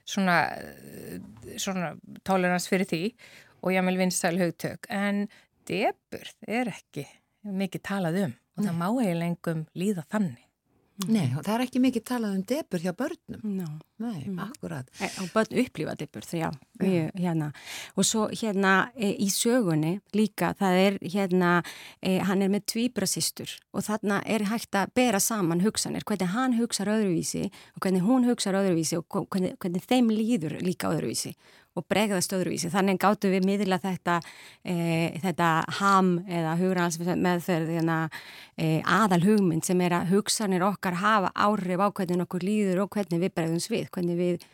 svona, 0.09 0.37
eh, 0.57 1.19
svona 1.57 1.93
tolerans 2.27 2.67
fyrir 2.71 2.89
því 2.89 3.03
og 3.61 3.71
ég 3.75 3.87
vil 3.89 4.01
vinsæl 4.01 4.39
hugtök 4.39 4.89
en 4.89 5.27
debur 5.69 6.33
er 6.47 6.71
ekki 6.73 7.05
mikið 7.43 7.85
talað 7.85 8.21
um 8.25 8.37
og 8.59 8.65
það 8.65 8.79
má 8.79 8.87
eiginlega 8.89 9.31
engum 9.31 9.65
líða 9.77 10.05
þannig. 10.11 10.48
Nei, 11.07 11.29
það 11.31 11.53
er 11.53 11.61
ekki 11.63 11.79
mikið 11.79 12.03
talað 12.09 12.33
um 12.35 12.41
debur 12.49 12.81
hjá 12.83 12.91
börnum. 12.97 13.43
No. 13.55 13.67
Nei, 14.03 14.25
akkurat. 14.39 14.87
E, 14.99 15.07
og 15.21 15.29
börn 15.31 15.55
upplifa 15.61 15.93
dippur, 15.99 16.23
já, 16.23 16.49
mjög, 16.79 17.09
hérna 17.19 17.49
og 17.95 18.07
svo 18.07 18.25
hérna 18.31 18.73
e, 18.95 19.11
í 19.11 19.27
sögunni 19.31 19.97
líka, 20.15 20.53
það 20.59 20.79
er 20.83 20.97
hérna 21.03 21.51
e, 21.99 22.17
hann 22.23 22.43
er 22.43 22.51
með 22.51 22.65
tvíbrasistur 22.73 23.55
og 23.75 23.83
þarna 23.87 24.21
er 24.23 24.47
hægt 24.51 24.75
að 24.75 24.93
bera 24.95 25.19
saman 25.23 25.63
hugsanir, 25.63 26.03
hvernig 26.07 26.31
hann 26.35 26.55
hugsar 26.59 26.91
öðruvísi 26.91 27.49
og 27.75 27.83
hvernig 27.83 28.07
hún 28.07 28.27
hugsar 28.27 28.59
öðruvísi 28.59 28.99
og 28.99 29.07
hvernig, 29.31 29.55
hvernig 29.59 29.87
þeim 29.87 30.11
líður 30.15 30.59
líka 30.63 30.91
öðruvísi 30.91 31.35
og 31.77 31.85
bregðast 31.89 32.33
öðruvísi, 32.35 32.71
þannig 32.73 32.99
gáttu 33.01 33.31
við 33.31 33.45
miðla 33.47 33.79
þetta, 33.81 34.19
e, 34.65 34.75
þetta 35.21 35.49
ham 35.79 36.15
eða 36.25 36.55
meðferð 36.57 37.73
hérna, 37.77 37.97
e, 38.57 38.81
aðal 38.81 39.21
hugmynd 39.25 39.67
sem 39.67 39.81
er 39.85 39.99
að 39.99 40.13
hugsanir 40.15 40.65
okkar 40.65 40.99
hafa 40.99 41.31
áhrif 41.35 41.79
á 41.79 41.87
hvernig 41.89 42.25
okkur 42.25 42.45
líður 42.45 42.85
og 42.85 42.93
hvernig 42.95 43.21
við 43.21 43.35
bregðum 43.37 43.63
svið, 43.63 43.89
hvernig 43.95 44.19
við 44.19 44.47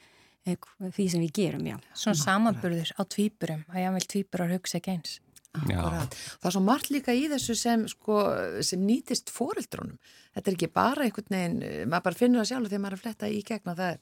e, 0.46 0.58
því 0.92 1.10
sem 1.12 1.24
við 1.26 1.36
gerum, 1.40 1.70
já. 1.72 1.78
Svona 1.94 2.22
samanburður 2.22 2.92
á 3.00 3.02
tvíburum, 3.08 3.64
að 3.72 3.86
ég 3.86 3.96
vil 3.96 4.10
tvíburar 4.16 4.58
hugsa 4.58 4.82
ekki 4.82 4.98
eins. 4.98 5.20
Það 5.56 6.50
er 6.50 6.56
svo 6.56 6.62
margt 6.64 6.90
líka 6.92 7.14
í 7.16 7.28
þessu 7.32 7.56
sem, 7.56 7.86
sko, 7.88 8.24
sem 8.66 8.82
nýtist 8.84 9.32
foreldrónum. 9.34 9.98
Þetta 10.36 10.52
er 10.52 10.58
ekki 10.58 10.72
bara 10.74 11.06
einhvern 11.06 11.32
veginn, 11.32 11.62
eh, 11.64 11.86
maður 11.86 12.08
bara 12.10 12.20
finnur 12.20 12.42
það 12.42 12.50
sjálf 12.50 12.70
þegar 12.70 12.84
maður 12.84 12.92
er 12.92 13.00
að 13.00 13.06
fletta 13.06 13.30
í 13.32 13.40
gegna 13.48 13.76
það 13.76 13.94
er 13.94 14.00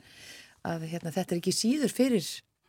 að 0.63 0.87
hérna, 0.89 1.11
þetta 1.13 1.35
er 1.35 1.41
ekki 1.41 1.53
síður 1.53 1.93
fyrir, 1.93 2.27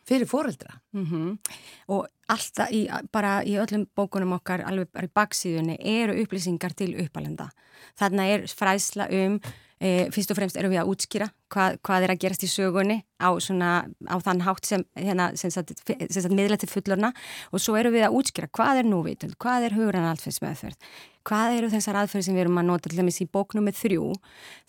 fyrir 0.09 0.29
foreldra. 0.29 0.81
Mm 0.93 1.05
-hmm. 1.05 1.55
Og 1.89 2.07
alltaf 2.29 2.71
í, 2.71 2.89
bara 3.13 3.43
í 3.45 3.57
öllum 3.59 3.87
bókunum 3.97 4.33
okkar, 4.33 4.65
alveg 4.65 4.89
bara 4.93 5.07
í 5.07 5.15
baksíðunni, 5.15 5.77
eru 5.81 6.23
upplýsingar 6.23 6.75
til 6.75 6.95
uppalenda. 7.05 7.51
Þarna 7.99 8.27
er 8.27 8.47
fræsla 8.47 9.09
um, 9.11 9.41
e, 9.81 10.11
fyrst 10.11 10.31
og 10.31 10.37
fremst 10.37 10.57
erum 10.57 10.71
við 10.71 10.83
að 10.83 10.91
útskýra 10.93 11.29
hvað, 11.55 11.79
hvað 11.87 12.07
er 12.07 12.15
að 12.15 12.21
gerast 12.25 12.45
í 12.47 12.51
sögunni 12.51 13.01
á, 13.23 13.31
svona, 13.43 13.71
á 14.11 14.17
þann 14.25 14.45
hátt 14.45 14.69
sem, 14.69 14.85
hérna, 14.99 15.31
sem 15.39 15.53
sagt, 15.55 15.75
sem 15.87 16.21
sagt 16.21 16.35
miðla 16.35 16.59
til 16.61 16.71
fullorna 16.71 17.15
og 17.53 17.63
svo 17.63 17.79
erum 17.79 17.95
við 17.95 18.09
að 18.09 18.21
útskýra 18.21 18.51
hvað 18.55 18.83
er 18.83 18.89
núvitund, 18.91 19.39
hvað 19.41 19.69
er 19.69 19.77
hugran 19.79 20.09
alfengsmeðferð, 20.11 20.77
hvað 21.25 21.57
eru 21.59 21.71
þessar 21.73 21.99
aðferði 22.03 22.27
sem 22.27 22.37
við 22.37 22.45
erum 22.45 22.61
að 22.61 22.67
nota 22.69 22.91
til 22.91 22.99
dæmis 22.99 23.21
í 23.25 23.27
bóknum 23.33 23.65
með 23.65 23.79
þrjú. 23.79 24.09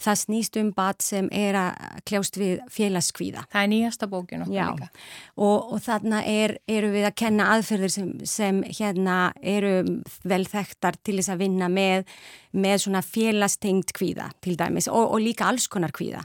Það 0.05 0.19
snýst 0.21 0.59
um 0.61 0.69
bat 0.75 1.03
sem 1.03 1.27
er 1.35 1.57
að 1.59 2.03
kljást 2.07 2.39
við 2.39 2.61
félagskvíða. 2.71 3.43
Það 3.51 3.61
er 3.61 3.71
nýjasta 3.73 4.09
bókin 4.11 4.45
okkur 4.45 4.55
Já, 4.55 4.65
líka. 4.71 4.89
Og, 5.35 5.73
og 5.75 5.83
þarna 5.83 6.21
er, 6.31 6.55
eru 6.71 6.93
við 6.95 7.09
að 7.09 7.17
kenna 7.19 7.49
aðferðir 7.55 7.95
sem, 7.97 8.11
sem 8.29 8.61
hérna 8.69 9.17
eru 9.43 9.73
vel 10.23 10.45
þekktar 10.47 10.99
til 11.03 11.17
þess 11.19 11.33
að 11.35 11.43
vinna 11.43 11.71
með, 11.71 12.05
með 12.55 12.85
svona 12.85 13.03
félagstengt 13.03 13.91
kvíða 13.97 14.29
til 14.45 14.55
dæmis. 14.59 14.87
Og, 14.87 15.09
og 15.09 15.25
líka 15.25 15.49
alls 15.51 15.67
konar 15.71 15.91
kvíða 15.95 16.23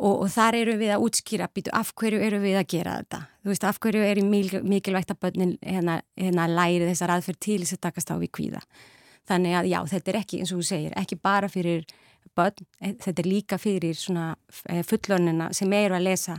og, 0.00 0.22
og 0.24 0.30
þar 0.32 0.58
eru 0.62 0.76
við 0.80 0.94
að 0.94 1.04
útskýra 1.06 1.48
býtu 1.52 1.72
af 1.76 1.92
hverju 1.98 2.20
eru 2.24 2.40
við 2.42 2.58
að 2.60 2.68
gera 2.72 2.96
þetta? 3.00 3.20
Þú 3.40 3.52
veist 3.52 3.66
af 3.68 3.80
hverju 3.84 4.04
er 4.06 4.20
mikilvægt 4.24 5.12
að 5.12 5.20
börnin 5.26 5.56
hérna, 5.60 6.00
hérna 6.18 6.46
læri 6.50 6.88
þessar 6.88 7.14
aðferð 7.16 7.40
til 7.46 7.58
þess 7.62 7.76
að 7.76 7.82
takast 7.88 8.12
á 8.12 8.16
við 8.20 8.32
kvíða? 8.38 8.62
Þannig 9.30 9.58
að 9.58 9.68
já, 9.70 9.80
þetta 9.92 10.10
er 10.12 10.20
ekki, 10.22 10.40
eins 10.40 10.52
og 10.54 10.62
þú 10.62 10.68
segir, 10.70 10.94
ekki 10.98 11.20
bara 11.20 11.50
fyrir 11.52 11.84
börn, 12.36 12.64
eh, 12.80 12.94
þetta 13.00 13.22
er 13.22 13.28
líka 13.28 13.58
fyrir 13.60 13.98
svona 13.98 14.32
eh, 14.68 14.82
fullornina 14.86 15.50
sem 15.56 15.72
eru 15.76 15.98
að 15.98 16.08
lesa 16.08 16.38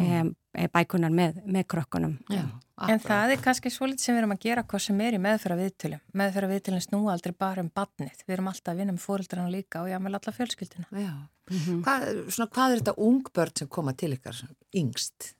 mm. 0.00 0.30
e, 0.58 0.66
bækunar 0.72 1.12
með, 1.14 1.40
með 1.46 1.66
krokkunum. 1.74 2.16
Já, 2.32 2.42
en 2.88 3.02
það 3.02 3.34
er 3.34 3.42
kannski 3.44 3.72
svolítið 3.72 4.06
sem 4.06 4.16
við 4.16 4.22
erum 4.22 4.34
að 4.34 4.44
gera 4.46 4.66
hvað 4.70 4.84
sem 4.86 5.02
er 5.06 5.16
í 5.16 5.20
meðfæra 5.22 5.58
viðtölum. 5.60 6.02
Meðfæra 6.20 6.50
viðtölum 6.50 6.84
snú 6.84 7.02
aldrei 7.12 7.34
bara 7.44 7.64
um 7.64 7.70
barnið. 7.74 8.24
Við 8.26 8.36
erum 8.36 8.50
alltaf 8.50 8.74
að 8.74 8.82
vinna 8.82 8.96
með 8.96 9.06
fóröldrarna 9.06 9.54
líka 9.54 9.84
og 9.84 9.90
já, 9.92 9.98
með 10.02 10.18
alla 10.18 10.36
fjölskylduna. 10.38 10.86
Já, 10.90 11.14
mm 11.50 11.58
-hmm. 11.58 11.82
hvað, 11.86 12.06
svona, 12.28 12.50
hvað 12.56 12.72
er 12.72 12.82
þetta 12.82 12.98
ungbörn 13.08 13.56
sem 13.58 13.68
koma 13.68 13.92
til 13.92 14.12
ykkar 14.18 14.44
yngst? 14.72 15.34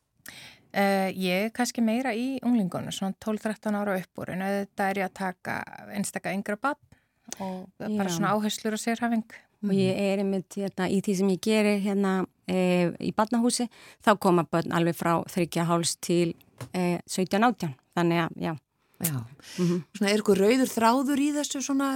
Uh, 0.74 1.06
ég 1.14 1.44
er 1.46 1.50
kannski 1.54 1.82
meira 1.86 2.10
í 2.18 2.40
unglingunum, 2.42 2.90
svona 2.90 3.14
12-13 3.22 3.76
ára 3.78 3.94
uppbúr 3.94 4.32
en 4.34 4.40
þetta 4.42 4.88
er 4.90 4.98
ég 4.98 5.04
að 5.06 5.12
taka 5.14 5.62
einstakka 5.94 6.32
yngra 6.34 6.56
bann 6.56 6.74
og 7.38 7.68
Já. 7.78 7.86
bara 7.96 8.10
svona 8.10 8.32
áherslur 8.34 8.74
og 8.74 8.82
sérhafing. 8.82 9.24
Og 9.64 9.74
ég 9.76 9.96
er 9.96 10.20
einmitt 10.22 10.58
hérna, 10.58 10.88
í 10.92 11.00
því 11.04 11.14
sem 11.18 11.30
ég 11.32 11.40
gerir 11.44 11.80
hérna 11.84 12.14
e, 12.46 12.92
í 13.00 13.12
barnahúsi, 13.16 13.68
þá 14.04 14.14
koma 14.20 14.44
börn 14.44 14.74
alveg 14.76 14.98
frá 14.98 15.14
30 15.30 15.96
til 16.04 16.34
e, 16.72 17.00
17-18, 17.08 17.74
þannig 17.96 18.26
að 18.26 18.38
já. 18.48 18.54
Já, 19.04 19.18
mm 19.58 19.66
-hmm. 19.66 19.80
svona 19.96 20.10
er 20.10 20.16
eitthvað 20.16 20.38
rauður 20.38 20.70
þráður 20.70 21.20
í 21.20 21.30
þessu 21.34 21.60
svona, 21.60 21.88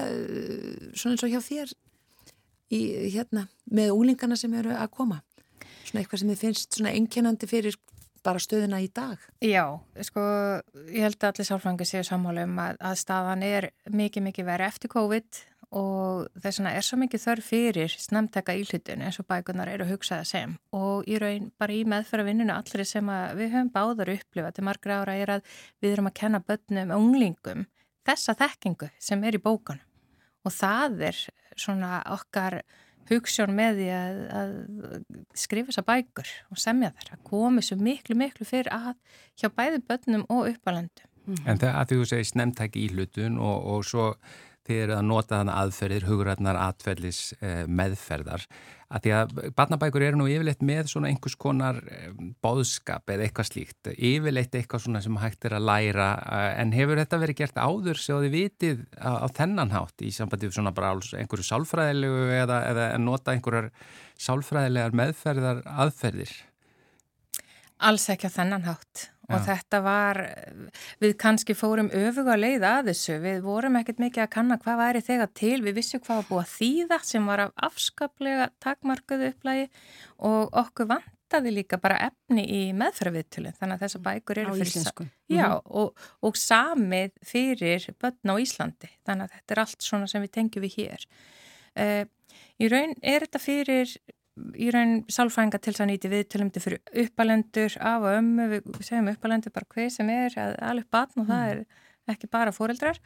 svona 0.94 1.14
eins 1.14 1.22
og 1.22 1.30
hjá 1.30 1.40
þér 1.40 1.68
í, 2.74 2.80
hérna, 3.14 3.46
með 3.70 3.92
úlingana 3.94 4.36
sem 4.36 4.54
eru 4.54 4.74
að 4.74 4.90
koma? 4.90 5.22
Svona 5.84 6.02
eitthvað 6.02 6.20
sem 6.20 6.28
þið 6.28 6.42
finnst 6.42 6.74
svona 6.74 6.90
einkennandi 6.90 7.46
fyrir 7.46 7.78
bara 8.22 8.38
stöðuna 8.38 8.80
í 8.82 8.90
dag? 8.92 9.16
Já, 9.40 9.78
sko, 10.02 10.20
ég 10.90 11.06
held 11.06 11.22
að 11.22 11.30
allir 11.30 11.48
sálfræðingar 11.48 11.86
séu 11.86 12.04
sammála 12.04 12.44
um 12.48 12.58
að, 12.58 12.76
að 12.80 12.98
staðan 12.98 13.42
er 13.46 13.70
mikið, 13.90 14.22
mikið 14.28 14.44
verið 14.50 14.66
eftir 14.66 14.92
COVID 14.92 15.40
og 15.76 16.28
þess 16.40 16.60
vegna 16.60 16.72
er 16.78 16.84
svo 16.86 16.96
mikið 17.00 17.22
þörf 17.26 17.48
fyrir 17.50 17.94
snemteka 18.00 18.54
íhlutun 18.56 19.02
eins 19.04 19.18
og 19.20 19.26
bækunar 19.28 19.68
eru 19.68 19.84
að 19.84 19.92
hugsa 19.92 20.20
það 20.20 20.30
sem. 20.30 20.54
Og 20.76 21.08
í 21.10 21.18
raun 21.20 21.50
bara 21.60 21.76
í 21.76 21.82
meðferða 21.88 22.28
vinnuna 22.30 22.56
allir 22.62 22.88
sem 22.88 23.10
við 23.36 23.52
höfum 23.52 23.72
báðar 23.74 24.14
upplifa 24.14 24.52
til 24.56 24.64
margra 24.64 25.02
ára 25.02 25.18
er 25.20 25.34
að 25.36 25.58
við 25.82 25.96
erum 25.96 26.08
að 26.08 26.16
kenna 26.22 26.40
börnum 26.40 26.94
og 26.94 27.04
unglingum 27.04 27.66
þessa 28.08 28.36
þekkingu 28.38 28.88
sem 28.98 29.24
er 29.28 29.36
í 29.36 29.42
bókunum. 29.44 29.84
Og 30.46 30.54
það 30.54 31.02
er 31.10 31.22
svona 31.58 31.98
okkar 32.14 32.62
hugssjón 33.08 33.52
með 33.56 33.80
því 33.80 33.90
að, 33.92 34.18
að 34.38 34.56
skrifa 35.36 35.72
þessa 35.72 35.84
bækur 35.88 36.32
og 36.52 36.60
semja 36.60 36.92
þær. 36.96 37.12
Að 37.16 37.22
komi 37.28 37.64
svo 37.64 37.76
miklu, 37.80 38.16
miklu 38.16 38.48
fyrir 38.48 38.72
að 38.72 38.94
hjá 39.36 39.50
bæði 39.52 39.84
börnum 39.88 40.26
og 40.32 40.48
uppalendum. 40.52 41.04
En 41.44 41.60
það 41.60 41.74
að 41.76 41.90
því 41.90 41.96
þú 41.98 42.04
segist 42.08 42.36
nefntæki 42.40 42.84
í 42.86 42.92
hlutun 42.94 43.34
og, 43.36 43.66
og 43.68 43.82
svo 43.84 44.04
þið 44.68 44.82
eru 44.84 44.96
að 44.98 45.06
nota 45.08 45.38
þannig 45.40 45.60
aðferðir, 45.62 46.08
hugrætnar, 46.08 46.58
atferðlis, 46.60 47.20
eh, 47.40 47.62
meðferðar. 47.66 48.44
Að 48.88 49.04
því 49.04 49.12
að 49.12 49.32
barnabækur 49.56 50.04
eru 50.06 50.16
nú 50.16 50.26
yfirleitt 50.32 50.62
með 50.64 50.86
svona 50.92 51.10
einhvers 51.10 51.36
konar 51.40 51.80
eh, 51.92 52.06
bóðskap 52.44 53.12
eða 53.12 53.26
eitthvað 53.26 53.48
slíkt, 53.50 53.90
yfirleitt 53.92 54.56
eitthvað 54.56 54.84
svona 54.86 55.02
sem 55.04 55.18
hægt 55.20 55.44
er 55.44 55.58
að 55.58 55.66
læra 55.68 56.08
eh, 56.24 56.52
en 56.62 56.72
hefur 56.76 57.00
þetta 57.02 57.20
verið 57.24 57.40
gert 57.42 57.60
áður 57.60 58.00
sem 58.00 58.22
þið 58.24 58.36
vitið 58.36 58.86
á, 58.96 59.12
á 59.24 59.26
þennan 59.36 59.74
hátt 59.76 60.04
í 60.04 60.12
sambandi 60.14 60.48
við 60.48 60.56
svona 60.56 60.72
bara 60.76 60.94
einhverju 60.96 61.48
sálfræðilegu 61.50 62.24
eða, 62.38 62.62
eða 62.70 62.88
nota 63.02 63.36
einhverjar 63.36 63.68
sálfræðilegar 64.16 64.96
meðferðar 65.02 65.62
aðferðir? 65.68 66.32
Alls 67.78 68.08
ekki 68.10 68.32
á 68.32 68.36
þennan 68.40 68.64
hátt 68.66 69.08
og 69.28 69.42
þetta 69.44 69.80
var, 69.84 70.20
við 71.02 71.14
kannski 71.20 71.56
fórum 71.56 71.90
öfuga 71.94 72.36
leið 72.38 72.64
að 72.64 72.90
þessu, 72.90 73.18
við 73.20 73.42
vorum 73.44 73.76
ekkert 73.80 74.00
mikið 74.00 74.24
að 74.24 74.32
kanna 74.32 74.56
hvað 74.62 74.80
væri 74.80 75.02
þegar 75.04 75.30
til, 75.36 75.58
við 75.66 75.76
vissum 75.76 76.02
hvað 76.04 76.20
var 76.22 76.28
búið 76.30 76.42
að 76.42 76.54
þýða 76.54 76.98
sem 77.10 77.28
var 77.28 77.44
af 77.44 77.52
afskaplega 77.68 78.48
takmarkuðu 78.64 79.30
upplægi 79.34 79.68
og 80.30 80.58
okkur 80.62 80.90
vantaði 80.94 81.54
líka 81.58 81.80
bara 81.82 82.00
efni 82.08 82.46
í 82.56 82.60
meðfraviðtulun, 82.80 83.56
þannig 83.60 83.76
að 83.76 83.86
þessar 83.86 84.04
bækur 84.08 84.42
eru 84.44 84.56
fyrir 84.56 84.72
íslensku. 84.72 85.08
Já, 85.28 85.48
mhm. 85.50 85.72
og, 85.82 86.06
og 86.24 86.38
samið 86.40 87.18
fyrir 87.28 87.88
börn 88.00 88.32
á 88.32 88.34
Íslandi, 88.40 88.94
þannig 89.04 89.28
að 89.28 89.34
þetta 89.36 89.56
er 89.56 89.64
allt 89.66 89.90
svona 89.90 90.08
sem 90.08 90.24
við 90.24 90.36
tengjum 90.38 90.64
við 90.64 90.78
hér. 90.80 91.08
Uh, 91.78 92.04
í 92.58 92.70
raun 92.72 92.96
er 93.04 93.26
þetta 93.26 93.42
fyrir 93.44 93.98
í 94.58 94.70
raun 94.74 95.02
sálfrænga 95.12 95.60
til 95.60 95.72
þess 95.72 95.84
að 95.84 95.90
nýti 95.92 96.12
viðtölumdi 96.12 96.62
fyrir 96.62 97.04
uppalendur 97.04 97.76
af 97.80 98.06
og 98.06 98.20
ömmu, 98.20 98.48
við 98.52 98.70
segjum 98.80 99.10
uppalendur 99.12 99.54
bara 99.54 99.68
hvað 99.74 99.90
sem 99.94 100.10
er, 100.14 100.38
alveg 100.38 100.88
batn 100.90 101.24
og 101.24 101.28
það 101.30 101.44
mm. 101.44 101.50
er 101.52 102.14
ekki 102.14 102.30
bara 102.32 102.54
fóreldrar 102.56 103.00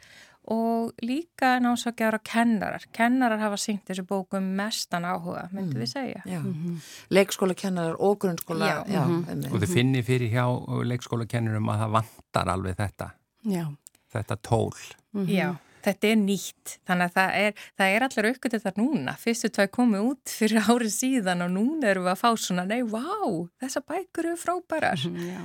og 0.53 0.91
líka 1.03 1.55
námsvækjar 1.63 2.17
og 2.17 2.23
kennarar 2.27 2.85
kennarar 2.95 3.39
hafa 3.39 3.59
syngt 3.59 3.87
þessu 3.87 4.03
bókum 4.07 4.47
mestan 4.57 5.07
áhuga, 5.07 5.45
myndum 5.51 5.77
mm. 5.77 5.83
við 5.83 5.91
segja 5.91 6.23
mm 6.25 6.53
-hmm. 6.53 6.77
Leikskóla 7.09 7.53
kennarar 7.53 7.95
og 7.99 8.19
grunnskóla 8.19 8.65
já. 8.65 8.83
Já, 8.87 9.05
mm 9.05 9.25
-hmm. 9.25 9.53
og 9.53 9.61
þið 9.61 9.73
finnir 9.73 10.03
fyrir 10.03 10.31
hjá 10.31 10.45
leikskóla 10.83 11.25
kennarum 11.25 11.69
að 11.69 11.79
það 11.79 11.91
vantar 11.91 12.49
alveg 12.49 12.75
þetta 12.75 13.09
já. 13.45 13.75
þetta 14.13 14.35
tól 14.35 14.73
-hmm. 15.13 15.27
Já 15.27 15.55
þetta 15.83 16.09
er 16.09 16.19
nýtt, 16.23 16.75
þannig 16.87 17.09
að 17.09 17.15
það 17.17 17.37
er, 17.43 17.63
það 17.79 17.93
er 17.95 18.07
allir 18.07 18.29
aukvöld 18.31 18.57
þetta 18.57 18.75
núna, 18.79 19.15
fyrstu 19.19 19.51
tvað 19.53 19.71
komið 19.77 20.09
út 20.09 20.35
fyrir 20.39 20.65
árið 20.71 20.93
síðan 20.97 21.45
og 21.47 21.55
núna 21.55 21.93
erum 21.93 22.07
við 22.07 22.15
að 22.15 22.21
fá 22.23 22.29
svona, 22.39 22.67
nei, 22.69 22.81
vá, 22.83 23.07
þessa 23.63 23.83
bækur 23.87 24.31
eru 24.31 24.39
frábærar. 24.39 25.03
Já. 25.03 25.41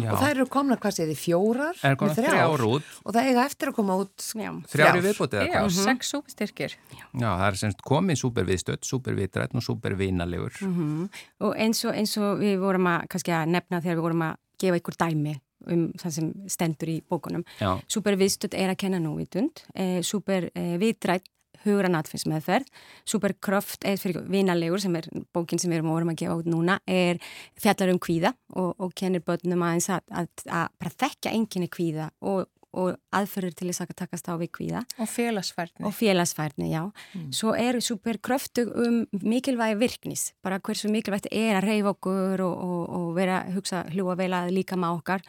Já. 0.00 0.08
Og 0.08 0.16
það 0.16 0.30
eru 0.30 0.44
komna, 0.48 0.76
hvað 0.80 0.94
séði, 0.96 1.14
fjórar? 1.20 1.76
Er 1.84 1.98
komna 2.00 2.16
þrjár 2.16 2.62
út. 2.64 2.86
Og 3.04 3.12
það 3.12 3.28
eiga 3.28 3.42
eftir 3.44 3.70
að 3.70 3.76
koma 3.76 3.96
út 4.00 4.24
þrjár 4.24 4.98
í 4.98 5.02
viðbútið 5.04 5.42
eða 5.42 5.50
hvað? 5.52 5.66
Já, 5.68 5.84
sex 5.84 6.12
súpstyrkir. 6.14 6.76
Já. 6.96 7.04
Já, 7.12 7.28
það 7.28 7.46
er 7.48 7.58
semst 7.60 7.82
komið 7.86 8.20
súperviðstödd, 8.22 8.88
súperviðdrætt 8.88 9.56
og 9.56 9.66
súpervinalegur. 9.66 10.56
Mm 10.64 10.74
-hmm. 10.76 11.24
Og 11.44 11.56
eins 11.60 11.84
og, 11.84 11.92
eins 11.94 12.16
og 12.16 12.40
við 12.40 12.56
vorum 12.64 12.88
að, 12.88 13.20
að 13.28 13.52
nefna 13.52 13.82
þegar 13.84 13.96
við 13.96 14.06
vorum 14.08 14.22
að 14.30 14.36
gefa 14.56 14.80
ykkur 14.80 14.96
dæmi 14.96 15.36
um 15.72 15.86
það 15.98 16.18
sem 16.18 16.32
stendur 16.52 16.92
í 16.92 16.98
bókunum. 17.10 17.46
Superviðstöld 17.92 18.56
er 18.58 18.72
að 18.72 18.80
kenna 18.84 19.00
núvitund, 19.02 19.64
eh, 19.74 20.00
superviðdrætt 20.06 21.30
hugran 21.64 21.96
atfinnsmeðferð, 21.98 22.68
superkraft 23.08 23.86
eða 23.88 24.00
fyrir 24.00 24.26
vinalegur 24.30 24.82
sem 24.82 24.96
er 24.98 25.08
bókin 25.34 25.60
sem 25.60 25.72
við 25.72 25.82
erum 25.82 26.12
að 26.12 26.20
gefa 26.22 26.38
út 26.40 26.50
núna, 26.50 26.78
er 26.86 27.20
fjallar 27.58 27.94
um 27.94 28.00
kvíða 28.02 28.34
og, 28.54 28.74
og 28.78 28.94
kennir 28.98 29.24
börnum 29.26 29.64
aðeins 29.66 29.88
að, 29.90 30.04
að, 30.10 30.28
að 30.46 30.68
bara 30.82 30.94
þekka 31.04 31.34
enginni 31.34 31.70
kvíða 31.72 32.10
og 32.20 32.46
og 32.76 32.96
aðferður 33.16 33.54
til 33.56 33.68
þess 33.70 33.82
að 33.84 33.92
takast 33.98 34.28
á 34.28 34.34
við 34.36 34.50
kvíða. 34.58 34.82
Og 35.00 35.08
félagsfærni. 35.10 35.84
Og 35.88 35.94
félagsfærni, 35.96 36.68
já. 36.70 36.82
Mm. 37.16 37.26
Svo 37.36 37.54
eru 37.56 37.80
super 37.84 38.18
kröftu 38.20 38.66
um 38.84 38.98
mikilvægi 39.24 39.78
virknis, 39.80 40.24
bara 40.44 40.60
hversu 40.60 40.90
mikilvægt 40.92 41.30
er 41.32 41.58
að 41.58 41.68
reyfa 41.70 41.94
okkur 41.94 42.44
og, 42.44 42.56
og, 42.66 42.82
og 42.98 43.06
vera 43.16 43.40
að 43.44 43.56
hugsa 43.56 43.84
hlúa 43.94 44.16
vel 44.20 44.32
að 44.36 44.52
líka 44.56 44.78
má 44.80 44.90
okkar 44.92 45.24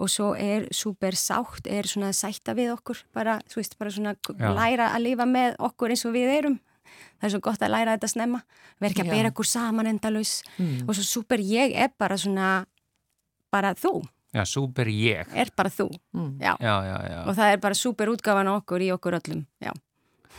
og 0.00 0.12
svo 0.12 0.32
er 0.36 0.68
super 0.76 1.16
sátt, 1.16 1.66
er 1.66 1.88
svona 1.88 2.12
sætta 2.16 2.54
við 2.58 2.74
okkur, 2.76 3.04
bara, 3.16 3.40
þú 3.50 3.62
veist, 3.62 3.78
bara 3.80 3.94
svona 3.94 4.14
já. 4.16 4.50
læra 4.56 4.92
að 4.94 5.06
lifa 5.08 5.28
með 5.28 5.56
okkur 5.70 5.94
eins 5.94 6.06
og 6.08 6.16
við 6.16 6.36
erum. 6.36 6.60
Það 7.20 7.26
er 7.28 7.32
svo 7.34 7.42
gott 7.44 7.62
að 7.62 7.74
læra 7.74 7.96
þetta 7.96 8.08
snemma, 8.10 8.40
verð 8.80 8.94
ekki 8.94 9.04
að 9.06 9.12
bera 9.14 9.32
okkur 9.32 9.46
saman 9.46 9.88
endalus 9.90 10.40
mm. 10.56 10.88
og 10.88 10.96
svo 10.96 11.04
super 11.06 11.42
ég 11.44 11.76
er 11.78 11.92
bara 12.00 12.16
svona, 12.18 12.64
bara 13.52 13.76
þú 13.78 14.00
Já, 14.30 14.44
super 14.46 14.86
ég. 14.86 15.30
er 15.34 15.50
bara 15.56 15.70
þú. 15.74 15.88
Mm. 16.14 16.34
Já. 16.38 16.54
Já, 16.60 16.74
já, 16.86 16.98
já. 17.10 17.20
Og 17.26 17.34
það 17.38 17.52
er 17.52 17.62
bara 17.62 17.74
super 17.74 18.12
útgáfan 18.12 18.50
á 18.50 18.52
okkur 18.54 18.84
í 18.86 18.90
okkur 18.94 19.18
öllum. 19.18 19.46
Já. 19.58 19.72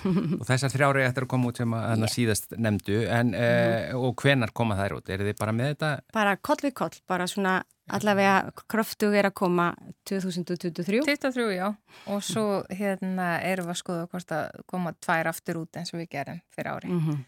Og 0.39 0.45
þessar 0.47 0.71
þrjári 0.71 1.03
eftir 1.05 1.25
að 1.25 1.31
koma 1.33 1.51
út 1.51 1.59
sem 1.59 1.73
að 1.75 1.91
yeah. 1.91 2.13
síðast 2.13 2.55
nefndu, 2.55 3.01
en, 3.11 3.35
mm 3.35 3.99
og 4.01 4.15
hvenar 4.23 4.53
koma 4.55 4.77
þær 4.79 4.95
út? 4.97 5.09
Er 5.11 5.21
þið 5.25 5.35
bara 5.39 5.53
með 5.55 5.73
þetta? 5.73 5.89
Bara 6.15 6.37
koll 6.39 6.61
við 6.63 6.73
koll, 6.79 6.95
bara 7.11 7.27
svona 7.29 7.57
allavega 7.91 8.53
kröftug 8.71 9.15
er 9.17 9.27
að 9.27 9.35
koma 9.41 9.67
2023. 10.07 11.01
23, 11.07 11.47
já. 11.57 11.67
Og 12.13 12.23
svo 12.23 12.45
hérna 12.71 13.33
erum 13.43 13.67
við 13.67 13.75
að 13.75 13.81
skoða 13.81 14.07
hvort 14.13 14.33
að 14.37 14.63
koma 14.71 14.93
tvær 15.03 15.31
aftur 15.33 15.61
út 15.65 15.79
eins 15.81 15.91
og 15.93 15.99
við 16.01 16.09
gerum 16.15 16.41
fyrir 16.55 16.71
ári. 16.71 16.91
Mm 16.91 17.01
-hmm. 17.03 17.19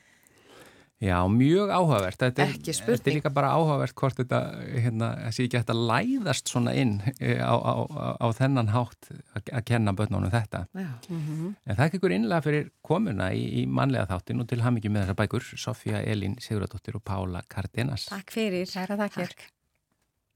Já, 1.03 1.17
mjög 1.27 1.71
áhugavert. 1.73 2.19
Þetta 2.21 2.43
er, 2.45 2.51
Ekki 2.53 2.73
spurning. 2.75 2.99
Þetta 2.99 3.11
er 3.11 3.17
líka 3.17 3.31
bara 3.35 3.49
áhugavert 3.57 3.95
hvort 3.99 4.19
þetta, 4.21 4.39
hérna, 4.85 5.09
sé 5.35 5.47
ekki 5.47 5.59
hægt 5.59 5.73
að 5.73 5.81
læðast 5.89 6.51
svona 6.53 6.75
inn 6.79 6.93
eh, 7.17 7.41
á, 7.43 7.55
á, 7.59 7.73
á, 7.83 8.05
á 8.23 8.27
þennan 8.37 8.71
hátt 8.71 9.09
að, 9.35 9.59
kenna 9.67 9.95
börnunum 9.97 10.31
þetta. 10.31 10.63
Já. 10.71 10.91
En 11.09 11.75
það 11.75 11.83
er 11.89 11.99
ykkur 11.99 12.15
innlega 12.15 12.45
fyrir 12.45 12.71
komuna 12.85 13.33
í, 13.35 13.43
í 13.63 13.65
mannlega 13.67 14.07
þáttin 14.13 14.45
og 14.45 14.49
til 14.53 14.61
hamingi 14.63 14.93
með 14.93 15.07
þessar 15.07 15.19
bækur, 15.25 15.51
Sofía 15.65 16.05
Elín 16.07 16.39
Siguradóttir 16.43 16.99
og 16.99 17.03
Pála 17.03 17.43
Cardenas. 17.51 18.07
Takk 18.13 18.31
fyrir. 18.37 18.69
Kæra 18.71 18.99
þakkir. 19.03 19.35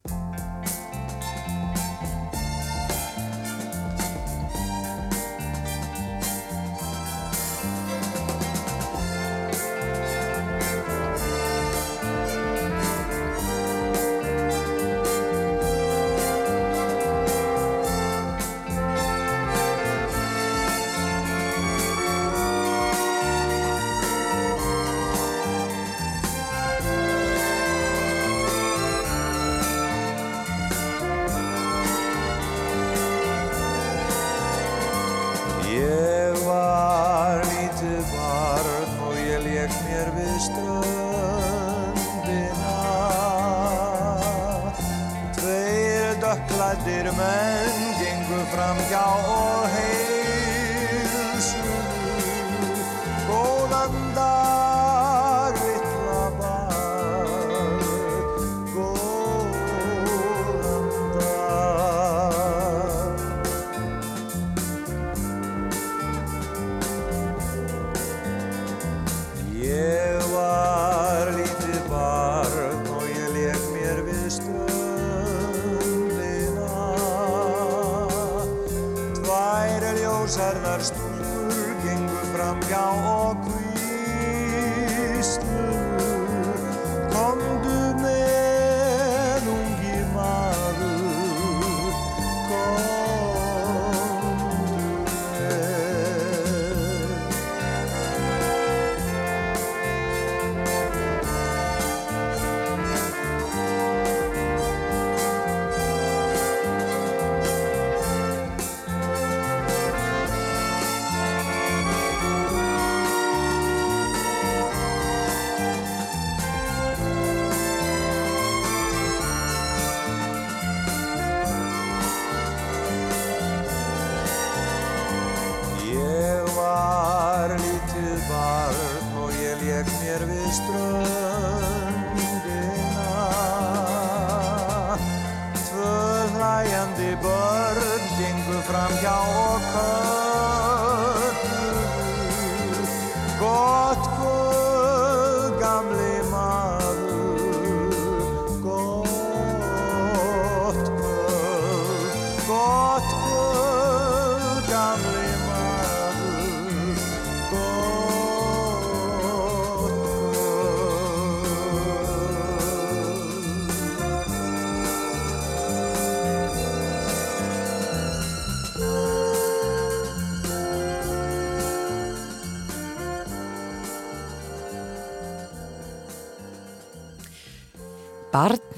Takk. 0.07 0.96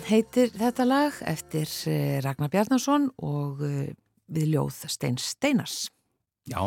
Heitir 0.10 0.52
þetta 0.58 0.86
lag 0.88 1.18
eftir 1.30 1.70
eh, 1.92 2.20
Ragnar 2.26 2.50
Bjarnason 2.54 3.10
og 3.26 3.64
eh, 3.66 3.90
við 4.30 4.52
ljóð 4.56 4.84
Stein 4.92 5.18
Steinars. 5.22 5.88
Já, 6.50 6.62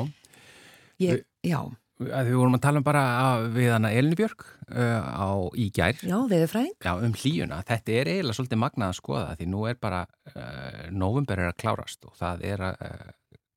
Ég, 1.03 1.23
já, 1.43 1.59
að 1.99 2.29
við 2.29 2.37
vorum 2.39 2.55
að 2.55 2.61
tala 2.63 2.79
um 2.79 2.85
bara 2.87 3.03
við 3.51 3.73
hana 3.73 3.91
Elinu 3.97 4.15
Björk 4.21 4.45
uh, 4.71 5.03
á 5.03 5.31
í 5.59 5.65
gær. 5.75 5.97
já, 5.99 6.15
veðurfræðing. 6.31 6.77
Já, 6.85 6.93
um 7.03 7.15
hlýjuna. 7.19 7.59
Þetta 7.67 7.95
er 7.97 8.11
eiginlega 8.13 8.37
svolítið 8.39 8.61
magnað 8.63 8.93
að 8.93 8.99
skoða 9.01 9.33
því 9.41 9.49
nú 9.51 9.65
er 9.71 9.81
bara, 9.83 10.03
uh, 10.37 10.85
november 10.95 11.43
er 11.43 11.51
að 11.51 11.59
klárast 11.65 12.07
og 12.07 12.15
það 12.21 12.45
er 12.53 12.63
að 12.69 12.85
uh, 12.87 13.11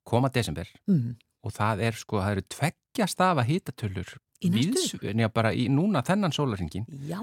koma 0.10 0.32
desember 0.34 0.72
Mm. 0.90 1.14
og 1.46 1.54
það 1.54 1.84
er 1.86 2.00
sko, 2.02 2.22
það 2.24 2.32
eru 2.40 2.46
tveggja 2.56 3.08
stafa 3.14 3.46
hítatölur 3.46 4.16
Í 4.46 4.50
næstu? 4.54 4.98
Já, 5.06 5.30
bara 5.34 5.54
í 5.54 5.68
núna 5.70 6.02
þennan 6.06 6.34
sólaringin, 6.34 6.86
Já, 7.08 7.20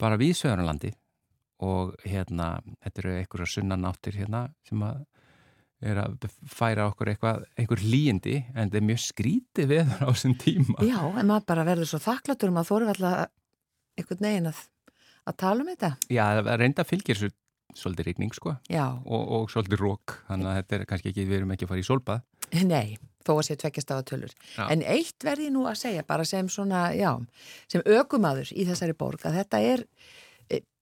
bara 0.00 0.16
við 0.20 0.34
Söðurlandi 0.42 0.92
og 1.64 1.94
hérna, 2.04 2.56
þetta 2.84 3.02
eru 3.02 3.14
einhverja 3.16 3.52
sunnanáttir 3.54 4.18
hérna 4.20 4.46
sem 4.66 4.82
að 4.84 5.04
er 5.84 5.98
að 6.00 6.26
færa 6.48 6.86
okkur 6.90 7.10
eitthvað, 7.12 7.42
einhver 7.60 7.82
hlýjindi 7.84 8.36
en 8.54 8.62
þetta 8.62 8.78
er 8.78 8.86
mjög 8.90 9.00
skrítið 9.04 9.66
veður 9.72 10.04
á 10.04 10.08
þessum 10.08 10.36
tíma. 10.40 10.76
já, 10.88 11.00
en 11.04 11.28
maður 11.28 11.48
bara 11.52 11.66
verður 11.68 11.90
svo 11.90 12.00
þakklatur 12.04 12.52
um 12.52 12.60
að 12.60 12.70
þóru 12.70 12.92
alltaf 12.92 13.26
einhvern 13.96 14.28
veginn 14.28 14.50
að, 14.52 14.62
að 15.28 15.36
tala 15.42 15.64
um 15.64 15.72
þetta. 15.72 15.90
Já, 16.12 16.24
það 16.40 16.56
reynda 16.62 16.86
fylgir 16.88 17.20
svo 17.20 17.32
svolítið 17.76 18.08
rigning 18.08 18.32
sko 18.32 18.54
og, 18.54 19.22
og 19.36 19.50
svolítið 19.52 19.82
rók, 19.82 20.16
þannig 20.30 20.48
að 20.48 20.58
þetta 20.60 20.76
er 20.76 20.86
kannski 20.88 21.12
ekki, 21.12 21.26
við 21.28 21.38
erum 21.40 21.52
ekki 21.52 21.66
að 21.66 21.72
fara 21.72 21.82
í 21.82 21.86
sólbað. 21.86 22.22
nei, 22.72 22.96
þó 23.26 23.32
að 23.34 23.42
sé 23.48 23.56
tveggjast 23.60 23.92
á 23.92 23.96
tölur. 24.06 24.36
Já. 24.54 24.62
En 24.72 24.84
eitt 24.86 25.26
verði 25.26 25.50
nú 25.52 25.66
að 25.68 25.80
segja, 25.82 26.06
bara 26.08 26.24
sem 26.28 26.48
svona, 26.52 26.86
já, 26.96 27.10
sem 27.72 27.84
ökumadur 27.84 28.52
í 28.54 28.64
þessari 28.68 28.96
borg, 28.96 29.26
að 29.28 29.42
þetta 29.42 29.62
er 29.74 29.84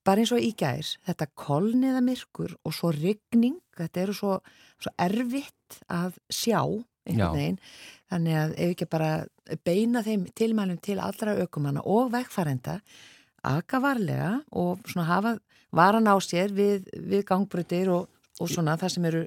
bara 0.05 0.23
eins 0.23 0.33
og 0.35 0.43
í 0.45 0.53
gær, 0.59 0.89
þetta 1.07 1.31
kolniða 1.39 2.03
myrkur 2.05 2.57
og 2.65 2.77
svo 2.77 2.93
rigning, 2.95 3.59
þetta 3.79 4.05
eru 4.05 4.17
svo, 4.17 4.39
svo 4.83 4.93
erfitt 5.01 5.81
að 5.89 6.19
sjá 6.29 6.61
einhvern 7.05 7.37
veginn, 7.37 7.59
þannig 8.13 8.39
að 8.41 8.55
ef 8.55 8.75
ekki 8.75 8.91
bara 8.93 9.11
beina 9.65 10.01
þeim 10.05 10.29
tilmælum 10.37 10.79
til 10.81 11.01
allra 11.05 11.37
ökumanna 11.45 11.83
og 11.85 12.13
vegfærenda 12.15 12.79
aka 13.45 13.81
varlega 13.83 14.39
og 14.57 14.81
svona 14.89 15.09
hafa 15.11 15.35
varan 15.75 16.09
á 16.09 16.17
sér 16.25 16.55
við, 16.57 16.87
við 16.97 17.27
gangbrutir 17.29 17.91
og 17.93 18.09
og 18.43 18.51
svona 18.51 18.77
það 18.81 18.95
sem 18.95 19.09
eru 19.11 19.23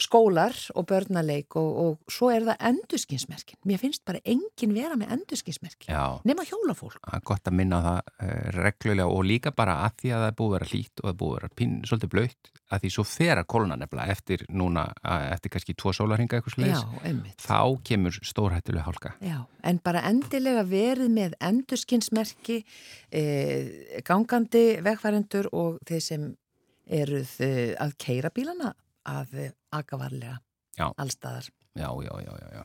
skólar 0.00 0.56
og 0.74 0.86
börnaleik 0.90 1.56
og, 1.60 1.70
og 1.84 2.12
svo 2.12 2.30
er 2.34 2.46
það 2.48 2.64
endurskinsmerkin. 2.70 3.60
Mér 3.68 3.82
finnst 3.82 4.04
bara 4.08 4.22
engin 4.24 4.74
vera 4.76 4.96
með 5.00 5.14
endurskinsmerkin. 5.18 5.92
Nema 6.28 6.46
hjólafólk. 6.48 7.00
Það 7.04 7.18
er 7.18 7.26
gott 7.32 7.50
að 7.50 7.58
minna 7.60 7.82
það 7.86 8.00
uh, 8.00 8.32
reglulega 8.60 9.10
og 9.10 9.26
líka 9.28 9.54
bara 9.56 9.80
að 9.86 9.98
því 10.02 10.14
að 10.14 10.24
það 10.24 10.32
er 10.32 10.38
búið 10.40 10.50
að 10.50 10.56
vera 10.58 10.70
hlýtt 10.72 10.96
og 10.96 11.06
það 11.06 11.12
er 11.12 11.20
búið 11.22 11.36
að 11.36 11.38
vera 11.40 11.54
pín, 11.60 11.76
svolítið 11.88 12.14
blöytt 12.16 12.52
að 12.70 12.84
því 12.84 12.90
svo 12.94 13.04
fer 13.08 13.40
að 13.40 13.48
kóluna 13.50 13.76
nefnilega 13.78 14.14
eftir 14.14 14.44
núna, 14.54 14.84
eftir 15.34 15.52
kannski 15.54 15.74
tvo 15.78 15.92
sólarhinga 15.96 16.38
eitthvað 16.38 17.00
einmitt. 17.02 17.42
þá 17.42 17.82
kemur 17.86 18.18
stórhættulega 18.22 18.86
hálka. 18.86 19.14
Já, 19.26 19.40
en 19.66 19.80
bara 19.82 20.04
endilega 20.06 20.62
verið 20.68 21.10
með 21.10 21.34
endurskinsmerki, 21.40 22.60
eh, 23.10 23.98
gangandi 24.06 24.80
vegfærendur 24.86 25.50
og 25.52 25.80
þeir 25.88 26.04
sem 26.04 26.28
eruð 26.86 27.34
eh, 27.42 27.74
að 27.78 27.96
keira 27.98 28.30
bílana 28.34 28.74
að 29.08 29.34
eh, 29.46 29.52
aga 29.72 29.98
varlega 30.00 30.36
Já. 30.78 30.90
allstaðar. 30.96 31.48
Já, 31.78 31.88
já, 32.02 32.12
já, 32.26 32.32
já, 32.40 32.48
já. 32.60 32.64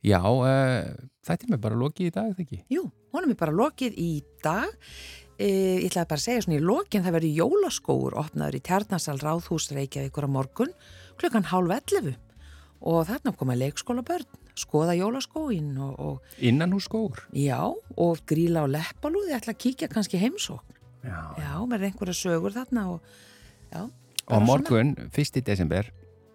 Já, 0.00 0.20
uh, 0.24 1.08
þetta 1.26 1.44
er 1.44 1.50
mér 1.52 1.60
bara 1.60 1.76
lokið 1.76 2.06
í 2.08 2.12
dag, 2.14 2.30
þegar 2.32 2.46
ekki? 2.46 2.58
Jú, 2.72 2.86
honum 3.12 3.34
er 3.34 3.38
bara 3.40 3.52
lokið 3.52 3.98
í 4.00 4.10
dag. 4.44 4.72
E, 5.40 5.48
ég 5.80 5.86
ætlaði 5.90 6.08
bara 6.10 6.20
að 6.20 6.24
segja 6.26 6.42
svona 6.44 6.58
í 6.58 6.64
lokin 6.64 7.04
það 7.04 7.14
verður 7.16 7.36
jólaskóur 7.40 8.16
opnaður 8.20 8.58
í 8.58 8.60
Tjarnarsal 8.64 9.14
Ráðhús 9.22 9.70
Reykjavíkur 9.72 10.26
á 10.28 10.30
morgun 10.32 10.72
klukkan 11.20 11.46
hálf 11.48 11.72
11 11.72 12.10
og 12.84 13.06
þarna 13.08 13.32
koma 13.40 13.56
leikskóla 13.56 14.04
börn, 14.04 14.26
skoða 14.56 14.98
jólaskóin 14.98 15.70
og, 15.80 15.94
og 15.96 16.44
Innan 16.44 16.72
hús 16.76 16.84
skóur? 16.90 17.22
já, 17.32 17.56
og 17.96 18.20
gríla 18.28 18.66
og 18.66 18.74
leppalú 18.74 19.22
þið 19.24 19.38
ætla 19.38 19.54
að 19.56 19.62
kíkja 19.64 19.88
kannski 19.92 20.20
heimsókn 20.20 20.76
Já. 21.08 21.20
já, 21.40 21.52
með 21.64 21.86
einhverja 21.88 22.18
sögur 22.20 22.52
þarna 22.52 22.84
og 22.92 23.00
já, 23.72 23.86
Og 24.30 24.42
morgun, 24.46 24.94
1. 25.10 25.42
desember, 25.46 25.90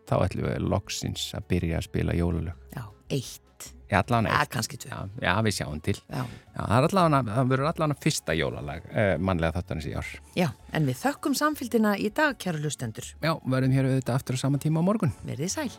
þá 0.10 0.16
ætlum 0.28 0.46
við 0.50 0.70
loksins 0.70 1.30
að 1.38 1.48
byrja 1.54 1.80
að 1.80 1.88
spila 1.90 2.14
jólalög. 2.18 2.54
svona, 2.54 2.76
já, 2.76 2.86
eitt 3.18 3.42
Já, 3.86 4.00
allan 4.02 4.26
eitt. 4.28 4.50
kannski 4.50 4.78
tvö 4.82 4.90
Já, 4.90 4.98
já, 5.22 5.34
við 5.46 5.54
sjáum 5.60 5.80
til. 5.86 5.94
já. 6.10 6.24
Já, 6.26 6.62
það, 6.66 6.78
er 6.78 6.88
allan, 6.98 7.28
það 7.30 7.50
verður 7.54 7.70
allan 7.70 7.94
fyrsta 8.02 8.34
jólalag 8.36 8.88
uh, 8.90 9.18
mannlega 9.22 9.60
þáttanins 9.60 9.86
í 9.88 9.94
ár. 9.96 10.08
já, 10.36 10.48
en 10.74 10.86
við 10.90 10.98
þökkum 11.04 11.36
samfélgina 11.38 11.94
í 12.02 12.10
dag, 12.10 12.36
kæru 12.42 12.60
lustendur 12.66 13.06
Já, 13.22 13.36
verðum 13.46 13.72
hér 13.78 13.86
auðvitað 13.92 14.16
aftur 14.18 14.36
á 14.36 14.40
sama 14.42 14.58
tíma 14.58 14.82
á 14.82 14.88
morgun. 14.90 15.14
verðið 15.24 15.54
sæl 15.54 15.70